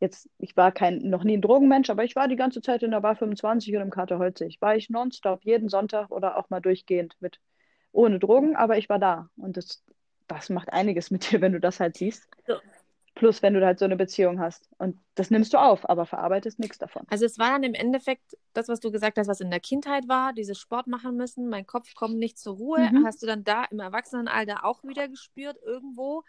jetzt, 0.00 0.28
ich 0.38 0.56
war 0.56 0.72
kein, 0.72 0.98
noch 0.98 1.24
nie 1.24 1.36
ein 1.36 1.42
Drogenmensch, 1.42 1.90
aber 1.90 2.04
ich 2.04 2.16
war 2.16 2.28
die 2.28 2.36
ganze 2.36 2.62
Zeit 2.62 2.82
in 2.82 2.90
der 2.90 3.00
Bar 3.00 3.16
25 3.16 3.74
und 3.76 3.82
im 3.82 3.90
Kater 3.90 4.18
Holzig. 4.18 4.60
War 4.60 4.76
ich 4.76 4.90
nonstop, 4.90 5.44
jeden 5.44 5.68
Sonntag 5.68 6.10
oder 6.10 6.36
auch 6.36 6.50
mal 6.50 6.60
durchgehend 6.60 7.16
mit, 7.20 7.40
ohne 7.92 8.18
Drogen, 8.18 8.56
aber 8.56 8.78
ich 8.78 8.88
war 8.88 8.98
da. 8.98 9.28
Und 9.36 9.56
das, 9.56 9.84
das 10.28 10.50
macht 10.50 10.72
einiges 10.72 11.10
mit 11.10 11.30
dir, 11.30 11.40
wenn 11.40 11.52
du 11.52 11.60
das 11.60 11.80
halt 11.80 11.96
siehst. 11.96 12.28
So. 12.46 12.54
Plus, 13.14 13.42
wenn 13.42 13.54
du 13.54 13.66
halt 13.66 13.80
so 13.80 13.84
eine 13.84 13.96
Beziehung 13.96 14.38
hast. 14.38 14.68
Und 14.78 14.96
das 15.16 15.32
nimmst 15.32 15.52
du 15.52 15.58
auf, 15.58 15.88
aber 15.90 16.06
verarbeitest 16.06 16.60
nichts 16.60 16.78
davon. 16.78 17.02
Also 17.10 17.24
es 17.24 17.36
war 17.36 17.50
dann 17.50 17.64
im 17.64 17.74
Endeffekt 17.74 18.36
das, 18.52 18.68
was 18.68 18.78
du 18.78 18.92
gesagt 18.92 19.18
hast, 19.18 19.26
was 19.26 19.40
in 19.40 19.50
der 19.50 19.58
Kindheit 19.58 20.06
war, 20.06 20.32
dieses 20.32 20.56
Sport 20.56 20.86
machen 20.86 21.16
müssen, 21.16 21.48
mein 21.48 21.66
Kopf 21.66 21.96
kommt 21.96 22.16
nicht 22.16 22.38
zur 22.38 22.54
Ruhe. 22.54 22.88
Mhm. 22.92 23.04
Hast 23.04 23.20
du 23.20 23.26
dann 23.26 23.42
da 23.42 23.64
im 23.64 23.80
Erwachsenenalter 23.80 24.64
auch 24.64 24.84
wieder 24.84 25.08
gespürt 25.08 25.58
irgendwo? 25.66 26.22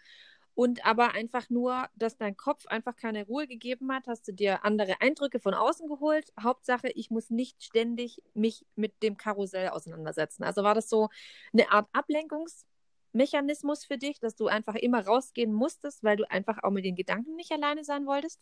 Und 0.60 0.86
aber 0.86 1.14
einfach 1.14 1.50
nur, 1.50 1.88
dass 1.96 2.18
dein 2.18 2.36
Kopf 2.36 2.68
einfach 2.68 2.98
keine 2.98 3.26
Ruhe 3.26 3.48
gegeben 3.48 3.94
hat, 3.94 4.08
hast 4.08 4.28
du 4.28 4.34
dir 4.34 4.66
andere 4.66 5.00
Eindrücke 5.00 5.40
von 5.40 5.54
außen 5.54 5.88
geholt. 5.88 6.34
Hauptsache, 6.38 6.90
ich 6.90 7.10
muss 7.10 7.30
nicht 7.30 7.64
ständig 7.64 8.22
mich 8.34 8.66
mit 8.76 9.02
dem 9.02 9.16
Karussell 9.16 9.70
auseinandersetzen. 9.70 10.44
Also 10.44 10.62
war 10.64 10.76
das 10.76 10.90
so 10.90 11.08
eine 11.54 11.72
Art 11.72 11.88
Ablenkungs- 11.94 12.66
Mechanismus 13.14 13.86
für 13.86 13.98
dich, 13.98 14.20
dass 14.20 14.36
du 14.36 14.48
einfach 14.48 14.76
immer 14.76 15.06
rausgehen 15.06 15.54
musstest, 15.54 16.04
weil 16.04 16.18
du 16.18 16.30
einfach 16.30 16.62
auch 16.62 16.72
mit 16.72 16.84
den 16.84 16.98
Gedanken 16.98 17.38
nicht 17.38 17.54
alleine 17.54 17.86
sein 17.86 18.06
wolltest? 18.06 18.42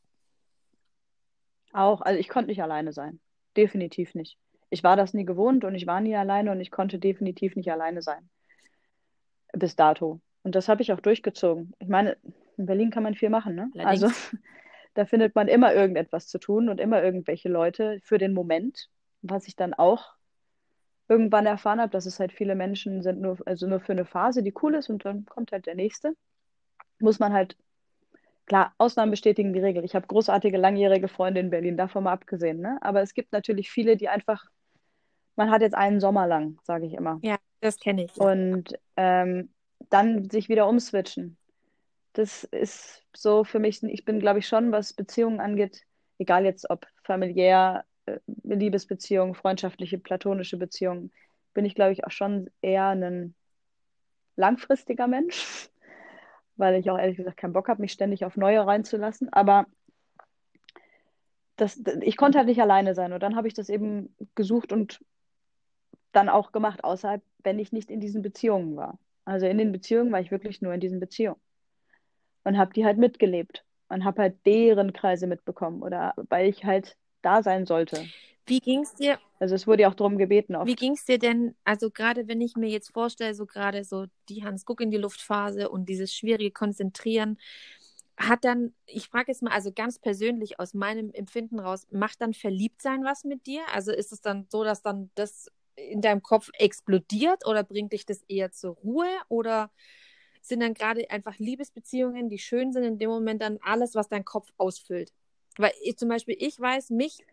Auch, 1.71 2.01
also 2.01 2.19
ich 2.19 2.29
konnte 2.29 2.49
nicht 2.49 2.63
alleine 2.63 2.93
sein. 2.93 3.19
Definitiv 3.55 4.15
nicht. 4.15 4.39
Ich 4.71 4.83
war 4.83 4.95
das 4.95 5.13
nie 5.13 5.25
gewohnt 5.25 5.63
und 5.63 5.75
ich 5.75 5.85
war 5.85 6.01
nie 6.01 6.15
alleine 6.15 6.51
und 6.51 6.61
ich 6.61 6.71
konnte 6.71 6.97
definitiv 6.97 7.55
nicht 7.55 7.71
alleine 7.71 8.01
sein. 8.01 8.27
Bis 9.53 9.75
dato. 9.75 10.19
Und 10.47 10.55
das 10.55 10.69
habe 10.69 10.81
ich 10.81 10.93
auch 10.93 11.01
durchgezogen. 11.01 11.73
Ich 11.77 11.89
meine, 11.89 12.15
in 12.55 12.67
Berlin 12.67 12.89
kann 12.89 13.03
man 13.03 13.15
viel 13.15 13.29
machen, 13.29 13.53
ne? 13.53 13.69
Allerdings. 13.75 14.03
Also 14.03 14.37
da 14.93 15.03
findet 15.03 15.35
man 15.35 15.49
immer 15.49 15.73
irgendetwas 15.73 16.29
zu 16.29 16.39
tun 16.39 16.69
und 16.69 16.79
immer 16.79 17.03
irgendwelche 17.03 17.49
Leute 17.49 17.99
für 18.01 18.17
den 18.17 18.31
Moment, 18.31 18.87
was 19.21 19.49
ich 19.49 19.57
dann 19.57 19.73
auch 19.73 20.13
irgendwann 21.09 21.47
erfahren 21.47 21.81
habe, 21.81 21.91
dass 21.91 22.05
es 22.05 22.21
halt 22.21 22.31
viele 22.31 22.55
Menschen 22.55 23.01
sind, 23.01 23.19
nur, 23.19 23.37
also 23.45 23.67
nur 23.67 23.81
für 23.81 23.91
eine 23.91 24.05
Phase, 24.05 24.41
die 24.41 24.53
cool 24.61 24.75
ist 24.75 24.89
und 24.89 25.03
dann 25.03 25.25
kommt 25.25 25.51
halt 25.51 25.65
der 25.65 25.75
nächste. 25.75 26.15
Muss 27.01 27.19
man 27.19 27.33
halt, 27.33 27.57
klar, 28.45 28.73
Ausnahmen 28.77 29.11
bestätigen 29.11 29.51
die 29.51 29.59
Regel. 29.59 29.83
Ich 29.83 29.95
habe 29.95 30.07
großartige 30.07 30.57
langjährige 30.57 31.09
Freunde 31.09 31.41
in 31.41 31.49
Berlin, 31.49 31.75
davon 31.75 32.05
mal 32.05 32.13
abgesehen, 32.13 32.61
ne? 32.61 32.77
Aber 32.79 33.01
es 33.01 33.13
gibt 33.13 33.33
natürlich 33.33 33.69
viele, 33.69 33.97
die 33.97 34.07
einfach, 34.07 34.45
man 35.35 35.51
hat 35.51 35.61
jetzt 35.61 35.75
einen 35.75 35.99
Sommer 35.99 36.25
lang, 36.25 36.57
sage 36.63 36.85
ich 36.85 36.93
immer. 36.93 37.19
Ja, 37.21 37.35
das 37.59 37.77
kenne 37.79 38.05
ich. 38.05 38.15
Und 38.15 38.79
ähm, 38.95 39.49
dann 39.89 40.29
sich 40.29 40.49
wieder 40.49 40.67
umswitchen. 40.67 41.37
Das 42.13 42.43
ist 42.45 43.03
so 43.15 43.43
für 43.43 43.59
mich, 43.59 43.83
ich 43.83 44.05
bin, 44.05 44.19
glaube 44.19 44.39
ich, 44.39 44.47
schon, 44.47 44.71
was 44.71 44.93
Beziehungen 44.93 45.39
angeht, 45.39 45.83
egal 46.17 46.45
jetzt 46.45 46.69
ob 46.69 46.87
familiär, 47.03 47.85
äh, 48.05 48.19
Liebesbeziehung, 48.43 49.35
freundschaftliche, 49.35 49.97
platonische 49.99 50.57
Beziehungen, 50.57 51.11
bin 51.53 51.65
ich, 51.65 51.75
glaube 51.75 51.91
ich, 51.91 52.05
auch 52.05 52.11
schon 52.11 52.49
eher 52.61 52.89
ein 52.89 53.35
langfristiger 54.35 55.07
Mensch, 55.07 55.69
weil 56.55 56.75
ich 56.75 56.89
auch 56.89 56.97
ehrlich 56.97 57.17
gesagt 57.17 57.37
keinen 57.37 57.53
Bock 57.53 57.69
habe, 57.69 57.81
mich 57.81 57.91
ständig 57.91 58.25
auf 58.25 58.37
neue 58.37 58.65
reinzulassen. 58.65 59.31
Aber 59.31 59.65
das, 61.55 61.81
ich 62.01 62.17
konnte 62.17 62.37
halt 62.37 62.47
nicht 62.47 62.61
alleine 62.61 62.95
sein. 62.95 63.13
Und 63.13 63.21
dann 63.21 63.35
habe 63.35 63.47
ich 63.47 63.53
das 63.53 63.69
eben 63.69 64.15
gesucht 64.35 64.71
und 64.71 65.03
dann 66.11 66.29
auch 66.29 66.51
gemacht, 66.51 66.83
außerhalb, 66.83 67.21
wenn 67.43 67.59
ich 67.59 67.71
nicht 67.71 67.91
in 67.91 67.99
diesen 67.99 68.21
Beziehungen 68.21 68.75
war. 68.75 68.97
Also 69.27 69.45
in 69.45 69.57
den 69.57 69.73
Beziehungen 69.73 70.09
war 70.13 70.21
ich 70.21 70.31
wirklich 70.31 70.61
nur 70.61 70.73
in 70.73 70.79
diesen 70.79 71.01
Beziehungen. 71.01 71.39
Und 72.45 72.57
habe 72.57 72.71
die 72.71 72.85
halt 72.85 72.97
mitgelebt 72.97 73.65
und 73.89 74.05
habe 74.05 74.21
halt 74.21 74.37
deren 74.45 74.93
Kreise 74.93 75.27
mitbekommen 75.27 75.83
oder 75.83 76.13
weil 76.29 76.47
ich 76.47 76.63
halt 76.63 76.95
da 77.21 77.43
sein 77.43 77.65
sollte. 77.65 78.05
Wie 78.45 78.61
ging 78.61 78.83
es 78.83 78.95
dir? 78.95 79.19
Also 79.37 79.53
es 79.55 79.67
wurde 79.67 79.81
ja 79.81 79.89
auch 79.89 79.95
darum 79.95 80.17
gebeten. 80.17 80.55
Oft. 80.55 80.67
Wie 80.67 80.75
ging 80.75 80.93
es 80.93 81.03
dir 81.03 81.19
denn, 81.19 81.55
also 81.65 81.91
gerade 81.91 82.29
wenn 82.29 82.39
ich 82.39 82.55
mir 82.55 82.69
jetzt 82.69 82.93
vorstelle, 82.93 83.35
so 83.35 83.45
gerade 83.45 83.83
so 83.83 84.05
die 84.29 84.45
Hans 84.45 84.63
Guck 84.63 84.79
in 84.79 84.91
die 84.91 84.97
Luftphase 84.97 85.69
und 85.69 85.89
dieses 85.89 86.15
schwierige 86.15 86.51
Konzentrieren, 86.51 87.37
hat 88.15 88.45
dann, 88.45 88.73
ich 88.85 89.09
frage 89.09 89.25
jetzt 89.27 89.43
mal, 89.43 89.51
also 89.51 89.73
ganz 89.73 89.99
persönlich 89.99 90.57
aus 90.57 90.73
meinem 90.73 91.11
Empfinden 91.11 91.59
raus, 91.59 91.85
macht 91.91 92.21
dann 92.21 92.33
Verliebtsein 92.33 93.03
was 93.03 93.25
mit 93.25 93.45
dir? 93.45 93.63
Also 93.73 93.91
ist 93.91 94.13
es 94.13 94.21
dann 94.21 94.47
so, 94.47 94.63
dass 94.63 94.81
dann 94.81 95.11
das 95.15 95.51
in 95.77 96.01
deinem 96.01 96.21
Kopf 96.21 96.49
explodiert 96.53 97.45
oder 97.45 97.63
bringt 97.63 97.93
dich 97.93 98.05
das 98.05 98.23
eher 98.27 98.51
zur 98.51 98.75
Ruhe 98.75 99.09
oder 99.29 99.71
sind 100.41 100.61
dann 100.61 100.73
gerade 100.73 101.09
einfach 101.09 101.37
Liebesbeziehungen, 101.37 102.29
die 102.29 102.39
schön 102.39 102.71
sind, 102.71 102.83
in 102.83 102.97
dem 102.97 103.09
Moment 103.09 103.41
dann 103.41 103.59
alles, 103.61 103.95
was 103.95 104.09
dein 104.09 104.25
Kopf 104.25 104.51
ausfüllt? 104.57 105.13
Weil 105.57 105.73
ich 105.81 105.97
zum 105.97 106.09
Beispiel, 106.09 106.35
ich 106.39 106.59
weiß, 106.59 106.89
mich 106.91 107.25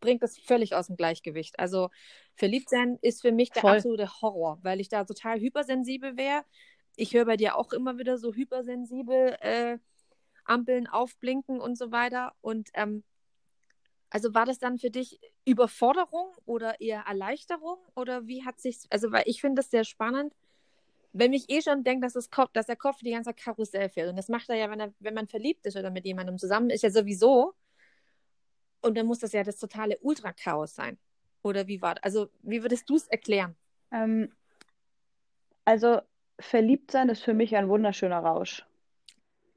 bringt 0.00 0.22
das 0.22 0.38
völlig 0.38 0.74
aus 0.74 0.86
dem 0.86 0.96
Gleichgewicht. 0.96 1.58
Also 1.58 1.90
verliebt 2.34 2.68
sein 2.68 2.98
ist 3.02 3.22
für 3.22 3.32
mich 3.32 3.50
der 3.50 3.62
Voll. 3.62 3.76
absolute 3.76 4.20
Horror, 4.20 4.58
weil 4.62 4.80
ich 4.80 4.88
da 4.88 5.04
total 5.04 5.40
hypersensibel 5.40 6.16
wäre. 6.16 6.44
Ich 6.96 7.14
höre 7.14 7.26
bei 7.26 7.36
dir 7.36 7.56
auch 7.56 7.72
immer 7.72 7.98
wieder 7.98 8.18
so 8.18 8.32
hypersensibel 8.32 9.36
äh, 9.40 9.78
Ampeln 10.44 10.86
aufblinken 10.86 11.60
und 11.60 11.76
so 11.76 11.90
weiter. 11.90 12.34
Und 12.40 12.70
ähm, 12.74 13.02
also 14.10 14.34
war 14.34 14.46
das 14.46 14.58
dann 14.58 14.78
für 14.78 14.90
dich 14.90 15.20
Überforderung 15.44 16.32
oder 16.46 16.80
eher 16.80 17.04
Erleichterung 17.06 17.78
oder 17.94 18.26
wie 18.26 18.44
hat 18.44 18.60
sich 18.60 18.78
also 18.90 19.12
weil 19.12 19.24
ich 19.26 19.40
finde 19.40 19.60
das 19.60 19.70
sehr 19.70 19.84
spannend, 19.84 20.34
wenn 21.12 21.32
ich 21.32 21.50
eh 21.50 21.62
schon 21.62 21.84
denke, 21.84 22.06
dass, 22.06 22.12
das 22.12 22.30
Kopf, 22.30 22.50
dass 22.52 22.66
der 22.66 22.76
Kopf 22.76 22.98
die 22.98 23.10
ganze 23.10 23.30
Zeit 23.30 23.38
Karussell 23.38 23.88
fährt 23.88 24.10
und 24.10 24.16
das 24.16 24.28
macht 24.28 24.48
er 24.48 24.56
ja, 24.56 24.70
wenn 24.70 24.80
er 24.80 24.92
wenn 25.00 25.14
man 25.14 25.26
verliebt 25.26 25.66
ist 25.66 25.76
oder 25.76 25.90
mit 25.90 26.04
jemandem 26.04 26.38
zusammen 26.38 26.70
ist 26.70 26.82
ja 26.82 26.90
sowieso 26.90 27.54
und 28.86 28.96
dann 28.96 29.06
muss 29.06 29.18
das 29.18 29.32
ja 29.32 29.42
das 29.42 29.58
totale 29.58 29.98
Ultra-Chaos 29.98 30.74
sein. 30.74 30.98
Oder 31.42 31.66
wie 31.66 31.82
war 31.82 31.96
das? 31.96 32.04
Also, 32.04 32.28
wie 32.42 32.62
würdest 32.62 32.88
du 32.88 32.96
es 32.96 33.06
erklären? 33.08 33.56
Ähm, 33.90 34.32
also, 35.64 36.00
verliebt 36.38 36.90
sein 36.90 37.08
ist 37.08 37.22
für 37.22 37.34
mich 37.34 37.56
ein 37.56 37.68
wunderschöner 37.68 38.20
Rausch. 38.20 38.64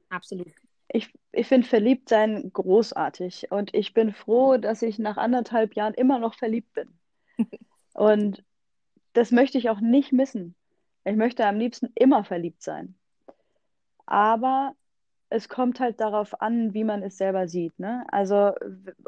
Absolut. 0.08 0.52
Ich, 0.92 1.12
ich 1.32 1.46
finde 1.46 1.68
verliebt 1.68 2.08
sein 2.08 2.50
großartig 2.52 3.52
und 3.52 3.72
ich 3.74 3.94
bin 3.94 4.12
froh, 4.12 4.56
dass 4.56 4.82
ich 4.82 4.98
nach 4.98 5.16
anderthalb 5.16 5.74
Jahren 5.74 5.94
immer 5.94 6.18
noch 6.18 6.34
verliebt 6.34 6.72
bin. 6.72 6.88
und 7.94 8.44
das 9.12 9.30
möchte 9.30 9.56
ich 9.58 9.70
auch 9.70 9.80
nicht 9.80 10.12
missen. 10.12 10.54
Ich 11.04 11.16
möchte 11.16 11.46
am 11.46 11.58
liebsten 11.58 11.90
immer 11.94 12.24
verliebt 12.24 12.62
sein. 12.62 12.96
Aber 14.06 14.74
es 15.28 15.48
kommt 15.48 15.78
halt 15.78 16.00
darauf 16.00 16.40
an, 16.42 16.74
wie 16.74 16.84
man 16.84 17.02
es 17.02 17.16
selber 17.16 17.46
sieht. 17.46 17.78
Ne? 17.78 18.04
Also, 18.10 18.52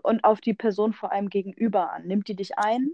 und 0.02 0.22
auf 0.24 0.40
die 0.40 0.54
Person 0.54 0.92
vor 0.92 1.10
allem 1.10 1.28
gegenüber 1.28 1.92
an. 1.92 2.06
Nimmt 2.06 2.28
die 2.28 2.36
dich 2.36 2.58
ein 2.58 2.92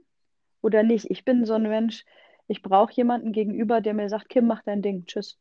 oder 0.63 0.83
nicht? 0.83 1.11
Ich 1.11 1.25
bin 1.27 1.45
so 1.45 1.55
ein 1.55 1.63
Mensch, 1.63 2.05
ich 2.49 2.63
brauche 2.63 2.93
jemanden 2.95 3.33
gegenüber, 3.33 3.83
der 3.83 3.93
mir 3.93 4.09
sagt, 4.09 4.31
Kim, 4.31 4.47
mach 4.47 4.63
dein 4.63 4.81
Ding, 4.81 5.05
tschüss. 5.05 5.39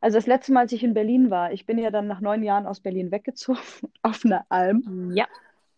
Also 0.00 0.16
das 0.16 0.26
letzte 0.26 0.52
Mal, 0.52 0.60
als 0.60 0.72
ich 0.72 0.82
in 0.82 0.94
Berlin 0.94 1.30
war, 1.30 1.52
ich 1.52 1.66
bin 1.66 1.78
ja 1.78 1.90
dann 1.90 2.06
nach 2.06 2.20
neun 2.20 2.42
Jahren 2.42 2.66
aus 2.66 2.80
Berlin 2.80 3.10
weggezogen, 3.10 3.60
auf 4.02 4.24
einer 4.24 4.46
Alm, 4.48 5.12
ja. 5.14 5.26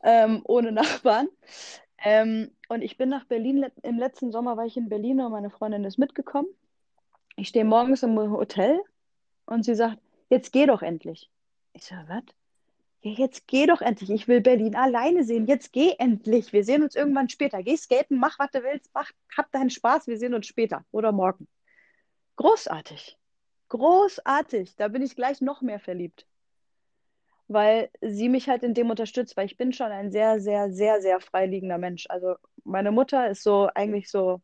ähm, 0.03 0.43
ohne 0.45 0.73
Nachbarn. 0.73 1.29
Ähm, 2.05 2.51
und 2.69 2.83
ich 2.83 2.97
bin 2.97 3.09
nach 3.09 3.25
Berlin, 3.25 3.67
im 3.83 3.99
letzten 3.99 4.33
Sommer 4.33 4.57
war 4.57 4.67
ich 4.67 4.77
in 4.77 4.89
Berlin 4.89 5.21
und 5.21 5.33
meine 5.33 5.51
Freundin 5.51 5.85
ist 5.85 5.99
mitgekommen. 5.99 6.49
Ich 7.37 7.49
stehe 7.49 7.65
morgens 7.65 8.03
im 8.03 8.17
Hotel 8.19 8.81
und 9.47 9.65
sie 9.65 9.75
sagt, 9.75 9.99
jetzt 10.29 10.53
geh 10.53 10.67
doch 10.67 10.83
endlich. 10.83 11.31
Ich 11.73 11.85
so, 11.85 11.95
was? 12.07 12.25
Ja, 13.03 13.13
jetzt 13.13 13.49
geh 13.49 13.67
doch 13.67 13.81
endlich. 13.81 14.11
Ich 14.11 14.29
will 14.29 14.41
Berlin 14.41 14.77
alleine 14.77 15.25
sehen. 15.25 15.47
Jetzt 15.47 15.73
geh 15.73 15.95
endlich. 15.99 16.53
Wir 16.53 16.63
sehen 16.63 16.83
uns 16.83 16.95
irgendwann 16.95 17.29
später. 17.29 17.63
Geh 17.63 17.77
skaten, 17.77 18.19
mach, 18.19 18.39
was 18.39 18.51
du 18.53 18.63
willst, 18.63 18.91
mach, 18.95 19.11
hab 19.37 19.51
deinen 19.51 19.71
Spaß. 19.71 20.07
Wir 20.07 20.19
sehen 20.19 20.35
uns 20.35 20.47
später 20.47 20.85
oder 20.93 21.11
morgen. 21.11 21.49
Großartig. 22.37 23.19
Großartig. 23.73 24.77
Da 24.77 24.89
bin 24.89 25.01
ich 25.01 25.17
gleich 25.17 25.41
noch 25.41 25.63
mehr 25.63 25.81
verliebt. 25.81 26.27
Weil 27.49 27.89
sie 28.03 28.29
mich 28.29 28.47
halt 28.51 28.65
in 28.65 28.75
dem 28.75 28.91
unterstützt, 28.91 29.35
weil 29.39 29.47
ich 29.47 29.57
bin 29.57 29.73
schon 29.73 29.91
ein 29.91 30.13
sehr, 30.13 30.41
sehr, 30.41 30.71
sehr, 30.71 31.01
sehr 31.01 31.21
freiliegender 31.21 31.79
Mensch. 31.79 32.05
Also 32.11 32.35
meine 32.65 32.93
Mutter 32.93 33.31
ist 33.31 33.43
so 33.43 33.71
eigentlich 33.75 34.11
so, 34.11 34.43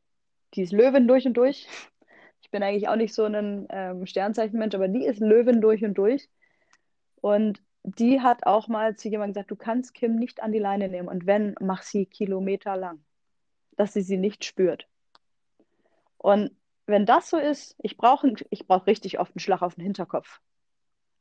die 0.54 0.62
ist 0.62 0.72
Löwin 0.72 1.06
durch 1.06 1.26
und 1.26 1.34
durch. 1.34 1.68
Ich 2.40 2.50
bin 2.50 2.62
eigentlich 2.62 2.88
auch 2.88 2.96
nicht 2.96 3.12
so 3.12 3.24
ein 3.24 3.66
ähm, 3.68 4.06
Sternzeichenmensch, 4.06 4.74
aber 4.74 4.88
die 4.88 5.04
ist 5.04 5.20
Löwin 5.20 5.60
durch 5.60 5.84
und 5.84 5.92
durch. 5.98 6.30
Und 7.20 7.60
die 7.82 8.22
hat 8.22 8.46
auch 8.46 8.66
mal 8.68 8.96
zu 8.96 9.10
jemandem 9.10 9.34
gesagt, 9.34 9.50
du 9.50 9.56
kannst 9.56 9.92
Kim 9.92 10.16
nicht 10.16 10.42
an 10.42 10.52
die 10.52 10.58
Leine 10.58 10.88
nehmen 10.88 11.08
und 11.08 11.26
wenn, 11.26 11.54
mach 11.60 11.82
sie 11.82 12.06
Kilometer 12.06 12.78
lang, 12.78 13.04
dass 13.76 13.92
sie 13.92 14.00
sie 14.00 14.16
nicht 14.16 14.46
spürt. 14.46 14.88
Und 16.16 16.52
wenn 16.88 17.06
das 17.06 17.30
so 17.30 17.36
ist, 17.36 17.76
ich 17.82 17.96
brauche 17.96 18.32
ich 18.50 18.66
brauch 18.66 18.86
richtig 18.86 19.18
oft 19.18 19.32
einen 19.32 19.40
Schlag 19.40 19.62
auf 19.62 19.74
den 19.74 19.84
Hinterkopf. 19.84 20.40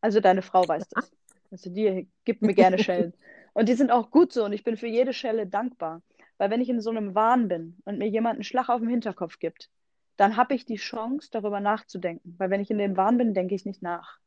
Also 0.01 0.19
deine 0.19 0.41
Frau 0.41 0.67
weiß 0.67 0.87
das. 0.89 1.11
Also 1.51 1.69
die 1.69 2.07
gibt 2.25 2.41
mir 2.41 2.53
gerne 2.53 2.77
Schellen. 2.79 3.13
Und 3.53 3.69
die 3.69 3.73
sind 3.73 3.91
auch 3.91 4.11
gut 4.11 4.31
so 4.33 4.45
und 4.45 4.53
ich 4.53 4.63
bin 4.63 4.77
für 4.77 4.85
jede 4.85 5.13
Schelle 5.13 5.47
dankbar. 5.47 6.03
Weil 6.37 6.51
wenn 6.51 6.61
ich 6.61 6.69
in 6.69 6.79
so 6.79 6.91
einem 6.91 7.15
Wahn 7.15 7.47
bin 7.47 7.77
und 7.85 7.97
mir 7.97 8.07
jemand 8.07 8.35
einen 8.35 8.43
Schlag 8.43 8.69
auf 8.69 8.81
den 8.81 8.89
Hinterkopf 8.89 9.39
gibt, 9.39 9.71
dann 10.15 10.37
habe 10.37 10.53
ich 10.53 10.65
die 10.65 10.75
Chance, 10.75 11.29
darüber 11.31 11.59
nachzudenken. 11.59 12.35
Weil 12.37 12.51
wenn 12.51 12.61
ich 12.61 12.69
in 12.69 12.77
dem 12.77 12.97
Wahn 12.97 13.17
bin, 13.17 13.33
denke 13.33 13.55
ich 13.55 13.65
nicht 13.65 13.81
nach. 13.81 14.19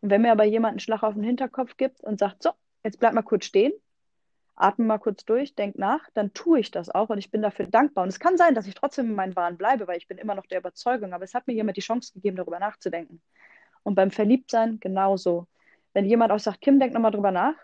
Und 0.00 0.10
wenn 0.10 0.22
mir 0.22 0.30
aber 0.30 0.44
jemand 0.44 0.74
einen 0.74 0.78
Schlag 0.78 1.02
auf 1.02 1.14
den 1.14 1.24
Hinterkopf 1.24 1.76
gibt 1.76 2.00
und 2.04 2.20
sagt, 2.20 2.44
so, 2.44 2.50
jetzt 2.84 3.00
bleib 3.00 3.12
mal 3.12 3.22
kurz 3.22 3.44
stehen, 3.44 3.72
atme 4.60 4.84
mal 4.84 4.98
kurz 4.98 5.24
durch, 5.24 5.54
denk 5.54 5.78
nach, 5.78 6.08
dann 6.14 6.32
tue 6.32 6.60
ich 6.60 6.70
das 6.70 6.90
auch 6.90 7.08
und 7.08 7.18
ich 7.18 7.30
bin 7.30 7.42
dafür 7.42 7.66
dankbar. 7.66 8.02
Und 8.04 8.08
es 8.08 8.20
kann 8.20 8.36
sein, 8.36 8.54
dass 8.54 8.66
ich 8.66 8.74
trotzdem 8.74 9.06
in 9.06 9.14
meinen 9.14 9.36
Wahn 9.36 9.56
bleibe, 9.56 9.86
weil 9.86 9.98
ich 9.98 10.06
bin 10.06 10.18
immer 10.18 10.34
noch 10.34 10.46
der 10.46 10.58
Überzeugung, 10.58 11.12
aber 11.12 11.24
es 11.24 11.34
hat 11.34 11.46
mir 11.46 11.54
jemand 11.54 11.76
die 11.76 11.82
Chance 11.82 12.12
gegeben, 12.12 12.36
darüber 12.36 12.58
nachzudenken. 12.58 13.22
Und 13.82 13.94
beim 13.94 14.10
Verliebtsein 14.10 14.78
genauso. 14.78 15.46
Wenn 15.94 16.04
jemand 16.04 16.32
auch 16.32 16.38
sagt, 16.38 16.60
Kim, 16.60 16.78
denk 16.78 16.92
nochmal 16.92 17.10
drüber 17.10 17.30
nach, 17.30 17.54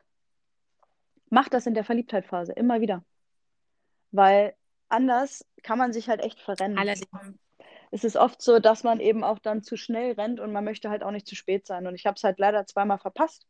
mach 1.28 1.48
das 1.48 1.66
in 1.66 1.74
der 1.74 1.84
Verliebtheitphase 1.84 2.52
immer 2.52 2.80
wieder. 2.80 3.04
Weil 4.10 4.54
anders 4.88 5.44
kann 5.62 5.78
man 5.78 5.92
sich 5.92 6.08
halt 6.08 6.20
echt 6.20 6.40
verrennen. 6.40 6.78
Allerdings 6.78 7.06
es 7.92 8.02
ist 8.02 8.16
oft 8.16 8.42
so, 8.42 8.58
dass 8.58 8.82
man 8.82 9.00
eben 9.00 9.22
auch 9.22 9.38
dann 9.38 9.62
zu 9.62 9.76
schnell 9.76 10.12
rennt 10.12 10.40
und 10.40 10.52
man 10.52 10.64
möchte 10.64 10.90
halt 10.90 11.04
auch 11.04 11.12
nicht 11.12 11.26
zu 11.26 11.36
spät 11.36 11.66
sein. 11.66 11.86
Und 11.86 11.94
ich 11.94 12.04
habe 12.04 12.16
es 12.16 12.24
halt 12.24 12.38
leider 12.38 12.66
zweimal 12.66 12.98
verpasst 12.98 13.46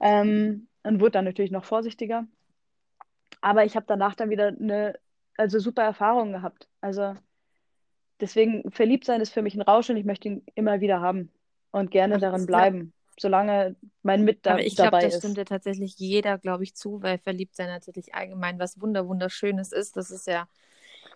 ähm, 0.00 0.68
und 0.82 1.00
wurde 1.00 1.12
dann 1.12 1.24
natürlich 1.24 1.50
noch 1.50 1.64
vorsichtiger. 1.64 2.26
Aber 3.40 3.64
ich 3.64 3.76
habe 3.76 3.86
danach 3.88 4.14
dann 4.14 4.30
wieder 4.30 4.48
eine 4.48 4.98
also 5.36 5.58
super 5.58 5.82
Erfahrung 5.82 6.32
gehabt. 6.32 6.68
Also 6.80 7.14
deswegen 8.20 8.70
verliebt 8.70 9.04
sein 9.04 9.20
ist 9.20 9.32
für 9.32 9.42
mich 9.42 9.54
ein 9.54 9.62
Rausch 9.62 9.90
und 9.90 9.96
ich 9.96 10.04
möchte 10.04 10.28
ihn 10.28 10.42
immer 10.54 10.80
wieder 10.80 11.00
haben 11.00 11.30
und 11.70 11.90
gerne 11.90 12.16
Ach, 12.16 12.20
darin 12.20 12.46
bleiben, 12.46 12.78
ja. 12.78 13.22
solange 13.22 13.76
mein 14.02 14.24
Mit 14.24 14.44
da, 14.44 14.52
Aber 14.52 14.62
ich 14.62 14.74
dabei 14.74 15.00
glaub, 15.00 15.02
das 15.02 15.14
ist. 15.14 15.20
stimmt 15.20 15.38
ja 15.38 15.44
tatsächlich 15.44 15.94
jeder, 15.98 16.38
glaube 16.38 16.64
ich, 16.64 16.74
zu, 16.74 17.02
weil 17.02 17.18
verliebt 17.18 17.56
sein 17.56 17.68
natürlich 17.68 18.14
allgemein 18.14 18.58
was 18.58 18.80
wunder 18.80 19.08
wunderschönes 19.08 19.72
ist. 19.72 19.96
Das 19.96 20.10
ist 20.10 20.26
ja 20.26 20.46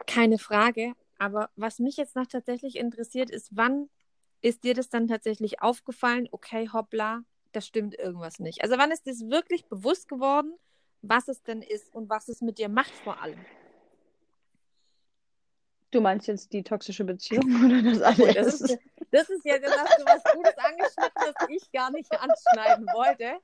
keine 0.06 0.38
Frage. 0.38 0.94
Aber 1.18 1.50
was 1.56 1.78
mich 1.78 1.96
jetzt 1.96 2.16
noch 2.16 2.26
tatsächlich 2.26 2.76
interessiert, 2.76 3.30
ist, 3.30 3.50
wann 3.56 3.88
ist 4.40 4.64
dir 4.64 4.74
das 4.74 4.88
dann 4.88 5.08
tatsächlich 5.08 5.62
aufgefallen, 5.62 6.28
okay, 6.30 6.68
hoppla, 6.72 7.22
da 7.54 7.60
stimmt 7.60 7.98
irgendwas 7.98 8.38
nicht. 8.38 8.62
Also 8.62 8.78
wann 8.78 8.90
ist 8.90 9.06
dir 9.06 9.14
wirklich 9.30 9.66
bewusst 9.66 10.08
geworden, 10.08 10.54
was 11.02 11.28
es 11.28 11.42
denn 11.42 11.62
ist 11.62 11.94
und 11.94 12.08
was 12.08 12.28
es 12.28 12.40
mit 12.40 12.58
dir 12.58 12.68
macht 12.68 12.92
vor 12.92 13.20
allem? 13.20 13.44
Du 15.90 16.00
meinst 16.00 16.26
jetzt 16.26 16.52
die 16.52 16.64
toxische 16.64 17.04
Beziehung 17.04 17.44
oder 17.64 17.82
das 17.82 18.02
alles? 18.02 18.34
Das 18.34 18.60
ist, 18.60 18.78
das 19.10 19.30
ist 19.30 19.44
ja, 19.44 19.58
das 19.58 19.78
hast 19.78 19.98
du 19.98 20.04
was 20.04 20.24
Gutes 20.34 20.58
angeschnitten, 20.58 21.12
das 21.14 21.48
ich 21.48 21.72
gar 21.72 21.90
nicht 21.92 22.10
anschneiden 22.10 22.86
wollte. 22.86 23.38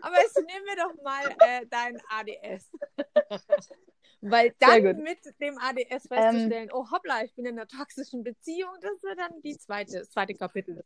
Aber 0.00 0.16
jetzt 0.20 0.36
nehmen 0.36 0.64
wir 0.64 0.76
doch 0.76 1.02
mal 1.02 1.24
äh, 1.40 1.66
dein 1.68 2.00
ADS. 2.10 2.70
Weil 4.20 4.54
dann 4.58 5.02
mit 5.02 5.18
dem 5.40 5.58
ADS 5.58 5.78
ähm, 5.90 6.00
festzustellen, 6.00 6.52
ähm, 6.52 6.70
oh 6.72 6.90
hoppla, 6.90 7.22
ich 7.22 7.34
bin 7.34 7.46
in 7.46 7.58
einer 7.58 7.68
toxischen 7.68 8.24
Beziehung, 8.24 8.70
das 8.80 9.00
wird 9.02 9.18
dann 9.18 9.40
die 9.42 9.56
zweite, 9.56 10.00
das 10.00 10.10
zweite 10.10 10.34
Kapitel. 10.34 10.84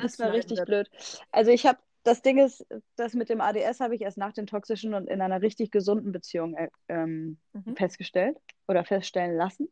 Das 0.00 0.18
war 0.18 0.32
richtig 0.32 0.62
blöd. 0.64 0.90
Also 1.30 1.50
ich 1.50 1.66
habe 1.66 1.78
das 2.08 2.22
Ding 2.22 2.38
ist, 2.38 2.66
das 2.96 3.12
mit 3.12 3.28
dem 3.28 3.42
ADS 3.42 3.80
habe 3.80 3.94
ich 3.94 4.00
erst 4.00 4.16
nach 4.16 4.32
den 4.32 4.46
toxischen 4.46 4.94
und 4.94 5.08
in 5.08 5.20
einer 5.20 5.42
richtig 5.42 5.70
gesunden 5.70 6.10
Beziehung 6.10 6.54
äh, 6.56 6.70
ähm, 6.88 7.38
mhm. 7.52 7.76
festgestellt 7.76 8.38
oder 8.66 8.84
feststellen 8.84 9.36
lassen. 9.36 9.68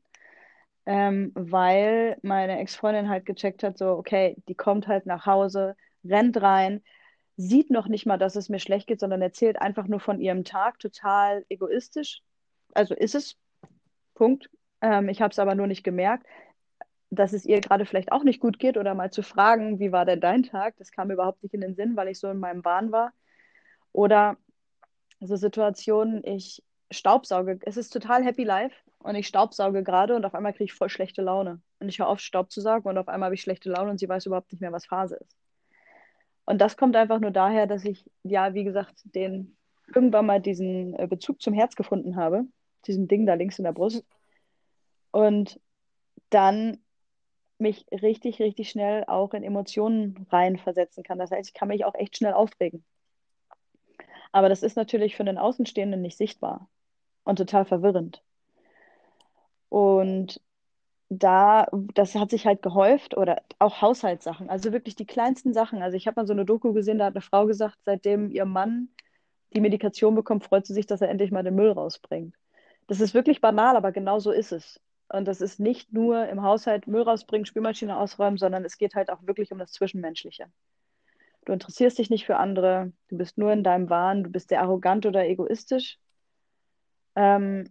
Ähm, 0.85 1.33
weil 1.35 2.19
meine 2.23 2.59
Ex-Freundin 2.59 3.09
halt 3.09 3.25
gecheckt 3.25 3.63
hat, 3.63 3.79
so, 3.79 3.93
okay, 3.93 4.37
die 4.49 4.55
kommt 4.55 4.87
halt 4.87 5.07
nach 5.07 5.25
Hause, 5.25 5.77
rennt 6.05 6.41
rein, 6.41 6.83
sieht 7.37 7.71
noch 7.71 7.89
nicht 7.89 8.05
mal, 8.05 8.19
dass 8.19 8.37
es 8.37 8.51
mir 8.51 8.61
schlecht 8.61 8.87
geht, 8.87 9.01
sondern 9.01 9.23
erzählt 9.23 9.61
einfach 9.61 9.87
nur 9.87 10.01
von 10.01 10.21
ihrem 10.21 10.45
Tag, 10.45 10.79
total 10.79 11.45
egoistisch. 11.49 12.21
Also 12.75 12.95
ist 12.95 13.15
es, 13.15 13.37
Punkt. 14.15 14.51
Ähm, 14.83 15.09
ich 15.09 15.23
habe 15.23 15.33
es 15.33 15.39
aber 15.39 15.55
nur 15.55 15.67
nicht 15.67 15.85
gemerkt 15.85 16.27
dass 17.17 17.33
es 17.33 17.45
ihr 17.45 17.61
gerade 17.61 17.87
vielleicht 17.87 18.13
auch 18.13 18.25
nicht 18.25 18.41
gut 18.41 18.59
geht 18.59 18.77
oder 18.77 18.95
mal 18.95 19.11
zu 19.11 19.23
fragen, 19.23 19.79
wie 19.79 19.93
war 19.93 20.05
denn 20.05 20.21
dein 20.21 20.43
Tag? 20.43 20.77
Das 20.79 20.93
kam 20.93 21.11
überhaupt 21.11 21.43
nicht 21.43 21.55
in 21.55 21.61
den 21.61 21.75
Sinn, 21.75 21.97
weil 21.97 22.09
ich 22.09 22.19
so 22.19 22.31
in 22.31 22.39
meinem 22.39 22.65
Wahn 22.65 22.93
war. 22.93 23.13
Oder 23.93 24.37
so 25.21 25.37
Situationen, 25.37 26.23
ich 26.25 26.63
staubsauge. 26.91 27.59
Es 27.63 27.77
ist 27.77 27.91
total 27.91 28.25
happy 28.25 28.45
life 28.45 28.75
und 28.99 29.15
ich 29.15 29.27
staubsauge 29.27 29.83
gerade 29.83 30.15
und 30.15 30.25
auf 30.25 30.35
einmal 30.35 30.53
kriege 30.53 30.65
ich 30.65 30.75
voll 30.75 30.89
schlechte 30.89 31.23
Laune. 31.23 31.61
Und 31.81 31.89
ich 31.89 31.99
höre 31.99 32.09
auf, 32.09 32.21
Staub 32.21 32.51
zu 32.51 32.61
saugen 32.61 32.89
und 32.89 32.99
auf 32.99 33.09
einmal 33.09 33.29
habe 33.29 33.35
ich 33.35 33.43
schlechte 33.43 33.71
Laune 33.71 33.91
und 33.91 33.99
sie 33.99 34.09
weiß 34.09 34.27
überhaupt 34.27 34.53
nicht 34.53 34.61
mehr, 34.61 34.73
was 34.73 34.87
Phase 34.87 35.17
ist. 35.17 35.37
Und 36.45 36.61
das 36.61 36.77
kommt 36.77 36.95
einfach 36.97 37.19
nur 37.19 37.33
daher, 37.33 37.67
dass 37.67 37.85
ich, 37.85 38.09
ja, 38.23 38.55
wie 38.55 38.65
gesagt, 38.65 39.03
den 39.05 39.57
irgendwann 39.89 40.27
mal 40.27 40.41
diesen 40.41 40.95
äh, 40.95 41.07
Bezug 41.07 41.43
zum 41.43 41.55
Herz 41.55 41.75
gefunden 41.75 42.17
habe, 42.17 42.45
diesen 42.87 43.09
Ding 43.09 43.27
da 43.27 43.35
links 43.35 43.59
in 43.59 43.65
der 43.65 43.73
Brust. 43.73 44.05
Und 45.11 45.61
dann 46.31 46.79
mich 47.59 47.87
richtig, 47.91 48.41
richtig 48.41 48.71
schnell 48.71 49.05
auch 49.07 49.35
in 49.35 49.43
Emotionen 49.43 50.27
reinversetzen 50.31 51.03
kann. 51.03 51.19
Das 51.19 51.31
heißt, 51.31 51.49
ich 51.49 51.55
kann 51.55 51.69
mich 51.69 51.85
auch 51.85 51.95
echt 51.95 52.17
schnell 52.17 52.35
aufregen. 52.35 52.85
Aber 54.33 54.49
das 54.49 54.63
ist 54.63 54.77
natürlich 54.77 55.17
für 55.17 55.25
den 55.25 55.39
Außenstehenden 55.39 56.01
nicht 56.03 56.17
sichtbar 56.17 56.69
und 57.25 57.37
total 57.37 57.65
verwirrend. 57.65 58.23
Und 59.69 60.41
da, 61.09 61.67
das 61.95 62.15
hat 62.15 62.31
sich 62.31 62.47
halt 62.47 62.63
gehäuft 62.63 63.17
oder 63.17 63.43
auch 63.59 63.81
Haushaltssachen, 63.83 64.51
also 64.51 64.73
wirklich 64.73 64.97
die 64.97 65.07
kleinsten 65.07 65.55
Sachen. 65.55 65.83
Also 65.83 65.97
ich 65.97 66.07
habe 66.07 66.21
mal 66.21 66.27
so 66.27 66.33
eine 66.33 66.45
Doku 66.45 66.73
gesehen, 66.73 66.99
da 66.99 67.07
hat 67.07 67.15
eine 67.15 67.23
Frau 67.23 67.47
gesagt, 67.47 67.79
seitdem 67.85 68.31
ihr 68.31 68.45
Mann 68.45 68.89
die 69.55 69.61
Medikation 69.61 70.15
bekommt, 70.15 70.45
freut 70.45 70.67
sie 70.67 70.75
sich, 70.75 70.87
dass 70.87 71.01
er 71.01 71.09
endlich 71.09 71.31
mal 71.31 71.45
den 71.45 71.55
Müll 71.55 71.71
rausbringt. 71.71 72.35
Das 72.89 73.01
ist 73.01 73.15
wirklich 73.15 73.41
banal, 73.41 73.77
aber 73.77 73.93
genau 73.93 74.19
so 74.19 74.33
ist 74.33 74.53
es. 74.53 74.81
Und 75.09 75.27
das 75.29 75.41
ist 75.41 75.61
nicht 75.61 75.93
nur 75.93 76.29
im 76.29 76.43
Haushalt 76.43 76.87
Müll 76.87 77.03
rausbringen, 77.03 77.47
Spülmaschine 77.47 77.97
ausräumen, 77.97 78.39
sondern 78.39 78.65
es 78.65 78.77
geht 78.77 78.95
halt 78.95 79.11
auch 79.11 79.25
wirklich 79.27 79.53
um 79.53 79.59
das 79.59 79.73
Zwischenmenschliche. 79.73 80.47
Du 81.45 81.53
interessierst 81.53 81.99
dich 81.99 82.11
nicht 82.11 82.27
für 82.27 82.39
andere, 82.39 82.93
du 83.09 83.17
bist 83.17 83.39
nur 83.39 83.53
in 83.53 83.63
deinem 83.63 83.89
Wahn, 83.89 84.25
du 84.25 84.31
bist 84.31 84.49
sehr 84.49 84.61
arrogant 84.61 85.07
oder 85.07 85.25
egoistisch. 85.25 85.99
Ähm, 87.15 87.71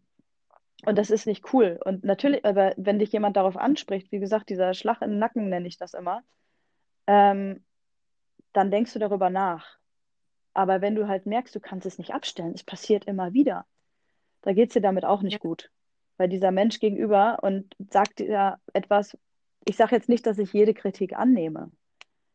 und 0.85 0.97
das 0.97 1.09
ist 1.09 1.27
nicht 1.27 1.53
cool. 1.53 1.77
Und 1.83 2.05
natürlich, 2.05 2.45
aber 2.45 2.73
wenn 2.77 2.99
dich 2.99 3.11
jemand 3.11 3.35
darauf 3.35 3.57
anspricht, 3.57 4.11
wie 4.13 4.19
gesagt, 4.19 4.49
dieser 4.49 4.73
Schlag 4.73 5.01
im 5.01 5.17
Nacken 5.17 5.49
nenne 5.49 5.67
ich 5.67 5.77
das 5.77 5.93
immer, 5.93 6.23
ähm, 7.05 7.65
dann 8.53 8.71
denkst 8.71 8.93
du 8.93 8.99
darüber 8.99 9.29
nach. 9.29 9.77
Aber 10.53 10.79
wenn 10.79 10.95
du 10.95 11.09
halt 11.09 11.25
merkst, 11.25 11.53
du 11.53 11.59
kannst 11.59 11.85
es 11.85 11.97
nicht 11.97 12.13
abstellen, 12.13 12.53
es 12.55 12.63
passiert 12.63 13.05
immer 13.05 13.33
wieder, 13.33 13.65
da 14.41 14.53
geht 14.53 14.69
es 14.69 14.73
dir 14.73 14.81
damit 14.81 15.03
auch 15.03 15.21
nicht 15.21 15.41
gut 15.41 15.69
weil 16.17 16.29
dieser 16.29 16.51
Mensch 16.51 16.79
gegenüber 16.79 17.39
und 17.41 17.75
sagt 17.89 18.19
dir 18.19 18.57
etwas, 18.73 19.17
ich 19.67 19.75
sage 19.75 19.95
jetzt 19.95 20.09
nicht, 20.09 20.25
dass 20.25 20.37
ich 20.37 20.53
jede 20.53 20.73
Kritik 20.73 21.17
annehme. 21.17 21.71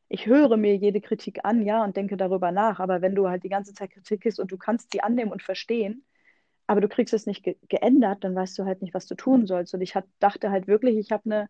Ich 0.08 0.26
höre 0.26 0.56
mir 0.56 0.76
jede 0.76 1.00
Kritik 1.00 1.44
an, 1.44 1.62
ja, 1.62 1.84
und 1.84 1.96
denke 1.96 2.16
darüber 2.16 2.50
nach. 2.50 2.80
Aber 2.80 3.00
wenn 3.00 3.14
du 3.14 3.28
halt 3.28 3.44
die 3.44 3.48
ganze 3.48 3.72
Zeit 3.74 3.92
Kritik 3.92 4.26
ist 4.26 4.40
und 4.40 4.50
du 4.50 4.58
kannst 4.58 4.90
sie 4.92 5.02
annehmen 5.02 5.30
und 5.30 5.42
verstehen, 5.42 6.04
aber 6.66 6.80
du 6.80 6.88
kriegst 6.88 7.14
es 7.14 7.26
nicht 7.26 7.42
ge 7.42 7.56
geändert, 7.68 8.24
dann 8.24 8.34
weißt 8.34 8.58
du 8.58 8.64
halt 8.64 8.82
nicht, 8.82 8.94
was 8.94 9.06
du 9.06 9.14
tun 9.14 9.46
sollst. 9.46 9.74
Und 9.74 9.80
ich 9.80 9.94
hat, 9.94 10.04
dachte 10.18 10.50
halt 10.50 10.66
wirklich, 10.66 10.96
ich 10.96 11.12
habe 11.12 11.24
eine 11.24 11.48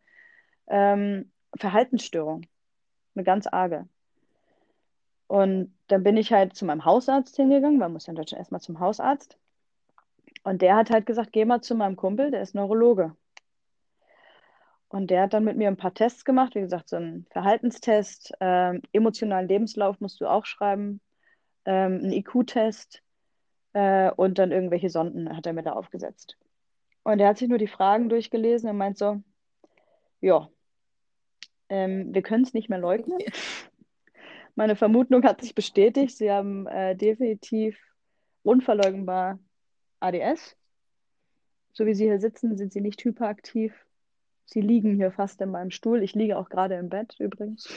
ähm, 0.69 1.31
Verhaltensstörung, 1.57 2.47
eine 3.15 3.25
ganz 3.25 3.47
arge. 3.47 3.89
Und 5.27 5.75
dann 5.89 6.03
bin 6.03 6.17
ich 6.17 6.33
halt 6.33 6.55
zu 6.57 6.65
meinem 6.65 6.85
Hausarzt 6.85 7.37
hingegangen, 7.37 7.79
man 7.79 7.93
muss 7.93 8.07
ja 8.07 8.13
in 8.13 8.17
Deutschland 8.17 8.41
erstmal 8.41 8.61
zum 8.61 8.81
Hausarzt. 8.81 9.39
Und 10.43 10.63
der 10.63 10.77
hat 10.77 10.91
halt 10.91 11.07
gesagt, 11.07 11.33
geh 11.33 11.45
mal 11.45 11.61
zu 11.61 11.75
meinem 11.75 11.97
Kumpel, 11.97 12.31
der 12.31 12.43
ist 12.43 12.55
Neurologe. 12.55 13.15
Und 14.89 15.11
der 15.11 15.23
hat 15.23 15.35
dann 15.35 15.45
mit 15.45 15.57
mir 15.57 15.69
ein 15.69 15.77
paar 15.77 15.95
Tests 15.95 16.25
gemacht, 16.25 16.55
wie 16.57 16.61
gesagt, 16.61 16.89
so 16.89 16.97
einen 16.97 17.25
Verhaltenstest, 17.31 18.33
ähm, 18.41 18.83
emotionalen 18.93 19.47
Lebenslauf 19.47 20.01
musst 20.01 20.21
du 20.21 20.27
auch 20.27 20.47
schreiben, 20.47 21.01
ähm, 21.65 22.01
einen 22.03 22.13
IQ-Test 22.13 23.03
äh, 23.73 24.11
und 24.11 24.39
dann 24.39 24.51
irgendwelche 24.51 24.91
Sonden 24.91 25.37
hat 25.37 25.47
er 25.47 25.53
mir 25.53 25.63
da 25.63 25.73
aufgesetzt. 25.73 26.37
Und 27.05 27.21
er 27.21 27.29
hat 27.29 27.39
sich 27.39 27.49
nur 27.49 27.59
die 27.59 27.69
Fragen 27.69 28.09
durchgelesen 28.09 28.69
und 28.69 28.79
meint 28.79 28.99
so, 28.99 29.23
ja, 30.21 30.49
ähm, 31.69 32.13
wir 32.13 32.23
können 32.23 32.43
es 32.43 32.53
nicht 32.53 32.69
mehr 32.69 32.79
leugnen. 32.79 33.19
Meine 34.57 34.75
Vermutung 34.75 35.23
hat 35.23 35.41
sich 35.41 35.55
bestätigt. 35.55 36.17
Sie 36.17 36.31
haben 36.31 36.67
äh, 36.67 36.97
definitiv 36.97 37.79
unverleugnbar 38.43 39.39
ADS. 40.01 40.57
So 41.73 41.87
wie 41.87 41.95
Sie 41.95 42.05
hier 42.05 42.21
sitzen, 42.21 42.57
sind 42.57 42.73
Sie 42.73 42.81
nicht 42.81 43.05
hyperaktiv. 43.05 43.75
Sie 44.45 44.61
liegen 44.61 44.97
hier 44.97 45.13
fast 45.13 45.41
in 45.41 45.51
meinem 45.51 45.71
Stuhl. 45.71 46.03
Ich 46.03 46.15
liege 46.15 46.37
auch 46.37 46.49
gerade 46.49 46.75
im 46.75 46.89
Bett 46.89 47.15
übrigens. 47.21 47.69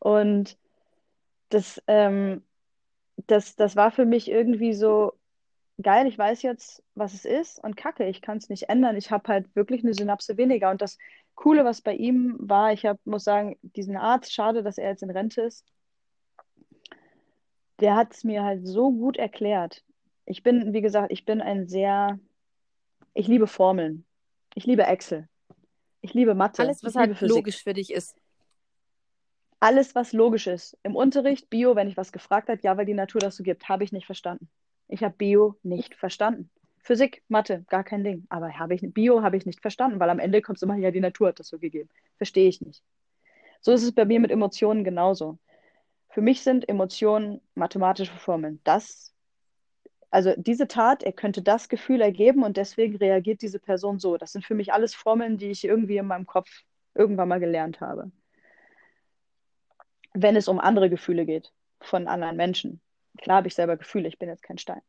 Und 0.00 0.56
das, 1.48 1.82
ähm, 1.86 2.42
das, 3.26 3.56
das 3.56 3.76
war 3.76 3.90
für 3.90 4.04
mich 4.04 4.30
irgendwie 4.30 4.74
so 4.74 5.14
geil. 5.80 6.06
Ich 6.06 6.16
weiß 6.16 6.42
jetzt, 6.42 6.82
was 6.94 7.14
es 7.14 7.24
ist 7.24 7.62
und 7.62 7.76
kacke, 7.76 8.06
ich 8.06 8.22
kann 8.22 8.38
es 8.38 8.48
nicht 8.48 8.68
ändern. 8.68 8.96
Ich 8.96 9.10
habe 9.10 9.28
halt 9.28 9.54
wirklich 9.56 9.82
eine 9.82 9.94
Synapse 9.94 10.36
weniger. 10.36 10.70
Und 10.70 10.80
das 10.80 10.98
Coole, 11.34 11.64
was 11.64 11.80
bei 11.80 11.94
ihm 11.94 12.36
war, 12.38 12.72
ich 12.72 12.86
hab, 12.86 12.98
muss 13.04 13.24
sagen, 13.24 13.58
diesen 13.62 13.96
Arzt, 13.96 14.32
schade, 14.32 14.62
dass 14.62 14.78
er 14.78 14.90
jetzt 14.90 15.02
in 15.02 15.10
Rente 15.10 15.42
ist, 15.42 15.66
der 17.80 17.96
hat 17.96 18.12
es 18.12 18.22
mir 18.22 18.44
halt 18.44 18.66
so 18.66 18.92
gut 18.92 19.16
erklärt 19.16 19.82
ich 20.24 20.42
bin, 20.42 20.72
wie 20.72 20.80
gesagt, 20.80 21.12
ich 21.12 21.24
bin 21.24 21.40
ein 21.40 21.66
sehr, 21.66 22.18
ich 23.14 23.28
liebe 23.28 23.46
Formeln. 23.46 24.04
Ich 24.54 24.66
liebe 24.66 24.84
Excel. 24.84 25.28
Ich 26.00 26.14
liebe 26.14 26.34
Mathe. 26.34 26.62
Alles, 26.62 26.82
was 26.82 26.94
halt 26.94 27.20
logisch 27.20 27.62
für 27.62 27.74
dich 27.74 27.92
ist. 27.92 28.16
Alles, 29.60 29.94
was 29.94 30.12
logisch 30.12 30.48
ist. 30.48 30.76
Im 30.82 30.96
Unterricht, 30.96 31.48
Bio, 31.48 31.76
wenn 31.76 31.88
ich 31.88 31.96
was 31.96 32.12
gefragt 32.12 32.48
habe, 32.48 32.60
ja, 32.62 32.76
weil 32.76 32.86
die 32.86 32.94
Natur 32.94 33.20
das 33.20 33.36
so 33.36 33.44
gibt, 33.44 33.68
habe 33.68 33.84
ich 33.84 33.92
nicht 33.92 34.06
verstanden. 34.06 34.48
Ich 34.88 35.04
habe 35.04 35.14
Bio 35.16 35.56
nicht 35.62 35.94
verstanden. 35.94 36.50
Physik, 36.80 37.22
Mathe, 37.28 37.64
gar 37.68 37.84
kein 37.84 38.02
Ding. 38.02 38.26
Aber 38.28 38.58
habe 38.58 38.74
ich, 38.74 38.82
Bio 38.92 39.22
habe 39.22 39.36
ich 39.36 39.46
nicht 39.46 39.60
verstanden, 39.60 40.00
weil 40.00 40.10
am 40.10 40.18
Ende 40.18 40.42
kommt 40.42 40.56
es 40.56 40.62
immer, 40.62 40.76
ja, 40.76 40.90
die 40.90 41.00
Natur 41.00 41.28
hat 41.28 41.38
das 41.38 41.48
so 41.48 41.58
gegeben. 41.58 41.88
Verstehe 42.16 42.48
ich 42.48 42.60
nicht. 42.60 42.82
So 43.60 43.70
ist 43.72 43.84
es 43.84 43.92
bei 43.92 44.04
mir 44.04 44.18
mit 44.18 44.32
Emotionen 44.32 44.82
genauso. 44.82 45.38
Für 46.08 46.20
mich 46.20 46.42
sind 46.42 46.68
Emotionen 46.68 47.40
mathematische 47.54 48.12
Formeln. 48.18 48.60
Das 48.64 49.11
also 50.12 50.34
diese 50.36 50.68
Tat, 50.68 51.02
er 51.02 51.12
könnte 51.12 51.40
das 51.40 51.70
Gefühl 51.70 52.02
ergeben 52.02 52.44
und 52.44 52.58
deswegen 52.58 52.96
reagiert 52.96 53.40
diese 53.40 53.58
Person 53.58 53.98
so. 53.98 54.18
Das 54.18 54.32
sind 54.32 54.44
für 54.44 54.54
mich 54.54 54.72
alles 54.72 54.94
Formeln, 54.94 55.38
die 55.38 55.50
ich 55.50 55.64
irgendwie 55.64 55.96
in 55.96 56.06
meinem 56.06 56.26
Kopf 56.26 56.50
irgendwann 56.94 57.28
mal 57.28 57.40
gelernt 57.40 57.80
habe. 57.80 58.12
Wenn 60.12 60.36
es 60.36 60.48
um 60.48 60.60
andere 60.60 60.90
Gefühle 60.90 61.24
geht 61.24 61.50
von 61.80 62.08
anderen 62.08 62.36
Menschen. 62.36 62.82
Klar 63.16 63.38
habe 63.38 63.48
ich 63.48 63.54
selber 63.54 63.78
Gefühle, 63.78 64.06
ich 64.06 64.18
bin 64.18 64.28
jetzt 64.28 64.42
kein 64.42 64.58
Stein. 64.58 64.82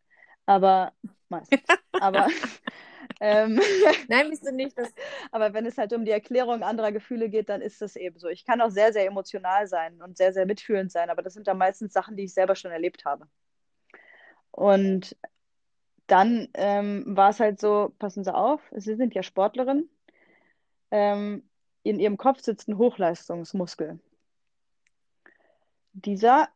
Aber 0.46 0.92
meistens. 1.30 1.62
Aber 1.94 2.28
ähm, 3.22 3.62
Nein, 4.10 4.30
bist 4.30 4.46
du 4.46 4.52
nicht. 4.52 4.78
Das... 4.78 4.94
Aber 5.32 5.54
wenn 5.54 5.66
es 5.66 5.78
halt 5.78 5.94
um 5.94 6.04
die 6.04 6.12
Erklärung 6.12 6.64
anderer 6.64 6.92
Gefühle 6.92 7.30
geht, 7.30 7.48
dann 7.48 7.62
ist 7.62 7.82
das 7.82 7.96
eben 7.96 8.20
so. 8.20 8.28
Ich 8.28 8.46
kann 8.46 8.60
auch 8.60 8.72
sehr, 8.72 8.92
sehr 8.92 9.06
emotional 9.06 9.68
sein 9.68 10.02
und 10.02 10.18
sehr, 10.18 10.34
sehr 10.34 10.46
mitfühlend 10.46 10.92
sein, 10.92 11.10
aber 11.10 11.22
das 11.22 11.34
sind 11.34 11.48
dann 11.48 11.58
meistens 11.58 11.94
Sachen, 11.94 12.18
die 12.18 12.24
ich 12.26 12.34
selber 12.34 12.56
schon 12.56 12.72
erlebt 12.72 13.06
habe. 13.06 13.28
Und 14.54 15.18
dann 16.08 16.48
ähm, 16.54 17.04
war 17.08 17.32
es 17.32 17.40
halt 17.40 17.60
so, 17.60 17.92
passen 17.98 18.24
Sie 18.24 18.34
auf, 18.34 18.62
Sie 18.72 18.96
sind 18.96 19.16
ja 19.16 19.24
Sportlerin. 19.24 19.90
Ähm, 20.92 21.44
in 21.82 22.00
Ihrem 22.00 22.18
Kopf 22.18 22.42
sitzt 22.42 22.70
ein 22.70 22.78
Hochleistungsmuskel. 22.78 24.00
Dieser 25.94 26.50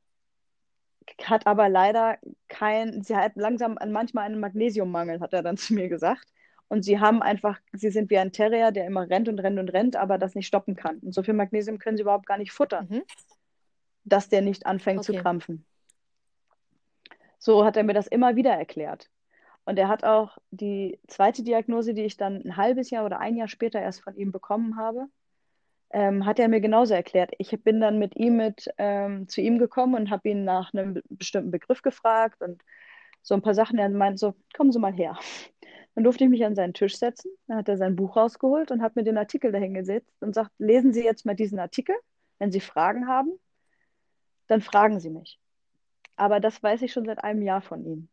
hat 1.23 1.47
aber 1.47 1.69
leider 1.69 2.17
kein, 2.47 3.01
sie 3.01 3.15
hat 3.15 3.35
langsam 3.35 3.79
manchmal 3.87 4.25
einen 4.25 4.39
Magnesiummangel, 4.39 5.19
hat 5.19 5.33
er 5.33 5.41
dann 5.41 5.57
zu 5.57 5.73
mir 5.73 5.89
gesagt. 5.89 6.27
Und 6.67 6.83
sie 6.83 6.99
haben 6.99 7.21
einfach, 7.21 7.59
sie 7.71 7.89
sind 7.89 8.09
wie 8.09 8.17
ein 8.17 8.33
Terrier, 8.33 8.71
der 8.71 8.85
immer 8.85 9.09
rennt 9.09 9.29
und 9.29 9.39
rennt 9.39 9.57
und 9.57 9.69
rennt, 9.69 9.95
aber 9.95 10.17
das 10.17 10.35
nicht 10.35 10.47
stoppen 10.47 10.75
kann. 10.75 10.99
Und 10.99 11.13
so 11.13 11.23
viel 11.23 11.33
Magnesium 11.33 11.79
können 11.79 11.97
sie 11.97 12.03
überhaupt 12.03 12.27
gar 12.27 12.37
nicht 12.37 12.51
futtern, 12.51 12.87
mhm. 12.89 13.03
dass 14.03 14.29
der 14.29 14.41
nicht 14.41 14.65
anfängt 14.67 14.99
okay. 14.99 15.13
zu 15.13 15.21
krampfen. 15.21 15.65
So 17.37 17.65
hat 17.65 17.77
er 17.77 17.83
mir 17.83 17.93
das 17.93 18.07
immer 18.07 18.35
wieder 18.35 18.51
erklärt. 18.51 19.09
Und 19.65 19.77
er 19.77 19.89
hat 19.89 20.03
auch 20.05 20.37
die 20.51 20.99
zweite 21.07 21.43
Diagnose, 21.43 21.93
die 21.93 22.03
ich 22.03 22.17
dann 22.17 22.41
ein 22.43 22.57
halbes 22.57 22.89
Jahr 22.89 23.05
oder 23.05 23.19
ein 23.19 23.35
Jahr 23.35 23.49
später 23.49 23.81
erst 23.81 24.01
von 24.01 24.15
ihm 24.15 24.31
bekommen 24.31 24.77
habe, 24.77 25.07
ähm, 25.91 26.25
hat 26.25 26.39
er 26.39 26.47
mir 26.47 26.61
genauso 26.61 26.93
erklärt. 26.93 27.31
Ich 27.37 27.51
bin 27.63 27.79
dann 27.79 27.99
mit 27.99 28.15
ihm 28.15 28.37
mit 28.37 28.69
ähm, 28.77 29.27
zu 29.27 29.41
ihm 29.41 29.57
gekommen 29.57 29.95
und 29.95 30.09
habe 30.09 30.29
ihn 30.29 30.43
nach 30.43 30.73
einem 30.73 31.01
bestimmten 31.09 31.51
Begriff 31.51 31.81
gefragt 31.81 32.41
und 32.41 32.61
so 33.21 33.35
ein 33.35 33.41
paar 33.41 33.55
Sachen. 33.55 33.77
Er 33.77 33.89
meinte 33.89 34.17
so, 34.17 34.35
kommen 34.55 34.71
Sie 34.71 34.79
mal 34.79 34.93
her. 34.93 35.17
Dann 35.95 36.03
durfte 36.03 36.23
ich 36.25 36.29
mich 36.29 36.45
an 36.45 36.55
seinen 36.55 36.73
Tisch 36.73 36.97
setzen. 36.97 37.31
Dann 37.47 37.57
hat 37.57 37.69
er 37.69 37.77
sein 37.77 37.95
Buch 37.95 38.15
rausgeholt 38.15 38.71
und 38.71 38.81
hat 38.81 38.95
mir 38.95 39.03
den 39.03 39.17
Artikel 39.17 39.51
dahin 39.51 39.73
gesetzt 39.73 40.15
und 40.21 40.35
sagt, 40.35 40.51
lesen 40.59 40.93
Sie 40.93 41.03
jetzt 41.03 41.25
mal 41.25 41.35
diesen 41.35 41.59
Artikel. 41.59 41.95
Wenn 42.39 42.51
Sie 42.51 42.59
Fragen 42.59 43.07
haben, 43.07 43.31
dann 44.47 44.61
fragen 44.61 44.99
Sie 44.99 45.09
mich. 45.09 45.39
Aber 46.17 46.39
das 46.39 46.61
weiß 46.61 46.81
ich 46.81 46.91
schon 46.91 47.05
seit 47.05 47.23
einem 47.23 47.41
Jahr 47.41 47.61
von 47.61 47.85
ihm. 47.85 48.09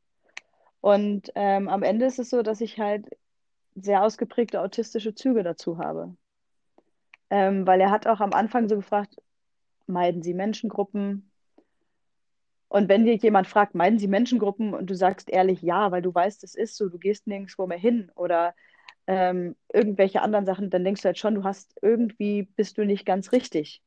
Und 0.80 1.32
ähm, 1.34 1.68
am 1.68 1.82
Ende 1.82 2.06
ist 2.06 2.18
es 2.18 2.30
so, 2.30 2.42
dass 2.42 2.60
ich 2.60 2.78
halt 2.78 3.08
sehr 3.74 4.02
ausgeprägte 4.02 4.60
autistische 4.60 5.14
Züge 5.14 5.42
dazu 5.42 5.78
habe. 5.78 6.14
Ähm, 7.30 7.66
weil 7.66 7.80
er 7.80 7.90
hat 7.90 8.06
auch 8.06 8.20
am 8.20 8.32
Anfang 8.32 8.68
so 8.68 8.76
gefragt, 8.76 9.16
meiden 9.86 10.22
Sie 10.22 10.34
Menschengruppen? 10.34 11.30
Und 12.68 12.88
wenn 12.88 13.04
dir 13.04 13.14
jemand 13.16 13.46
fragt, 13.46 13.74
meiden 13.74 13.98
Sie 13.98 14.08
Menschengruppen 14.08 14.74
und 14.74 14.90
du 14.90 14.94
sagst 14.94 15.30
ehrlich 15.30 15.62
ja, 15.62 15.90
weil 15.90 16.02
du 16.02 16.14
weißt, 16.14 16.44
es 16.44 16.54
ist 16.54 16.76
so, 16.76 16.88
du 16.88 16.98
gehst 16.98 17.26
nirgendwo 17.26 17.66
mehr 17.66 17.78
hin 17.78 18.12
oder 18.14 18.54
ähm, 19.06 19.56
irgendwelche 19.72 20.22
anderen 20.22 20.46
Sachen, 20.46 20.70
dann 20.70 20.84
denkst 20.84 21.02
du 21.02 21.06
halt 21.06 21.18
schon, 21.18 21.34
du 21.34 21.44
hast 21.44 21.74
irgendwie, 21.82 22.42
bist 22.42 22.78
du 22.78 22.84
nicht 22.84 23.06
ganz 23.06 23.32
richtig. 23.32 23.82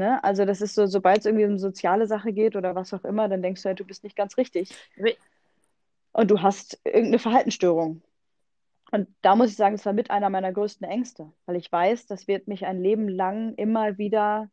Ne? 0.00 0.24
Also 0.24 0.46
das 0.46 0.62
ist 0.62 0.74
so, 0.74 0.86
sobald 0.86 1.18
es 1.18 1.26
irgendwie 1.26 1.44
um 1.44 1.58
soziale 1.58 2.06
Sache 2.06 2.32
geht 2.32 2.56
oder 2.56 2.74
was 2.74 2.94
auch 2.94 3.04
immer, 3.04 3.28
dann 3.28 3.42
denkst 3.42 3.62
du 3.62 3.68
halt, 3.68 3.80
du 3.80 3.84
bist 3.84 4.02
nicht 4.02 4.16
ganz 4.16 4.38
richtig. 4.38 4.74
Und 6.12 6.30
du 6.30 6.40
hast 6.40 6.80
irgendeine 6.84 7.18
Verhaltensstörung. 7.18 8.00
Und 8.92 9.08
da 9.20 9.36
muss 9.36 9.50
ich 9.50 9.56
sagen, 9.56 9.74
es 9.74 9.84
war 9.84 9.92
mit 9.92 10.10
einer 10.10 10.30
meiner 10.30 10.54
größten 10.54 10.88
Ängste, 10.88 11.30
weil 11.44 11.56
ich 11.56 11.70
weiß, 11.70 12.06
das 12.06 12.28
wird 12.28 12.48
mich 12.48 12.64
ein 12.64 12.80
Leben 12.80 13.10
lang 13.10 13.52
immer 13.56 13.98
wieder 13.98 14.48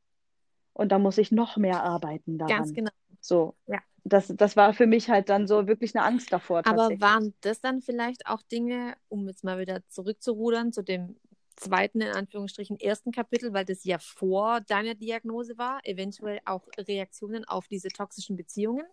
und 0.74 0.92
da 0.92 1.00
muss 1.00 1.18
ich 1.18 1.32
noch 1.32 1.56
mehr 1.56 1.82
arbeiten 1.82 2.38
daran. 2.38 2.58
Ganz 2.58 2.74
genau. 2.74 2.92
So, 3.22 3.56
ja. 3.68 3.80
Das, 4.04 4.28
das 4.36 4.58
war 4.58 4.74
für 4.74 4.86
mich 4.86 5.10
halt 5.10 5.30
dann 5.30 5.48
so 5.48 5.66
wirklich 5.66 5.96
eine 5.96 6.04
Angst 6.04 6.34
davor. 6.34 6.62
Aber 6.66 6.90
waren 7.00 7.34
das 7.40 7.62
dann 7.62 7.82
vielleicht 7.82 8.28
auch 8.28 8.42
Dinge, 8.42 8.96
um 9.08 9.30
jetzt 9.30 9.46
mal 9.46 9.60
wieder 9.60 9.80
zurückzurudern 9.88 10.74
zu 10.74 10.82
dem 10.82 11.16
zweiten, 11.58 12.02
in 12.02 12.12
Anführungsstrichen, 12.12 12.80
ersten 12.80 13.12
Kapitel, 13.12 13.54
weil 13.54 13.66
das 13.66 13.84
ja 13.84 14.00
vor 14.00 14.62
deiner 14.62 14.96
Diagnose 14.96 15.58
war, 15.58 15.80
eventuell 15.84 16.40
auch 16.46 16.68
Reaktionen 16.78 17.46
auf 17.46 17.68
diese 17.68 17.90
toxischen 17.90 18.38
Beziehungen? 18.38 18.86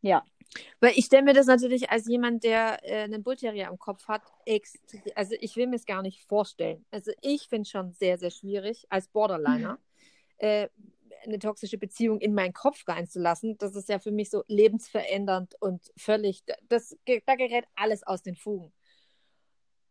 Ja. 0.00 0.24
Weil 0.80 0.92
ich 0.96 1.06
stelle 1.06 1.22
mir 1.22 1.32
das 1.32 1.46
natürlich 1.46 1.90
als 1.90 2.06
jemand, 2.06 2.44
der 2.44 2.80
äh, 2.82 3.04
einen 3.04 3.22
Bullterrier 3.22 3.68
am 3.68 3.78
Kopf 3.78 4.06
hat, 4.08 4.22
also 5.14 5.34
ich 5.40 5.56
will 5.56 5.66
mir 5.66 5.76
es 5.76 5.86
gar 5.86 6.02
nicht 6.02 6.24
vorstellen. 6.24 6.84
Also 6.90 7.12
ich 7.22 7.48
finde 7.48 7.62
es 7.62 7.70
schon 7.70 7.92
sehr, 7.92 8.18
sehr 8.18 8.30
schwierig 8.30 8.84
als 8.90 9.08
Borderliner. 9.08 9.74
Mhm. 9.74 9.78
Äh, 10.38 10.68
eine 11.24 11.38
toxische 11.38 11.78
Beziehung 11.78 12.20
in 12.20 12.34
meinen 12.34 12.52
Kopf 12.52 12.86
reinzulassen, 12.86 13.56
das 13.58 13.76
ist 13.76 13.88
ja 13.88 14.00
für 14.00 14.10
mich 14.10 14.28
so 14.28 14.42
lebensverändernd 14.48 15.54
und 15.60 15.92
völlig, 15.96 16.42
das, 16.68 16.96
da 17.26 17.36
gerät 17.36 17.64
alles 17.76 18.02
aus 18.02 18.22
den 18.22 18.34
Fugen. 18.34 18.72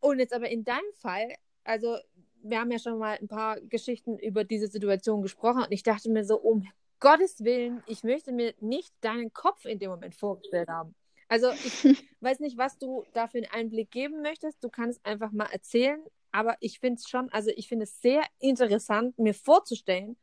Und 0.02 0.20
jetzt 0.20 0.34
aber 0.34 0.49
in 0.49 0.66
deinem 0.66 0.93
Fall, 0.99 1.34
also 1.64 1.97
wir 2.43 2.60
haben 2.60 2.72
ja 2.72 2.80
schon 2.80 2.97
mal 2.97 3.18
ein 3.18 3.28
paar 3.28 3.62
Geschichten 3.62 4.18
über 4.18 4.43
diese 4.43 4.68
Situation 4.68 5.22
gesprochen 5.22 5.64
und 5.64 5.72
ich 5.72 5.84
dachte 5.84 6.10
mir 6.10 6.26
so, 6.26 6.38
um 6.38 6.68
Gottes 6.99 7.43
Willen, 7.43 7.84
ich 7.88 8.04
möchte 8.04 8.32
mir 8.32 8.54
nicht 8.60 8.93
deinen 9.02 9.32
Kopf 9.32 9.66
in 9.66 9.80
dem 9.80 9.89
Moment 9.89 10.16
vorgestellt 10.16 10.68
haben. 10.68 10.93
Also 11.28 11.49
ich 11.52 11.84
weiß 12.20 12.39
nicht, 12.41 12.58
was 12.58 12.78
du 12.78 13.06
da 13.14 13.28
für 13.28 13.38
einen 13.38 13.52
Einblick 13.52 13.89
geben 13.89 14.22
möchtest. 14.22 14.64
Du 14.64 14.70
kannst 14.70 15.04
einfach 15.06 15.32
mal 15.32 15.49
erzählen. 15.52 16.02
Aber 16.32 16.58
ich 16.60 16.80
finde 16.80 16.99
es 16.99 17.10
schon, 17.10 17.30
also 17.30 17.52
ich 17.56 17.68
finde 17.68 17.84
es 17.84 18.02
sehr 18.02 18.24
interessant, 18.39 19.18
mir 19.18 19.34
vorzustellen, 19.34 20.16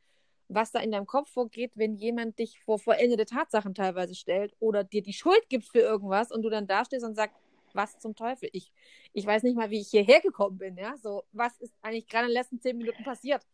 was 0.48 0.72
da 0.72 0.80
in 0.80 0.90
deinem 0.90 1.06
Kopf 1.06 1.30
vorgeht, 1.30 1.72
wenn 1.74 1.96
jemand 1.96 2.38
dich 2.38 2.58
vor 2.60 2.78
vollendete 2.78 3.26
Tatsachen 3.26 3.74
teilweise 3.74 4.14
stellt 4.14 4.54
oder 4.58 4.84
dir 4.84 5.02
die 5.02 5.12
Schuld 5.12 5.48
gibt 5.48 5.66
für 5.66 5.80
irgendwas 5.80 6.32
und 6.32 6.42
du 6.42 6.48
dann 6.48 6.66
dastehst 6.66 7.04
und 7.04 7.14
sagst, 7.14 7.36
was 7.78 7.98
zum 7.98 8.14
Teufel? 8.14 8.50
Ich, 8.52 8.70
ich 9.14 9.24
weiß 9.24 9.42
nicht 9.44 9.56
mal, 9.56 9.70
wie 9.70 9.80
ich 9.80 9.88
hierher 9.88 10.20
gekommen 10.20 10.58
bin, 10.58 10.76
ja? 10.76 10.96
So, 10.98 11.22
was 11.32 11.58
ist 11.60 11.74
eigentlich 11.80 12.08
gerade 12.08 12.26
in 12.26 12.30
den 12.30 12.38
letzten 12.38 12.60
zehn 12.60 12.76
Minuten 12.76 13.04
passiert? 13.04 13.46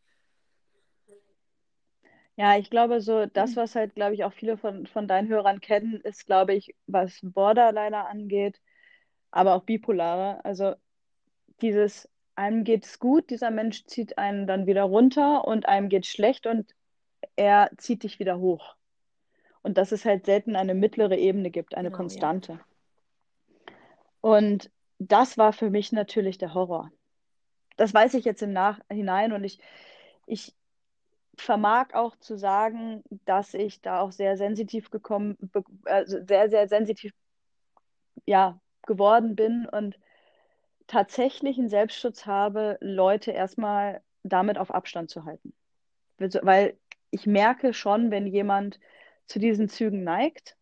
Ja, 2.37 2.59
ich 2.59 2.69
glaube, 2.69 3.01
so 3.01 3.27
das, 3.27 3.53
mhm. 3.53 3.57
was 3.57 3.75
halt, 3.77 3.95
glaube 3.95 4.15
ich, 4.15 4.25
auch 4.25 4.33
viele 4.33 4.57
von, 4.57 4.87
von 4.89 5.07
deinen 5.07 5.29
Hörern 5.29 5.61
kennen, 5.61 6.01
ist, 6.01 6.27
glaube 6.27 6.55
ich, 6.55 6.75
was 6.87 7.21
Borderliner 7.23 8.09
angeht, 8.09 8.61
aber 9.31 9.55
auch 9.55 9.63
Bipolare. 9.63 10.45
Also 10.45 10.75
dieses, 11.61 12.09
einem 12.35 12.65
geht 12.65 12.87
es 12.87 12.99
gut, 12.99 13.31
dieser 13.31 13.51
Mensch 13.51 13.85
zieht 13.87 14.19
einen 14.19 14.47
dann 14.49 14.67
wieder 14.67 14.83
runter 14.83 15.47
und 15.47 15.67
einem 15.69 15.89
geht 15.89 16.07
schlecht 16.07 16.47
und 16.47 16.75
er 17.37 17.71
zieht 17.77 18.03
dich 18.03 18.19
wieder 18.19 18.39
hoch. 18.39 18.75
Und 19.63 19.79
dass 19.79 19.93
es 19.93 20.05
halt 20.05 20.27
selten 20.27 20.57
eine 20.57 20.75
mittlere 20.75 21.17
Ebene 21.17 21.51
gibt, 21.51 21.77
eine 21.77 21.89
genau, 21.89 21.99
Konstante. 21.99 22.53
Ja. 22.53 22.67
Und 24.25 24.71
das 24.99 25.37
war 25.37 25.53
für 25.53 25.69
mich 25.69 25.93
natürlich 25.93 26.39
der 26.39 26.55
Horror. 26.55 26.91
Das 27.77 27.93
weiß 27.93 28.15
ich 28.15 28.25
jetzt 28.25 28.41
im 28.43 28.55
Nachhinein 28.55 29.35
und 29.35 29.45
ich, 29.45 29.59
ich, 30.27 30.55
vermag 31.37 31.93
auch 31.93 32.17
zu 32.17 32.39
sagen, 32.39 33.05
dass 33.27 33.53
ich 33.53 33.83
da 33.83 34.01
auch 34.01 34.13
sehr 34.13 34.39
sensitiv 34.39 34.89
gekommen, 34.89 35.37
also 35.85 36.25
sehr, 36.25 36.49
sehr 36.49 36.69
sensitiv 36.69 37.13
ja, 38.25 38.59
geworden 38.87 39.37
bin 39.37 39.69
und 39.71 39.99
tatsächlich 40.87 41.59
einen 41.59 41.69
Selbstschutz 41.69 42.25
habe, 42.25 42.79
Leute 42.81 43.31
erstmal 43.31 44.01
damit 44.23 44.57
auf 44.57 44.71
Abstand 44.71 45.11
zu 45.11 45.27
halten. 45.27 45.53
Weil 46.17 46.79
ich 47.11 47.27
merke 47.27 47.75
schon, 47.75 48.11
wenn 48.11 48.27
jemand 48.27 48.81
zu 49.27 49.39
diesen 49.39 49.69
Zügen 49.69 50.03
neigt 50.03 50.57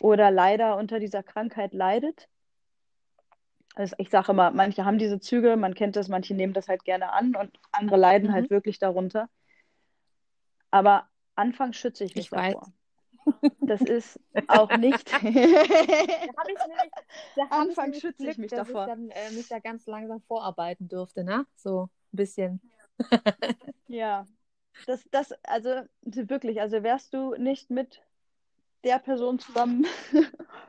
oder 0.00 0.30
leider 0.30 0.76
unter 0.76 1.00
dieser 1.00 1.24
Krankheit 1.24 1.74
leidet. 1.74 2.28
Also 3.76 3.94
ich 3.98 4.08
sage 4.08 4.32
immer, 4.32 4.50
manche 4.52 4.86
haben 4.86 4.96
diese 4.98 5.20
Züge, 5.20 5.56
man 5.56 5.74
kennt 5.74 5.96
das, 5.96 6.08
manche 6.08 6.32
nehmen 6.34 6.54
das 6.54 6.66
halt 6.66 6.84
gerne 6.84 7.12
an 7.12 7.36
und 7.36 7.60
andere 7.72 7.98
leiden 7.98 8.32
halt 8.32 8.44
mhm. 8.44 8.44
halt 8.44 8.50
wirklich 8.50 8.78
darunter. 8.78 9.28
Aber 10.70 11.06
anfangs 11.34 11.76
schütze 11.76 12.04
ich 12.04 12.16
mich 12.16 12.24
ich 12.24 12.30
davor. 12.30 12.62
Weiß. 12.62 12.70
Das 13.60 13.82
ist 13.82 14.18
auch 14.46 14.74
nicht. 14.76 15.12
da 15.12 15.18
ich 15.18 15.36
Anfangs 17.50 18.00
schütze 18.00 18.22
Glück, 18.22 18.32
ich 18.32 18.38
mich 18.38 18.50
dass 18.50 18.66
davor. 18.66 18.82
Ich 18.82 18.88
dann 18.88 19.10
äh, 19.10 19.30
mich 19.32 19.48
da 19.48 19.58
ganz 19.58 19.84
langsam 19.86 20.22
vorarbeiten 20.22 20.88
durfte, 20.88 21.24
ne? 21.24 21.44
So 21.56 21.90
ein 22.12 22.16
bisschen. 22.16 22.62
ja. 23.88 24.24
Das, 24.86 25.04
das, 25.10 25.34
also 25.42 25.82
wirklich, 26.02 26.60
also 26.60 26.82
wärst 26.82 27.12
du 27.12 27.34
nicht 27.34 27.68
mit 27.68 28.00
der 28.84 29.00
Person 29.00 29.38
zusammen 29.38 29.86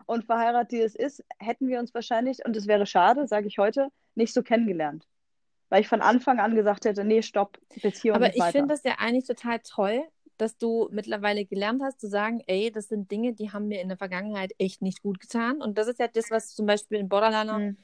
und 0.07 0.25
verheiratet, 0.25 0.71
die 0.71 0.81
es 0.81 0.95
ist, 0.95 1.23
hätten 1.37 1.67
wir 1.67 1.79
uns 1.79 1.93
wahrscheinlich, 1.93 2.43
und 2.43 2.55
es 2.55 2.65
wäre 2.65 2.87
schade, 2.87 3.27
sage 3.27 3.47
ich 3.47 3.59
heute, 3.59 3.89
nicht 4.15 4.33
so 4.33 4.41
kennengelernt 4.41 5.05
weil 5.69 5.81
ich 5.81 5.87
von 5.87 6.01
Anfang 6.01 6.39
an 6.39 6.55
gesagt 6.55 6.85
hätte, 6.85 7.03
nee, 7.03 7.21
stopp, 7.21 7.57
Beziehung 7.81 8.15
Aber 8.15 8.35
ich 8.35 8.43
finde 8.45 8.69
das 8.69 8.83
ja 8.83 8.95
eigentlich 8.99 9.25
total 9.25 9.59
toll, 9.59 10.03
dass 10.37 10.57
du 10.57 10.87
mittlerweile 10.91 11.45
gelernt 11.45 11.81
hast 11.83 11.99
zu 11.99 12.07
sagen, 12.07 12.41
ey, 12.47 12.71
das 12.71 12.87
sind 12.87 13.11
Dinge, 13.11 13.33
die 13.33 13.51
haben 13.51 13.67
mir 13.67 13.81
in 13.81 13.87
der 13.89 13.97
Vergangenheit 13.97 14.53
echt 14.59 14.81
nicht 14.81 15.01
gut 15.01 15.19
getan. 15.19 15.61
Und 15.61 15.77
das 15.77 15.87
ist 15.87 15.99
ja 15.99 16.07
das, 16.07 16.29
was 16.29 16.53
zum 16.53 16.67
Beispiel 16.67 16.99
in 16.99 17.09
Borderliner 17.09 17.59
mhm. 17.59 17.77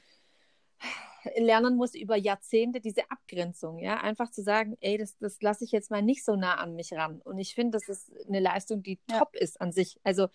lernen 1.36 1.76
muss 1.76 1.94
über 1.94 2.16
Jahrzehnte, 2.16 2.80
diese 2.80 3.10
Abgrenzung, 3.10 3.78
ja, 3.80 4.00
einfach 4.00 4.30
zu 4.30 4.42
sagen, 4.42 4.76
ey, 4.80 4.96
das, 4.96 5.18
das 5.18 5.42
lasse 5.42 5.64
ich 5.64 5.72
jetzt 5.72 5.90
mal 5.90 6.02
nicht 6.02 6.24
so 6.24 6.36
nah 6.36 6.54
an 6.54 6.76
mich 6.76 6.92
ran. 6.92 7.20
Und 7.22 7.38
ich 7.38 7.54
finde, 7.54 7.78
das 7.78 7.88
ist 7.88 8.12
eine 8.28 8.40
Leistung, 8.40 8.82
die 8.82 9.00
ja. 9.10 9.18
top 9.18 9.34
ist 9.34 9.60
an 9.60 9.72
sich. 9.72 9.98
Also 10.04 10.28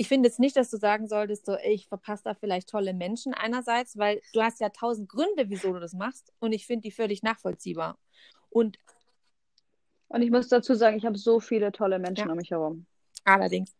ich 0.00 0.08
finde 0.08 0.28
jetzt 0.28 0.40
nicht, 0.40 0.56
dass 0.56 0.70
du 0.70 0.78
sagen 0.78 1.08
solltest, 1.08 1.44
so, 1.44 1.52
ey, 1.52 1.74
ich 1.74 1.86
verpasse 1.86 2.24
da 2.24 2.32
vielleicht 2.32 2.70
tolle 2.70 2.94
Menschen 2.94 3.34
einerseits, 3.34 3.98
weil 3.98 4.22
du 4.32 4.40
hast 4.40 4.58
ja 4.58 4.70
tausend 4.70 5.10
Gründe, 5.10 5.50
wieso 5.50 5.74
du 5.74 5.78
das 5.78 5.92
machst. 5.92 6.32
Und 6.38 6.52
ich 6.52 6.66
finde 6.66 6.84
die 6.84 6.90
völlig 6.90 7.22
nachvollziehbar. 7.22 7.98
Und 8.48 8.78
und 10.08 10.22
ich 10.22 10.30
muss 10.30 10.48
dazu 10.48 10.74
sagen, 10.74 10.96
ich 10.96 11.04
habe 11.04 11.18
so 11.18 11.38
viele 11.38 11.70
tolle 11.70 11.98
Menschen 11.98 12.28
ja. 12.28 12.32
um 12.32 12.38
mich 12.38 12.50
herum. 12.50 12.86
Allerdings. 13.24 13.76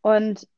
Und 0.00 0.48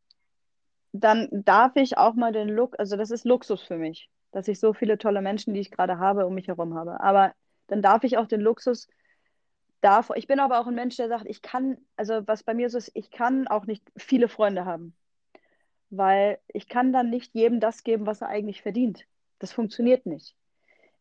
dann 0.92 1.28
darf 1.32 1.74
ich 1.74 1.98
auch 1.98 2.14
mal 2.14 2.32
den 2.32 2.48
Look, 2.48 2.78
also 2.78 2.96
das 2.96 3.10
ist 3.10 3.24
Luxus 3.24 3.60
für 3.60 3.78
mich, 3.78 4.08
dass 4.30 4.46
ich 4.46 4.60
so 4.60 4.72
viele 4.72 4.98
tolle 4.98 5.20
Menschen, 5.20 5.52
die 5.52 5.60
ich 5.60 5.72
gerade 5.72 5.98
habe, 5.98 6.26
um 6.26 6.34
mich 6.34 6.46
herum 6.46 6.74
habe. 6.74 7.00
Aber 7.00 7.34
dann 7.66 7.82
darf 7.82 8.04
ich 8.04 8.18
auch 8.18 8.28
den 8.28 8.40
Luxus 8.40 8.86
davor. 9.82 10.16
Ich 10.16 10.26
bin 10.26 10.40
aber 10.40 10.60
auch 10.60 10.66
ein 10.66 10.74
Mensch, 10.74 10.96
der 10.96 11.08
sagt, 11.08 11.26
ich 11.26 11.42
kann, 11.42 11.78
also 11.96 12.26
was 12.26 12.42
bei 12.42 12.54
mir 12.54 12.70
so 12.70 12.78
ist, 12.78 12.90
ich 12.94 13.10
kann 13.10 13.46
auch 13.48 13.66
nicht 13.66 13.82
viele 13.96 14.28
Freunde 14.28 14.64
haben. 14.64 14.94
Weil 15.90 16.38
ich 16.48 16.68
kann 16.68 16.92
dann 16.92 17.10
nicht 17.10 17.34
jedem 17.34 17.60
das 17.60 17.84
geben, 17.84 18.06
was 18.06 18.22
er 18.22 18.28
eigentlich 18.28 18.62
verdient. 18.62 19.06
Das 19.38 19.52
funktioniert 19.52 20.06
nicht. 20.06 20.34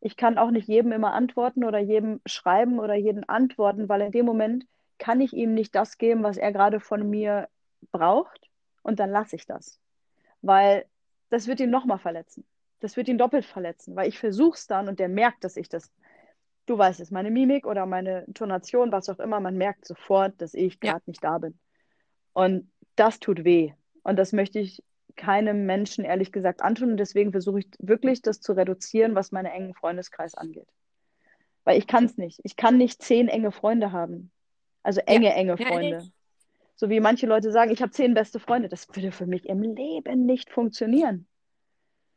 Ich 0.01 0.17
kann 0.17 0.37
auch 0.37 0.51
nicht 0.51 0.67
jedem 0.67 0.91
immer 0.91 1.13
antworten 1.13 1.63
oder 1.63 1.79
jedem 1.79 2.21
schreiben 2.25 2.79
oder 2.79 2.95
jedem 2.95 3.23
antworten, 3.27 3.87
weil 3.87 4.01
in 4.01 4.11
dem 4.11 4.25
Moment 4.25 4.65
kann 4.97 5.21
ich 5.21 5.33
ihm 5.33 5.53
nicht 5.53 5.75
das 5.75 5.97
geben, 5.97 6.23
was 6.23 6.37
er 6.37 6.51
gerade 6.51 6.79
von 6.79 7.09
mir 7.09 7.47
braucht 7.91 8.49
und 8.81 8.99
dann 8.99 9.11
lasse 9.11 9.35
ich 9.35 9.45
das. 9.45 9.79
Weil 10.41 10.85
das 11.29 11.47
wird 11.47 11.59
ihn 11.59 11.69
nochmal 11.69 11.99
verletzen. 11.99 12.45
Das 12.79 12.97
wird 12.97 13.07
ihn 13.07 13.19
doppelt 13.19 13.45
verletzen, 13.45 13.95
weil 13.95 14.09
ich 14.09 14.17
versuche 14.17 14.57
es 14.57 14.65
dann 14.65 14.87
und 14.89 14.99
der 14.99 15.07
merkt, 15.07 15.43
dass 15.43 15.55
ich 15.55 15.69
das 15.69 15.91
du 16.65 16.77
weißt 16.77 16.99
es, 16.99 17.11
meine 17.11 17.31
Mimik 17.31 17.65
oder 17.65 17.85
meine 17.85 18.25
Tonation, 18.33 18.91
was 18.91 19.09
auch 19.09 19.19
immer, 19.19 19.39
man 19.39 19.57
merkt 19.57 19.85
sofort, 19.85 20.39
dass 20.41 20.53
ich 20.53 20.77
Ja. 20.83 20.93
gerade 20.93 21.03
nicht 21.07 21.23
da 21.23 21.37
bin. 21.37 21.57
Und 22.33 22.71
das 22.95 23.19
tut 23.19 23.43
weh. 23.43 23.73
Und 24.03 24.17
das 24.17 24.31
möchte 24.31 24.59
ich 24.59 24.83
keinem 25.15 25.65
Menschen 25.65 26.05
ehrlich 26.05 26.31
gesagt 26.31 26.61
antun. 26.61 26.91
Und 26.91 26.97
deswegen 26.97 27.31
versuche 27.31 27.59
ich 27.59 27.67
wirklich, 27.79 28.21
das 28.21 28.39
zu 28.39 28.53
reduzieren, 28.53 29.15
was 29.15 29.31
meinen 29.31 29.47
engen 29.47 29.73
Freundeskreis 29.73 30.35
angeht. 30.35 30.67
Weil 31.63 31.77
ich 31.77 31.87
kann 31.87 32.05
es 32.05 32.17
nicht. 32.17 32.39
Ich 32.43 32.55
kann 32.55 32.77
nicht 32.77 33.01
zehn 33.03 33.27
enge 33.27 33.51
Freunde 33.51 33.91
haben. 33.91 34.31
Also 34.83 35.01
enge, 35.01 35.33
enge 35.33 35.55
Ja, 35.59 35.67
Freunde. 35.67 35.97
nee. 36.03 36.11
So 36.75 36.89
wie 36.89 36.99
manche 36.99 37.27
Leute 37.27 37.51
sagen, 37.51 37.69
ich 37.69 37.81
habe 37.81 37.91
zehn 37.91 38.15
beste 38.15 38.39
Freunde. 38.39 38.67
Das 38.69 38.87
würde 38.95 39.11
für 39.11 39.27
mich 39.27 39.47
im 39.47 39.61
Leben 39.61 40.25
nicht 40.25 40.49
funktionieren. 40.49 41.27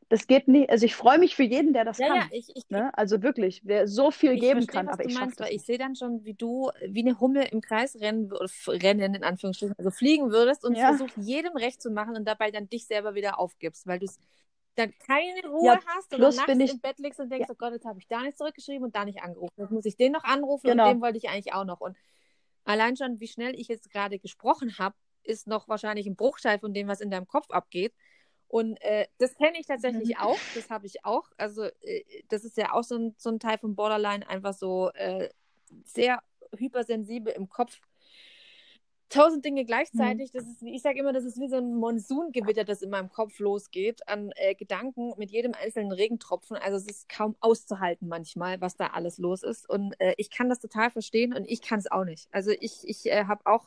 Das 0.09 0.27
geht 0.27 0.49
nicht. 0.49 0.71
Also 0.71 0.85
ich 0.87 0.95
freue 0.95 1.19
mich 1.19 1.35
für 1.37 1.43
jeden, 1.45 1.73
der 1.73 1.85
das 1.85 1.99
Ja, 1.99 2.09
kann. 2.09 2.17
ja, 2.17 2.27
ich, 2.31 2.51
ich, 2.55 2.69
Ne? 2.69 2.97
Also 2.97 3.23
wirklich, 3.23 3.63
wer 3.65 3.89
so 3.89 4.11
viel 4.11 4.35
geben 4.35 4.63
verstehe, 4.63 4.67
kann, 4.67 4.89
aber 4.89 5.05
ich 5.05 5.15
meinst, 5.15 5.41
weil 5.41 5.53
ich 5.55 5.63
sehe 5.63 5.79
dann 5.79 5.97
schon, 5.97 6.25
wie 6.25 6.35
du 6.35 6.71
wie 6.87 7.01
eine 7.01 7.19
Hummel 7.21 7.45
im 7.51 7.61
Kreis 7.61 7.97
rennen 8.01 8.31
rennen 8.67 9.15
in 9.15 9.25
Anführungsstrichen, 9.25 9.75
also 9.79 9.91
fliegen 9.91 10.31
würdest 10.31 10.65
und 10.65 10.75
Ja. 10.75 10.89
versuchst 10.89 11.17
jedem 11.17 11.57
recht 11.57 11.81
zu 11.81 11.91
machen 11.91 12.17
und 12.17 12.25
dabei 12.27 12.51
dann 12.51 12.69
dich 12.69 12.87
selber 12.87 13.15
wieder 13.15 13.39
aufgibst, 13.39 13.87
weil 13.87 13.99
du 13.99 14.07
es 14.07 14.19
dann 14.77 14.93
keine 15.07 15.49
Ruhe 15.49 15.67
Ja, 15.67 15.81
hast 15.87 16.13
und 16.15 16.21
nachts 16.21 16.59
ich- 16.59 16.73
im 16.73 16.81
Bett 16.81 16.99
liegst 16.99 17.21
und 17.21 17.31
denkst, 17.31 17.49
oh 17.51 17.55
Gott, 17.57 17.73
jetzt 17.73 17.87
habe 17.87 17.99
ich 17.99 18.09
da 18.09 18.23
nicht 18.23 18.37
zurückgeschrieben 18.37 18.85
und 18.85 18.97
da 18.97 19.05
nicht 19.05 19.23
angerufen. 19.23 19.53
Jetzt 19.57 19.71
muss 19.71 19.85
ich 19.85 19.97
den 19.97 20.13
noch 20.13 20.25
anrufen 20.25 20.67
Genau. 20.69 20.89
und 20.89 20.95
den 20.97 21.01
wollte 21.03 21.17
ich 21.19 21.29
eigentlich 21.29 21.53
auch 21.55 21.65
noch. 21.65 21.81
Und 21.81 21.97
allein 22.65 22.97
schon, 22.97 23.21
wie 23.21 23.29
schnell 23.29 23.59
ich 23.59 23.69
jetzt 23.69 23.91
gerade 23.91 24.19
gesprochen 24.19 24.77
habe, 24.79 24.97
ist 25.23 25.47
noch 25.47 25.69
wahrscheinlich 25.69 26.07
ein 26.07 26.17
Bruchteil 26.17 26.59
von 26.59 26.75
dem, 26.75 26.89
was 26.89 27.01
in 27.01 27.11
deinem 27.11 27.27
Kopf 27.27 27.51
abgeht. 27.51 27.95
Und 28.55 28.81
äh, 28.83 29.09
das 29.19 29.35
kenne 29.35 29.59
ich 29.59 29.67
tatsächlich 29.67 30.11
Mhm. 30.11 30.17
auch, 30.21 30.39
das 30.55 30.71
habe 30.71 30.87
ich 30.87 31.05
auch. 31.05 31.29
Also 31.37 31.65
äh, 31.65 32.05
das 32.29 32.45
ist 32.45 32.57
ja 32.57 32.73
auch 32.73 32.85
so 32.85 32.95
ein, 32.97 33.15
so 33.19 33.29
ein 33.31 33.41
Teil 33.41 33.59
von 33.59 33.75
Borderline, 33.75 34.29
einfach 34.29 34.55
so 34.55 34.91
äh, 34.95 35.29
sehr 35.85 36.23
hypersensibel 36.57 37.33
im 37.33 37.49
Kopf. 37.49 37.81
Tausend 39.09 39.45
Dinge 39.45 39.65
gleichzeitig. 39.65 40.31
Das 40.31 40.45
ist, 40.45 40.63
ich 40.63 40.83
sage 40.83 41.01
immer, 41.01 41.13
das 41.13 41.25
ist 41.25 41.41
wie 41.41 41.49
so 41.49 41.57
ein 41.57 41.75
Monsungewitter, 41.75 42.63
das 42.63 42.83
in 42.83 42.91
meinem 42.91 43.11
Kopf 43.11 43.41
losgeht 43.41 44.07
an 44.07 44.31
äh, 44.37 44.55
Gedanken 44.55 45.15
mit 45.17 45.33
jedem 45.33 45.55
einzelnen 45.55 45.91
Regentropfen. 45.91 46.57
Also 46.57 46.77
es 46.77 46.87
ist 46.87 47.09
kaum 47.09 47.35
auszuhalten 47.41 48.07
manchmal, 48.07 48.61
was 48.61 48.77
da 48.77 48.87
alles 48.87 49.19
los 49.19 49.43
ist. 49.43 49.69
Und 49.69 50.01
äh, 50.01 50.15
ich 50.17 50.31
kann 50.31 50.49
das 50.49 50.61
total 50.61 50.93
verstehen 50.93 51.35
und 51.35 51.45
ich 51.51 51.61
kann 51.61 51.81
es 51.81 51.91
auch 51.91 52.05
nicht. 52.05 52.29
Also 52.31 52.53
ich, 52.53 52.87
ich 52.87 53.07
äh, 53.07 53.25
habe 53.25 53.47
auch 53.47 53.67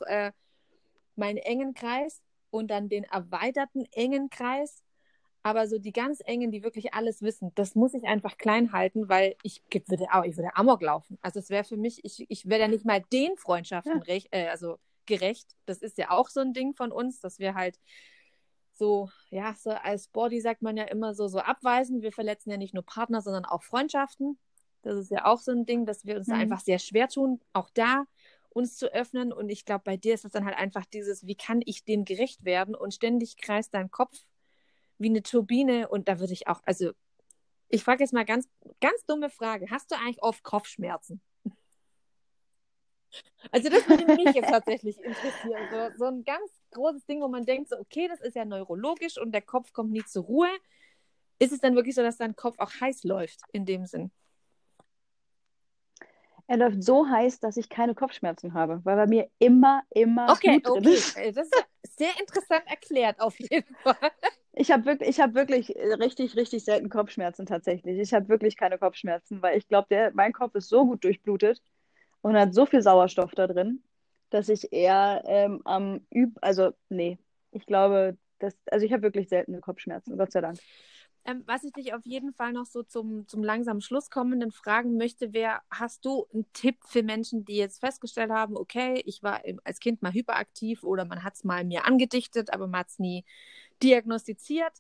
meinen 1.17 1.37
engen 1.39 1.73
Kreis 1.73 2.21
und 2.49 2.69
dann 2.69 2.89
den 2.89 3.03
erweiterten 3.05 3.85
engen 3.91 4.29
Kreis. 4.29 4.83
Aber 5.43 5.67
so 5.67 5.79
die 5.79 5.93
ganz 5.93 6.21
engen, 6.25 6.51
die 6.51 6.63
wirklich 6.63 6.93
alles 6.93 7.21
wissen, 7.21 7.51
das 7.55 7.73
muss 7.75 7.93
ich 7.93 8.03
einfach 8.03 8.37
klein 8.37 8.73
halten, 8.73 9.07
weil 9.07 9.35
ich 9.43 9.63
würde, 9.87 10.07
auch, 10.11 10.23
ich 10.25 10.35
würde 10.35 10.55
Amok 10.57 10.81
laufen. 10.81 11.17
Also 11.21 11.39
es 11.39 11.49
wäre 11.49 11.63
für 11.63 11.77
mich, 11.77 12.03
ich, 12.03 12.25
ich 12.29 12.49
wäre 12.49 12.61
ja 12.61 12.67
nicht 12.67 12.85
mal 12.85 13.01
den 13.13 13.37
Freundschaften 13.37 13.99
Ja. 13.99 14.03
rech, 14.03 14.27
äh, 14.31 14.47
also 14.47 14.77
gerecht. 15.05 15.55
Das 15.65 15.77
ist 15.77 15.97
ja 15.97 16.11
auch 16.11 16.27
so 16.29 16.41
ein 16.41 16.53
Ding 16.53 16.73
von 16.73 16.91
uns, 16.91 17.21
dass 17.21 17.39
wir 17.39 17.55
halt 17.55 17.79
so, 18.73 19.09
ja, 19.29 19.55
so 19.57 19.71
als 19.71 20.07
Body 20.09 20.41
sagt 20.41 20.61
man 20.61 20.77
ja 20.77 20.83
immer 20.83 21.13
so, 21.15 21.27
so 21.27 21.39
abweisen. 21.39 22.01
Wir 22.01 22.11
verletzen 22.11 22.51
ja 22.51 22.57
nicht 22.57 22.73
nur 22.73 22.83
Partner, 22.85 23.21
sondern 23.21 23.45
auch 23.45 23.63
Freundschaften. 23.63 24.37
Das 24.83 24.97
ist 24.97 25.09
ja 25.11 25.25
auch 25.25 25.39
so 25.39 25.51
ein 25.51 25.65
Ding, 25.65 25.85
dass 25.85 26.05
wir 26.05 26.17
uns 26.17 26.27
da 26.27 26.35
Mhm. 26.35 26.41
einfach 26.41 26.59
sehr 26.59 26.79
schwer 26.79 27.07
tun, 27.07 27.39
auch 27.53 27.69
da 27.73 28.05
uns 28.57 28.75
zu 28.75 28.91
öffnen. 28.91 29.31
Und 29.31 29.49
ich 29.49 29.65
glaube, 29.65 29.83
bei 29.85 29.97
dir 29.97 30.15
ist 30.15 30.25
das 30.25 30.31
dann 30.31 30.45
halt 30.45 30.57
einfach 30.57 30.85
dieses, 30.85 31.27
wie 31.27 31.35
kann 31.35 31.61
ich 31.63 31.85
dem 31.85 32.05
gerecht 32.05 32.43
werden? 32.43 32.75
Und 32.75 32.93
ständig 32.93 33.37
kreist 33.37 33.73
dein 33.73 33.91
Kopf 33.91 34.25
wie 34.97 35.09
eine 35.09 35.21
Turbine. 35.21 35.87
Und 35.87 36.07
da 36.07 36.19
würde 36.19 36.33
ich 36.33 36.47
auch, 36.47 36.61
also 36.65 36.91
ich 37.69 37.83
frage 37.83 38.03
jetzt 38.03 38.13
mal 38.13 38.25
ganz, 38.25 38.49
ganz 38.81 39.05
dumme 39.05 39.29
Frage. 39.29 39.69
Hast 39.69 39.91
du 39.91 39.95
eigentlich 39.95 40.23
oft 40.23 40.43
Kopfschmerzen? 40.43 41.21
Also 43.51 43.69
das 43.69 43.87
würde 43.87 44.05
mich 44.05 44.35
jetzt 44.35 44.49
tatsächlich 44.49 44.97
interessieren. 45.01 45.61
So, 45.71 45.97
so 45.97 46.05
ein 46.05 46.25
ganz 46.25 46.51
großes 46.71 47.05
Ding, 47.05 47.21
wo 47.21 47.29
man 47.29 47.45
denkt, 47.45 47.69
so, 47.69 47.77
okay, 47.77 48.07
das 48.09 48.19
ist 48.19 48.35
ja 48.35 48.43
neurologisch 48.43 49.17
und 49.17 49.31
der 49.31 49.41
Kopf 49.41 49.71
kommt 49.71 49.91
nie 49.91 50.03
zur 50.03 50.25
Ruhe. 50.25 50.49
Ist 51.39 51.53
es 51.53 51.59
dann 51.59 51.73
wirklich 51.73 51.95
so, 51.95 52.01
dass 52.01 52.17
dein 52.17 52.35
Kopf 52.35 52.59
auch 52.59 52.69
heiß 52.81 53.05
läuft 53.05 53.39
in 53.53 53.65
dem 53.65 53.85
Sinn? 53.85 54.11
Er 56.47 56.57
läuft 56.57 56.83
so 56.83 57.07
heiß, 57.09 57.39
dass 57.39 57.57
ich 57.57 57.69
keine 57.69 57.95
Kopfschmerzen 57.95 58.53
habe, 58.53 58.81
weil 58.85 58.95
bei 58.97 59.07
mir 59.07 59.29
immer, 59.39 59.83
immer 59.91 60.35
Okay, 60.35 60.43
Blut 60.43 60.67
drin 60.67 60.85
okay. 60.85 60.87
ist. 60.87 61.15
Äh, 61.15 61.31
Das 61.33 61.47
ist 61.83 61.97
sehr 61.97 62.19
interessant 62.19 62.63
erklärt, 62.67 63.19
auf 63.19 63.39
jeden 63.39 63.75
Fall. 63.77 64.11
Ich 64.53 64.71
habe 64.71 64.85
wirklich, 64.85 65.09
ich 65.09 65.19
hab 65.19 65.35
wirklich 65.35 65.75
äh, 65.75 65.93
richtig, 65.93 66.35
richtig 66.35 66.63
selten 66.65 66.89
Kopfschmerzen 66.89 67.45
tatsächlich. 67.45 67.99
Ich 67.99 68.13
habe 68.13 68.27
wirklich 68.29 68.57
keine 68.57 68.77
Kopfschmerzen, 68.79 69.41
weil 69.41 69.57
ich 69.57 69.67
glaube, 69.67 70.11
mein 70.15 70.33
Kopf 70.33 70.55
ist 70.55 70.69
so 70.69 70.85
gut 70.85 71.03
durchblutet 71.03 71.61
und 72.21 72.35
hat 72.37 72.53
so 72.53 72.65
viel 72.65 72.81
Sauerstoff 72.81 73.31
da 73.35 73.47
drin, 73.47 73.83
dass 74.31 74.49
ich 74.49 74.73
eher 74.73 75.23
ähm, 75.27 75.61
am 75.65 76.01
Üb, 76.13 76.37
also 76.41 76.71
nee, 76.89 77.19
ich 77.51 77.65
glaube, 77.65 78.17
dass, 78.39 78.55
also 78.71 78.85
ich 78.85 78.93
habe 78.93 79.03
wirklich 79.03 79.29
seltene 79.29 79.59
Kopfschmerzen, 79.61 80.17
Gott 80.17 80.31
sei 80.31 80.41
Dank. 80.41 80.59
Ähm, 81.27 81.43
was 81.45 81.65
ich 81.65 81.73
dich 81.73 81.93
auf 81.93 82.05
jeden 82.05 82.33
Fall 82.33 82.53
noch 82.53 82.65
so 82.65 82.83
zum, 82.83 83.27
zum 83.27 83.43
langsam 83.43 83.81
Schluss 83.81 84.09
kommenden 84.09 84.51
fragen 84.53 84.95
möchte, 84.95 85.33
wäre, 85.33 85.59
hast 85.69 86.05
du 86.05 86.25
einen 86.33 86.45
Tipp 86.53 86.77
für 86.85 87.03
Menschen, 87.03 87.43
die 87.43 87.57
jetzt 87.57 87.81
festgestellt 87.81 88.31
haben, 88.31 88.55
okay, 88.55 89.01
ich 89.05 89.21
war 89.23 89.41
als 89.65 89.81
Kind 89.81 90.01
mal 90.01 90.13
hyperaktiv 90.13 90.83
oder 90.83 91.03
man 91.03 91.23
hat 91.25 91.35
es 91.35 91.43
mal 91.43 91.65
mir 91.65 91.85
angedichtet, 91.85 92.53
aber 92.53 92.67
man 92.67 92.79
hat 92.79 92.89
es 92.89 92.99
nie 92.99 93.25
diagnostiziert? 93.83 94.71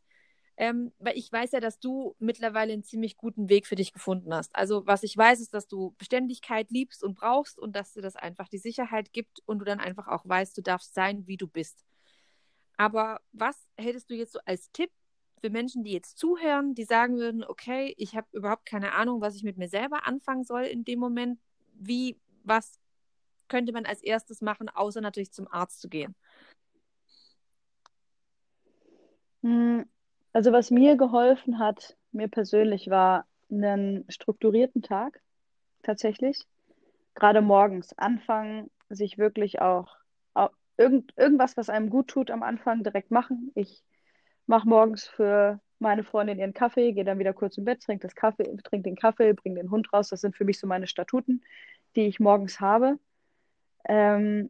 Ähm, 0.55 0.93
weil 0.99 1.17
ich 1.17 1.31
weiß 1.31 1.51
ja, 1.51 1.59
dass 1.59 1.79
du 1.79 2.15
mittlerweile 2.19 2.73
einen 2.73 2.83
ziemlich 2.83 3.17
guten 3.17 3.49
Weg 3.49 3.67
für 3.67 3.75
dich 3.75 3.93
gefunden 3.93 4.33
hast. 4.33 4.55
Also 4.55 4.87
was 4.87 5.03
ich 5.03 5.17
weiß, 5.17 5.41
ist, 5.41 5.53
dass 5.53 5.67
du 5.67 5.95
Beständigkeit 5.97 6.71
liebst 6.71 7.03
und 7.03 7.15
brauchst 7.15 7.59
und 7.59 7.75
dass 7.75 7.93
dir 7.93 8.01
das 8.01 8.15
einfach 8.15 8.47
die 8.47 8.57
Sicherheit 8.57 9.13
gibt 9.13 9.41
und 9.45 9.59
du 9.59 9.65
dann 9.65 9.79
einfach 9.79 10.07
auch 10.07 10.27
weißt, 10.27 10.57
du 10.57 10.61
darfst 10.61 10.93
sein, 10.93 11.27
wie 11.27 11.37
du 11.37 11.47
bist. 11.47 11.83
Aber 12.77 13.19
was 13.33 13.67
hättest 13.75 14.09
du 14.09 14.15
jetzt 14.15 14.33
so 14.33 14.39
als 14.45 14.71
Tipp 14.71 14.91
für 15.41 15.49
Menschen, 15.49 15.83
die 15.83 15.93
jetzt 15.93 16.17
zuhören, 16.17 16.75
die 16.75 16.85
sagen 16.85 17.17
würden, 17.17 17.43
okay, 17.43 17.93
ich 17.97 18.15
habe 18.15 18.27
überhaupt 18.33 18.65
keine 18.65 18.93
Ahnung, 18.93 19.21
was 19.21 19.35
ich 19.35 19.43
mit 19.43 19.57
mir 19.57 19.69
selber 19.69 20.07
anfangen 20.07 20.43
soll 20.43 20.63
in 20.63 20.83
dem 20.85 20.99
Moment. 20.99 21.39
Wie, 21.73 22.17
was 22.43 22.79
könnte 23.49 23.73
man 23.73 23.85
als 23.85 24.03
erstes 24.03 24.41
machen, 24.41 24.69
außer 24.69 25.01
natürlich 25.01 25.31
zum 25.33 25.47
Arzt 25.51 25.81
zu 25.81 25.89
gehen? 25.89 26.15
Hm, 29.43 29.85
Also 30.33 30.51
was 30.51 30.71
mir 30.71 30.97
geholfen 30.97 31.59
hat, 31.59 31.97
mir 32.11 32.27
persönlich, 32.29 32.89
war 32.89 33.27
einen 33.51 34.05
strukturierten 34.09 34.81
Tag 34.83 35.21
tatsächlich. 35.83 36.45
Gerade 37.15 37.41
morgens 37.41 37.97
anfangen, 37.97 38.69
sich 38.89 39.17
wirklich 39.17 39.61
auch, 39.61 39.97
auch 40.33 40.51
irgend, 40.77 41.13
irgendwas, 41.17 41.57
was 41.57 41.69
einem 41.69 41.89
gut 41.89 42.09
tut 42.09 42.31
am 42.31 42.43
Anfang, 42.43 42.83
direkt 42.83 43.11
machen. 43.11 43.51
Ich 43.55 43.83
mache 44.47 44.67
morgens 44.67 45.07
für 45.07 45.59
meine 45.79 46.03
Freundin 46.03 46.39
ihren 46.39 46.53
Kaffee, 46.53 46.93
gehe 46.93 47.05
dann 47.05 47.19
wieder 47.19 47.33
kurz 47.33 47.57
im 47.57 47.65
Bett, 47.65 47.81
trinke 47.83 48.07
das 48.07 48.15
Kaffee, 48.15 48.45
trinke 48.63 48.89
den 48.89 48.95
Kaffee, 48.95 49.33
bringe 49.33 49.57
den 49.61 49.71
Hund 49.71 49.91
raus. 49.93 50.09
Das 50.09 50.21
sind 50.21 50.35
für 50.35 50.45
mich 50.45 50.59
so 50.59 50.67
meine 50.67 50.87
Statuten, 50.87 51.43
die 51.95 52.07
ich 52.07 52.19
morgens 52.19 52.59
habe. 52.59 52.99
Ähm, 53.87 54.49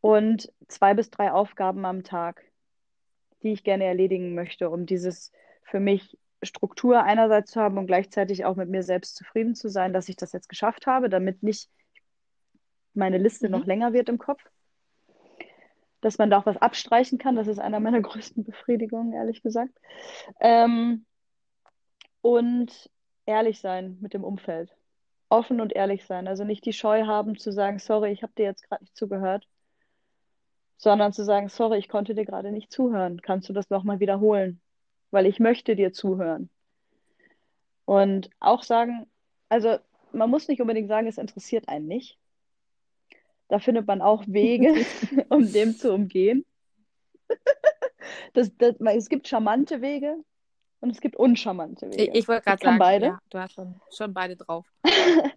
und 0.00 0.52
zwei 0.68 0.94
bis 0.94 1.10
drei 1.10 1.32
Aufgaben 1.32 1.84
am 1.86 2.04
Tag, 2.04 2.44
die 3.42 3.52
ich 3.52 3.64
gerne 3.64 3.84
erledigen 3.84 4.34
möchte, 4.34 4.70
um 4.70 4.86
dieses 4.86 5.32
für 5.62 5.80
mich 5.80 6.18
Struktur 6.42 7.02
einerseits 7.02 7.52
zu 7.52 7.60
haben 7.60 7.78
und 7.78 7.86
gleichzeitig 7.86 8.44
auch 8.44 8.56
mit 8.56 8.68
mir 8.68 8.82
selbst 8.82 9.16
zufrieden 9.16 9.54
zu 9.54 9.68
sein, 9.68 9.92
dass 9.92 10.08
ich 10.08 10.16
das 10.16 10.32
jetzt 10.32 10.48
geschafft 10.48 10.86
habe, 10.86 11.08
damit 11.08 11.42
nicht 11.42 11.70
meine 12.94 13.18
Liste 13.18 13.48
Mhm. 13.48 13.52
noch 13.52 13.66
länger 13.66 13.92
wird 13.92 14.08
im 14.08 14.18
Kopf. 14.18 14.42
Dass 16.04 16.18
man 16.18 16.28
da 16.28 16.38
auch 16.38 16.46
was 16.46 16.58
abstreichen 16.58 17.16
kann, 17.16 17.34
das 17.34 17.48
ist 17.48 17.58
einer 17.58 17.80
meiner 17.80 18.00
größten 18.02 18.44
Befriedigungen, 18.44 19.14
ehrlich 19.14 19.42
gesagt. 19.42 19.72
Ähm, 20.38 21.06
und 22.20 22.90
ehrlich 23.24 23.58
sein 23.58 23.96
mit 24.02 24.12
dem 24.12 24.22
Umfeld. 24.22 24.70
Offen 25.30 25.62
und 25.62 25.72
ehrlich 25.72 26.04
sein. 26.04 26.28
Also 26.28 26.44
nicht 26.44 26.66
die 26.66 26.74
Scheu 26.74 27.06
haben 27.06 27.38
zu 27.38 27.52
sagen, 27.52 27.78
sorry, 27.78 28.12
ich 28.12 28.22
habe 28.22 28.34
dir 28.36 28.44
jetzt 28.44 28.68
gerade 28.68 28.84
nicht 28.84 28.94
zugehört, 28.94 29.48
sondern 30.76 31.14
zu 31.14 31.24
sagen, 31.24 31.48
sorry, 31.48 31.78
ich 31.78 31.88
konnte 31.88 32.14
dir 32.14 32.26
gerade 32.26 32.52
nicht 32.52 32.70
zuhören. 32.70 33.22
Kannst 33.22 33.48
du 33.48 33.54
das 33.54 33.70
nochmal 33.70 33.98
wiederholen? 33.98 34.60
Weil 35.10 35.24
ich 35.24 35.40
möchte 35.40 35.74
dir 35.74 35.94
zuhören. 35.94 36.50
Und 37.86 38.28
auch 38.40 38.62
sagen, 38.62 39.06
also 39.48 39.78
man 40.12 40.28
muss 40.28 40.48
nicht 40.48 40.60
unbedingt 40.60 40.88
sagen, 40.88 41.06
es 41.06 41.16
interessiert 41.16 41.66
einen 41.68 41.86
nicht. 41.86 42.18
Da 43.48 43.58
findet 43.58 43.86
man 43.86 44.00
auch 44.00 44.24
Wege, 44.26 44.74
um 45.28 45.50
dem 45.52 45.76
zu 45.76 45.92
umgehen. 45.92 46.44
Das, 48.34 48.54
das, 48.58 48.76
es 48.80 49.08
gibt 49.08 49.28
charmante 49.28 49.80
Wege 49.80 50.16
und 50.80 50.90
es 50.90 51.00
gibt 51.00 51.16
uncharmante 51.16 51.86
Wege. 51.86 52.04
Ich, 52.04 52.14
ich 52.14 52.28
wollte 52.28 52.44
gerade 52.44 52.64
sagen, 52.64 52.78
beide. 52.78 53.06
ja, 53.06 53.18
du 53.30 53.38
hast 53.38 53.54
schon, 53.54 53.80
schon 53.90 54.12
beide 54.12 54.36
drauf. 54.36 54.66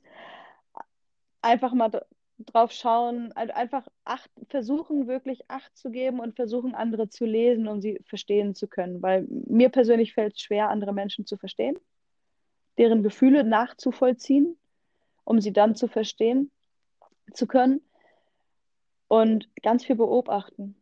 einfach 1.42 1.74
mal 1.74 2.06
drauf 2.40 2.72
schauen, 2.72 3.32
also 3.34 3.54
einfach 3.54 3.88
acht, 4.04 4.30
versuchen 4.50 5.08
wirklich 5.08 5.50
Acht 5.50 5.76
zu 5.76 5.90
geben 5.90 6.20
und 6.20 6.36
versuchen 6.36 6.76
andere 6.76 7.10
zu 7.10 7.26
lesen, 7.26 7.68
um 7.68 7.82
sie 7.82 8.00
verstehen 8.06 8.54
zu 8.54 8.68
können. 8.68 9.02
Weil 9.02 9.26
mir 9.30 9.70
persönlich 9.70 10.14
fällt 10.14 10.36
es 10.36 10.42
schwer, 10.42 10.70
andere 10.70 10.94
Menschen 10.94 11.26
zu 11.26 11.38
verstehen, 11.38 11.80
deren 12.78 13.02
Gefühle 13.04 13.44
nachzuvollziehen. 13.44 14.58
um 15.24 15.42
sie 15.42 15.52
dann 15.52 15.76
zu 15.76 15.88
verstehen 15.88 16.52
zu 17.34 17.48
können 17.48 17.82
und 19.08 19.50
ganz 19.64 19.86
viel 19.86 19.96
beobachten. 19.96 20.76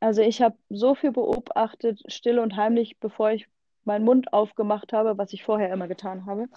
Also 0.00 0.22
ich 0.22 0.40
habe 0.42 0.56
so 0.68 0.94
viel 0.94 1.12
beobachtet, 1.12 2.00
still 2.06 2.38
und 2.38 2.56
heimlich, 2.56 2.98
bevor 2.98 3.32
ich 3.32 3.48
meinen 3.84 4.04
Mund 4.04 4.32
aufgemacht 4.32 4.92
habe, 4.92 5.18
was 5.18 5.32
ich 5.32 5.42
vorher 5.42 5.72
immer 5.72 5.88
getan 5.88 6.26
habe. 6.26 6.48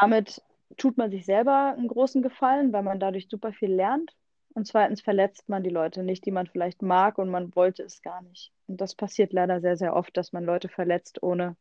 Damit 0.00 0.42
tut 0.76 0.96
man 0.96 1.10
sich 1.10 1.24
selber 1.24 1.74
einen 1.76 1.88
großen 1.88 2.22
Gefallen, 2.22 2.72
weil 2.72 2.82
man 2.82 3.00
dadurch 3.00 3.28
super 3.28 3.52
viel 3.52 3.72
lernt. 3.72 4.14
Und 4.54 4.66
zweitens 4.68 5.00
verletzt 5.00 5.48
man 5.48 5.64
die 5.64 5.70
Leute 5.70 6.04
nicht, 6.04 6.24
die 6.24 6.30
man 6.30 6.46
vielleicht 6.46 6.82
mag 6.82 7.18
und 7.18 7.28
man 7.28 7.54
wollte 7.56 7.82
es 7.82 8.02
gar 8.02 8.22
nicht. 8.22 8.52
Und 8.68 8.80
das 8.80 8.94
passiert 8.94 9.32
leider 9.32 9.60
sehr, 9.60 9.76
sehr 9.76 9.96
oft, 9.96 10.16
dass 10.16 10.32
man 10.32 10.44
Leute 10.44 10.68
verletzt, 10.68 11.22
ohne 11.22 11.56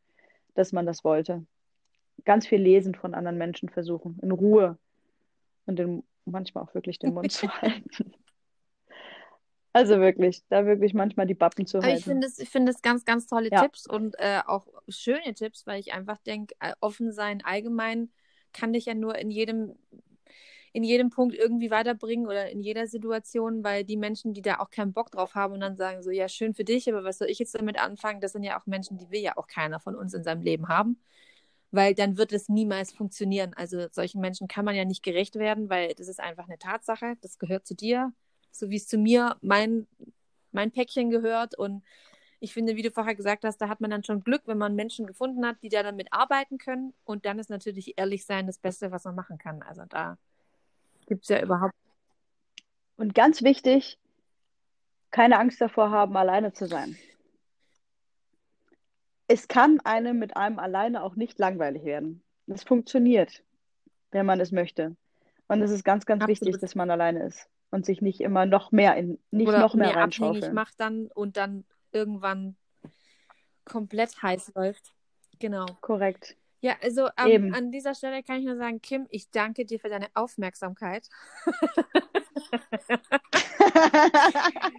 dass 0.54 0.72
man 0.72 0.86
das 0.86 1.04
wollte. 1.04 1.44
Ganz 2.26 2.46
viel 2.46 2.62
lesen 2.62 2.94
von 2.94 3.16
anderen 3.16 3.40
Menschen 3.40 3.70
versuchen, 3.70 4.20
in 4.22 4.32
Ruhe 4.32 4.78
und 5.66 5.80
den, 5.80 6.04
manchmal 6.26 6.64
auch 6.64 6.74
wirklich 6.74 7.00
den 7.00 7.14
Mund 7.14 7.32
zu 7.32 7.50
halten. 7.62 8.14
Also 9.74 10.00
wirklich, 10.00 10.44
da 10.50 10.66
wirklich 10.66 10.94
manchmal 10.94 11.26
die 11.26 11.34
Bappen 11.34 11.66
zu 11.66 11.80
Aber 11.80 11.88
halten. 11.88 12.00
ich 12.00 12.04
finde 12.06 12.28
es, 12.28 12.40
ich 12.40 12.50
finde 12.50 12.72
es 12.72 12.82
ganz, 12.82 13.06
ganz 13.06 13.28
tolle 13.28 13.52
Ja. 13.52 13.62
Tipps 13.62 13.88
und 13.88 14.16
äh, 14.20 14.42
auch 14.46 14.68
schöne 14.88 15.34
Tipps, 15.34 15.68
weil 15.68 15.80
ich 15.80 15.94
einfach 15.94 16.18
denke, 16.20 16.56
äh, 16.60 16.74
offen 16.80 17.12
sein 17.12 17.44
allgemein 17.44 18.12
kann 18.54 18.72
dich 18.74 18.86
ja 18.86 18.94
nur 18.94 19.16
in 19.18 19.32
jedem, 19.32 19.76
in 20.74 20.84
jedem 20.84 21.10
Punkt 21.10 21.36
irgendwie 21.36 21.72
weiterbringen 21.72 22.28
oder 22.28 22.50
in 22.50 22.62
jeder 22.62 22.88
Situation, 22.88 23.64
weil 23.64 23.84
die 23.84 23.98
Menschen, 23.98 24.34
die 24.34 24.42
da 24.42 24.60
auch 24.60 24.70
keinen 24.70 24.94
Bock 24.94 25.12
drauf 25.12 25.36
haben 25.36 25.54
und 25.54 25.60
dann 25.62 25.76
sagen 25.78 26.04
so, 26.04 26.12
ja, 26.12 26.30
schön 26.30 26.54
für 26.54 26.64
dich, 26.64 26.90
aber 26.90 27.04
was 27.04 27.18
soll 27.20 27.30
ich 27.30 27.40
jetzt 27.40 27.56
damit 27.56 27.80
anfangen? 27.80 28.22
Das 28.22 28.32
sind 28.34 28.44
ja 28.44 28.60
auch 28.60 28.66
Menschen, 28.68 28.98
die 28.98 29.10
will 29.12 29.22
ja 29.22 29.38
auch 29.38 29.48
keiner 29.48 29.80
von 29.80 29.96
uns 29.96 30.14
in 30.14 30.24
seinem 30.24 30.42
Leben 30.44 30.68
haben. 30.70 31.00
Weil 31.74 31.96
dann 31.96 32.18
wird 32.18 32.32
es 32.34 32.50
niemals 32.50 32.92
funktionieren. 32.92 33.56
Also 33.56 33.88
solchen 33.90 34.22
Menschen 34.22 34.48
kann 34.48 34.64
man 34.64 34.76
ja 34.76 34.86
nicht 34.86 35.02
gerecht 35.02 35.36
werden, 35.36 35.72
weil 35.72 35.96
das 35.96 36.08
ist 36.08 36.20
einfach 36.20 36.48
eine 36.48 36.60
Tatsache. 36.60 37.16
Das 37.22 37.40
gehört 37.40 37.66
zu 37.66 37.74
dir, 37.74 38.14
so 38.52 38.70
wie 38.70 38.76
es 38.76 38.88
zu 38.88 39.00
mir 39.00 39.38
mein, 39.42 39.88
mein 40.52 40.70
Päckchen 40.70 41.10
gehört. 41.10 41.58
Und 41.58 41.84
ich 42.40 42.54
finde, 42.54 42.76
wie 42.76 42.84
du 42.84 42.92
vorher 42.92 43.16
gesagt 43.16 43.44
hast, 43.44 43.58
da 43.58 43.70
hat 43.70 43.82
man 43.82 43.90
dann 43.90 44.04
schon 44.04 44.24
Glück, 44.24 44.44
wenn 44.46 44.60
man 44.60 44.76
Menschen 44.76 45.08
gefunden 45.08 45.44
hat, 45.48 45.64
die 45.64 45.70
da 45.70 45.82
damit 45.82 46.10
arbeiten 46.12 46.60
können. 46.60 46.94
Und 47.06 47.26
dann 47.26 47.40
ist 47.40 47.50
natürlich 47.50 47.98
ehrlich 47.98 48.24
sein 48.24 48.46
das 48.46 48.60
Beste, 48.60 48.92
was 48.92 49.06
man 49.06 49.16
machen 49.16 49.40
kann. 49.40 49.64
Also 49.64 49.82
da 49.90 50.20
gibt 51.08 51.24
es 51.24 51.30
ja 51.30 51.42
überhaupt. 51.42 51.74
Und 52.98 53.16
ganz 53.16 53.42
wichtig, 53.42 53.98
keine 55.10 55.40
Angst 55.40 55.60
davor 55.60 55.90
haben, 55.90 56.16
alleine 56.16 56.54
zu 56.54 56.68
sein. 56.68 56.96
Es 59.34 59.48
kann 59.48 59.80
einem 59.84 60.20
mit 60.20 60.38
einem 60.38 60.60
alleine 60.60 61.02
auch 61.02 61.16
nicht 61.16 61.40
langweilig 61.40 61.84
werden. 61.86 62.22
Es 62.46 62.64
funktioniert, 62.64 63.44
wenn 64.12 64.28
man 64.28 64.40
es 64.40 64.52
möchte. 64.52 64.96
Und 65.48 65.64
es 65.64 65.72
ist 65.72 65.84
ganz, 65.84 66.06
ganz 66.06 66.28
wichtig, 66.28 66.50
Absolut. 66.50 66.62
dass 66.62 66.76
man 66.76 66.92
alleine 66.92 67.26
ist 67.26 67.50
und 67.72 67.84
sich 67.84 68.00
nicht 68.04 68.22
immer 68.22 68.46
noch 68.46 68.72
mehr 68.72 68.96
in, 68.96 69.18
nicht 69.32 69.48
oder 69.48 69.60
noch 69.60 69.74
mehr 69.74 69.88
mehr 69.88 70.04
abhängig 70.04 70.52
macht 70.54 70.80
dann 70.80 71.08
und 71.08 71.36
dann 71.36 71.66
irgendwann 71.92 72.56
komplett 73.66 74.22
heiß 74.22 74.52
läuft. 74.54 74.94
Genau. 75.40 75.66
Korrekt. 75.82 76.38
Ja, 76.64 76.78
also 76.82 77.10
ähm, 77.18 77.54
an 77.54 77.72
dieser 77.72 77.94
Stelle 77.94 78.24
kann 78.24 78.38
ich 78.38 78.46
nur 78.46 78.56
sagen, 78.56 78.82
Kim, 78.82 79.06
ich 79.10 79.30
danke 79.30 79.66
dir 79.66 79.82
für 79.82 79.90
deine 79.90 80.08
Aufmerksamkeit. 80.14 81.10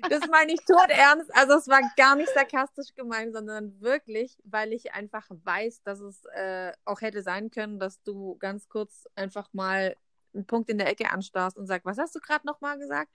Das 0.09 0.27
meine 0.31 0.53
ich 0.53 0.61
todernst. 0.65 1.35
Also 1.35 1.55
es 1.55 1.69
war 1.69 1.81
gar 1.97 2.17
nicht 2.17 2.31
sarkastisch 2.33 2.95
gemeint, 2.95 3.35
sondern 3.35 3.81
wirklich, 3.81 4.39
weil 4.45 4.73
ich 4.73 4.93
einfach 4.93 5.27
weiß, 5.29 5.83
dass 5.83 6.01
es 6.01 6.25
äh, 6.35 6.73
auch 6.85 7.01
hätte 7.01 7.23
sein 7.23 7.51
können, 7.51 7.79
dass 7.79 8.03
du 8.03 8.37
ganz 8.39 8.69
kurz 8.69 9.07
einfach 9.15 9.49
mal 9.53 9.97
einen 10.35 10.47
Punkt 10.47 10.71
in 10.71 10.79
der 10.79 10.89
Ecke 10.89 11.11
anstarrst 11.11 11.57
und 11.57 11.67
sagst, 11.67 11.87
was 11.87 11.99
hast 11.99 12.15
du 12.15 12.21
gerade 12.21 12.47
nochmal 12.47 12.79
gesagt? 12.79 13.11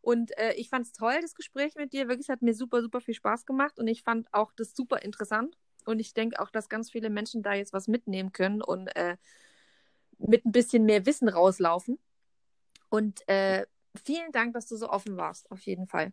Und 0.00 0.36
äh, 0.38 0.54
ich 0.54 0.68
fand 0.70 0.86
es 0.86 0.92
toll, 0.92 1.18
das 1.20 1.34
Gespräch 1.34 1.74
mit 1.76 1.92
dir. 1.92 2.08
Wirklich, 2.08 2.26
es 2.26 2.32
hat 2.32 2.42
mir 2.42 2.54
super, 2.54 2.82
super 2.82 3.00
viel 3.00 3.14
Spaß 3.14 3.46
gemacht 3.46 3.78
und 3.78 3.88
ich 3.88 4.02
fand 4.02 4.32
auch 4.32 4.52
das 4.52 4.74
super 4.74 5.02
interessant. 5.02 5.56
Und 5.84 6.00
ich 6.00 6.14
denke 6.14 6.40
auch, 6.40 6.50
dass 6.50 6.68
ganz 6.68 6.90
viele 6.90 7.10
Menschen 7.10 7.42
da 7.42 7.54
jetzt 7.54 7.72
was 7.72 7.88
mitnehmen 7.88 8.32
können 8.32 8.62
und 8.62 8.88
äh, 8.96 9.16
mit 10.18 10.44
ein 10.44 10.52
bisschen 10.52 10.84
mehr 10.84 11.06
Wissen 11.06 11.28
rauslaufen. 11.28 11.98
Und 12.90 13.26
äh, 13.28 13.66
vielen 14.04 14.32
Dank, 14.32 14.54
dass 14.54 14.66
du 14.66 14.76
so 14.76 14.90
offen 14.90 15.16
warst, 15.16 15.50
auf 15.50 15.60
jeden 15.60 15.86
Fall. 15.86 16.12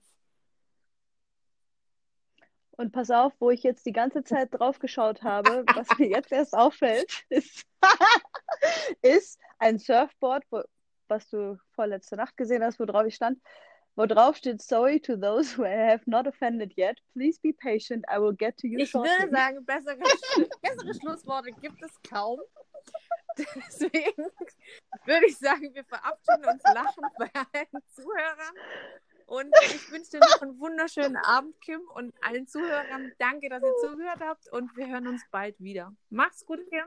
Und 2.78 2.92
pass 2.92 3.10
auf, 3.10 3.34
wo 3.40 3.52
ich 3.52 3.64
jetzt 3.64 3.86
die 3.86 3.94
ganze 3.94 4.24
Zeit 4.24 4.50
drauf 4.52 4.80
geschaut 4.80 5.24
habe, 5.24 5.64
was 5.74 5.88
mir 5.98 6.10
jetzt 6.10 6.32
erst 6.32 6.54
auffällt, 6.54 7.26
ist, 7.30 7.66
ist 9.02 9.40
ein 9.60 9.80
Surfboard, 9.80 10.44
wo, 10.50 10.62
was 11.08 11.30
du 11.30 11.58
vorletzte 11.72 12.18
Nacht 12.18 12.36
gesehen 12.36 12.64
hast, 12.64 12.80
wo 12.80 12.86
drauf 12.86 13.06
ich 13.06 13.16
stand, 13.16 13.40
wo 13.96 14.06
drauf 14.06 14.36
steht, 14.38 14.62
sorry 14.62 15.00
to 15.00 15.16
those 15.16 15.58
who 15.58 15.64
I 15.64 15.92
have 15.92 16.04
not 16.06 16.28
offended 16.28 16.74
yet. 16.76 16.98
Please 17.14 17.40
be 17.42 17.54
patient, 17.54 18.06
I 18.10 18.20
will 18.20 18.36
get 18.36 18.58
to 18.58 18.68
you 18.68 18.80
Ich 18.80 18.92
shortly. 18.92 19.10
würde 19.20 19.32
sagen, 19.32 19.66
bessere, 19.66 19.98
bessere 20.62 20.94
Schlussworte 21.00 21.52
gibt 21.62 21.82
es 21.84 21.92
kaum. 22.10 22.40
Deswegen 23.38 24.28
würde 25.06 25.26
ich 25.28 25.38
sagen, 25.38 25.74
wir 25.74 25.84
verabschieden 25.86 26.46
uns 26.46 26.64
lachend 26.64 27.08
bei 27.18 27.30
allen 27.34 27.84
Zuhörern. 27.94 28.56
Und 29.28 29.52
ich 29.66 29.92
wünsche 29.92 30.12
dir 30.12 30.20
noch 30.20 30.42
einen 30.42 30.60
wunderschönen 30.60 31.18
Abend, 31.18 31.60
Kim, 31.60 31.82
und 31.96 32.14
allen 32.22 32.48
Zuhörern 32.48 33.12
danke, 33.18 33.50
dass 33.50 33.64
ihr 33.64 33.74
zugehört 33.82 34.20
habt 34.22 34.48
und 34.52 34.76
wir 34.78 34.88
hören 34.88 35.08
uns 35.08 35.24
bald 35.32 35.60
wieder. 35.60 35.94
Mach's 36.10 36.46
gut, 36.46 36.60
Kim. 36.70 36.86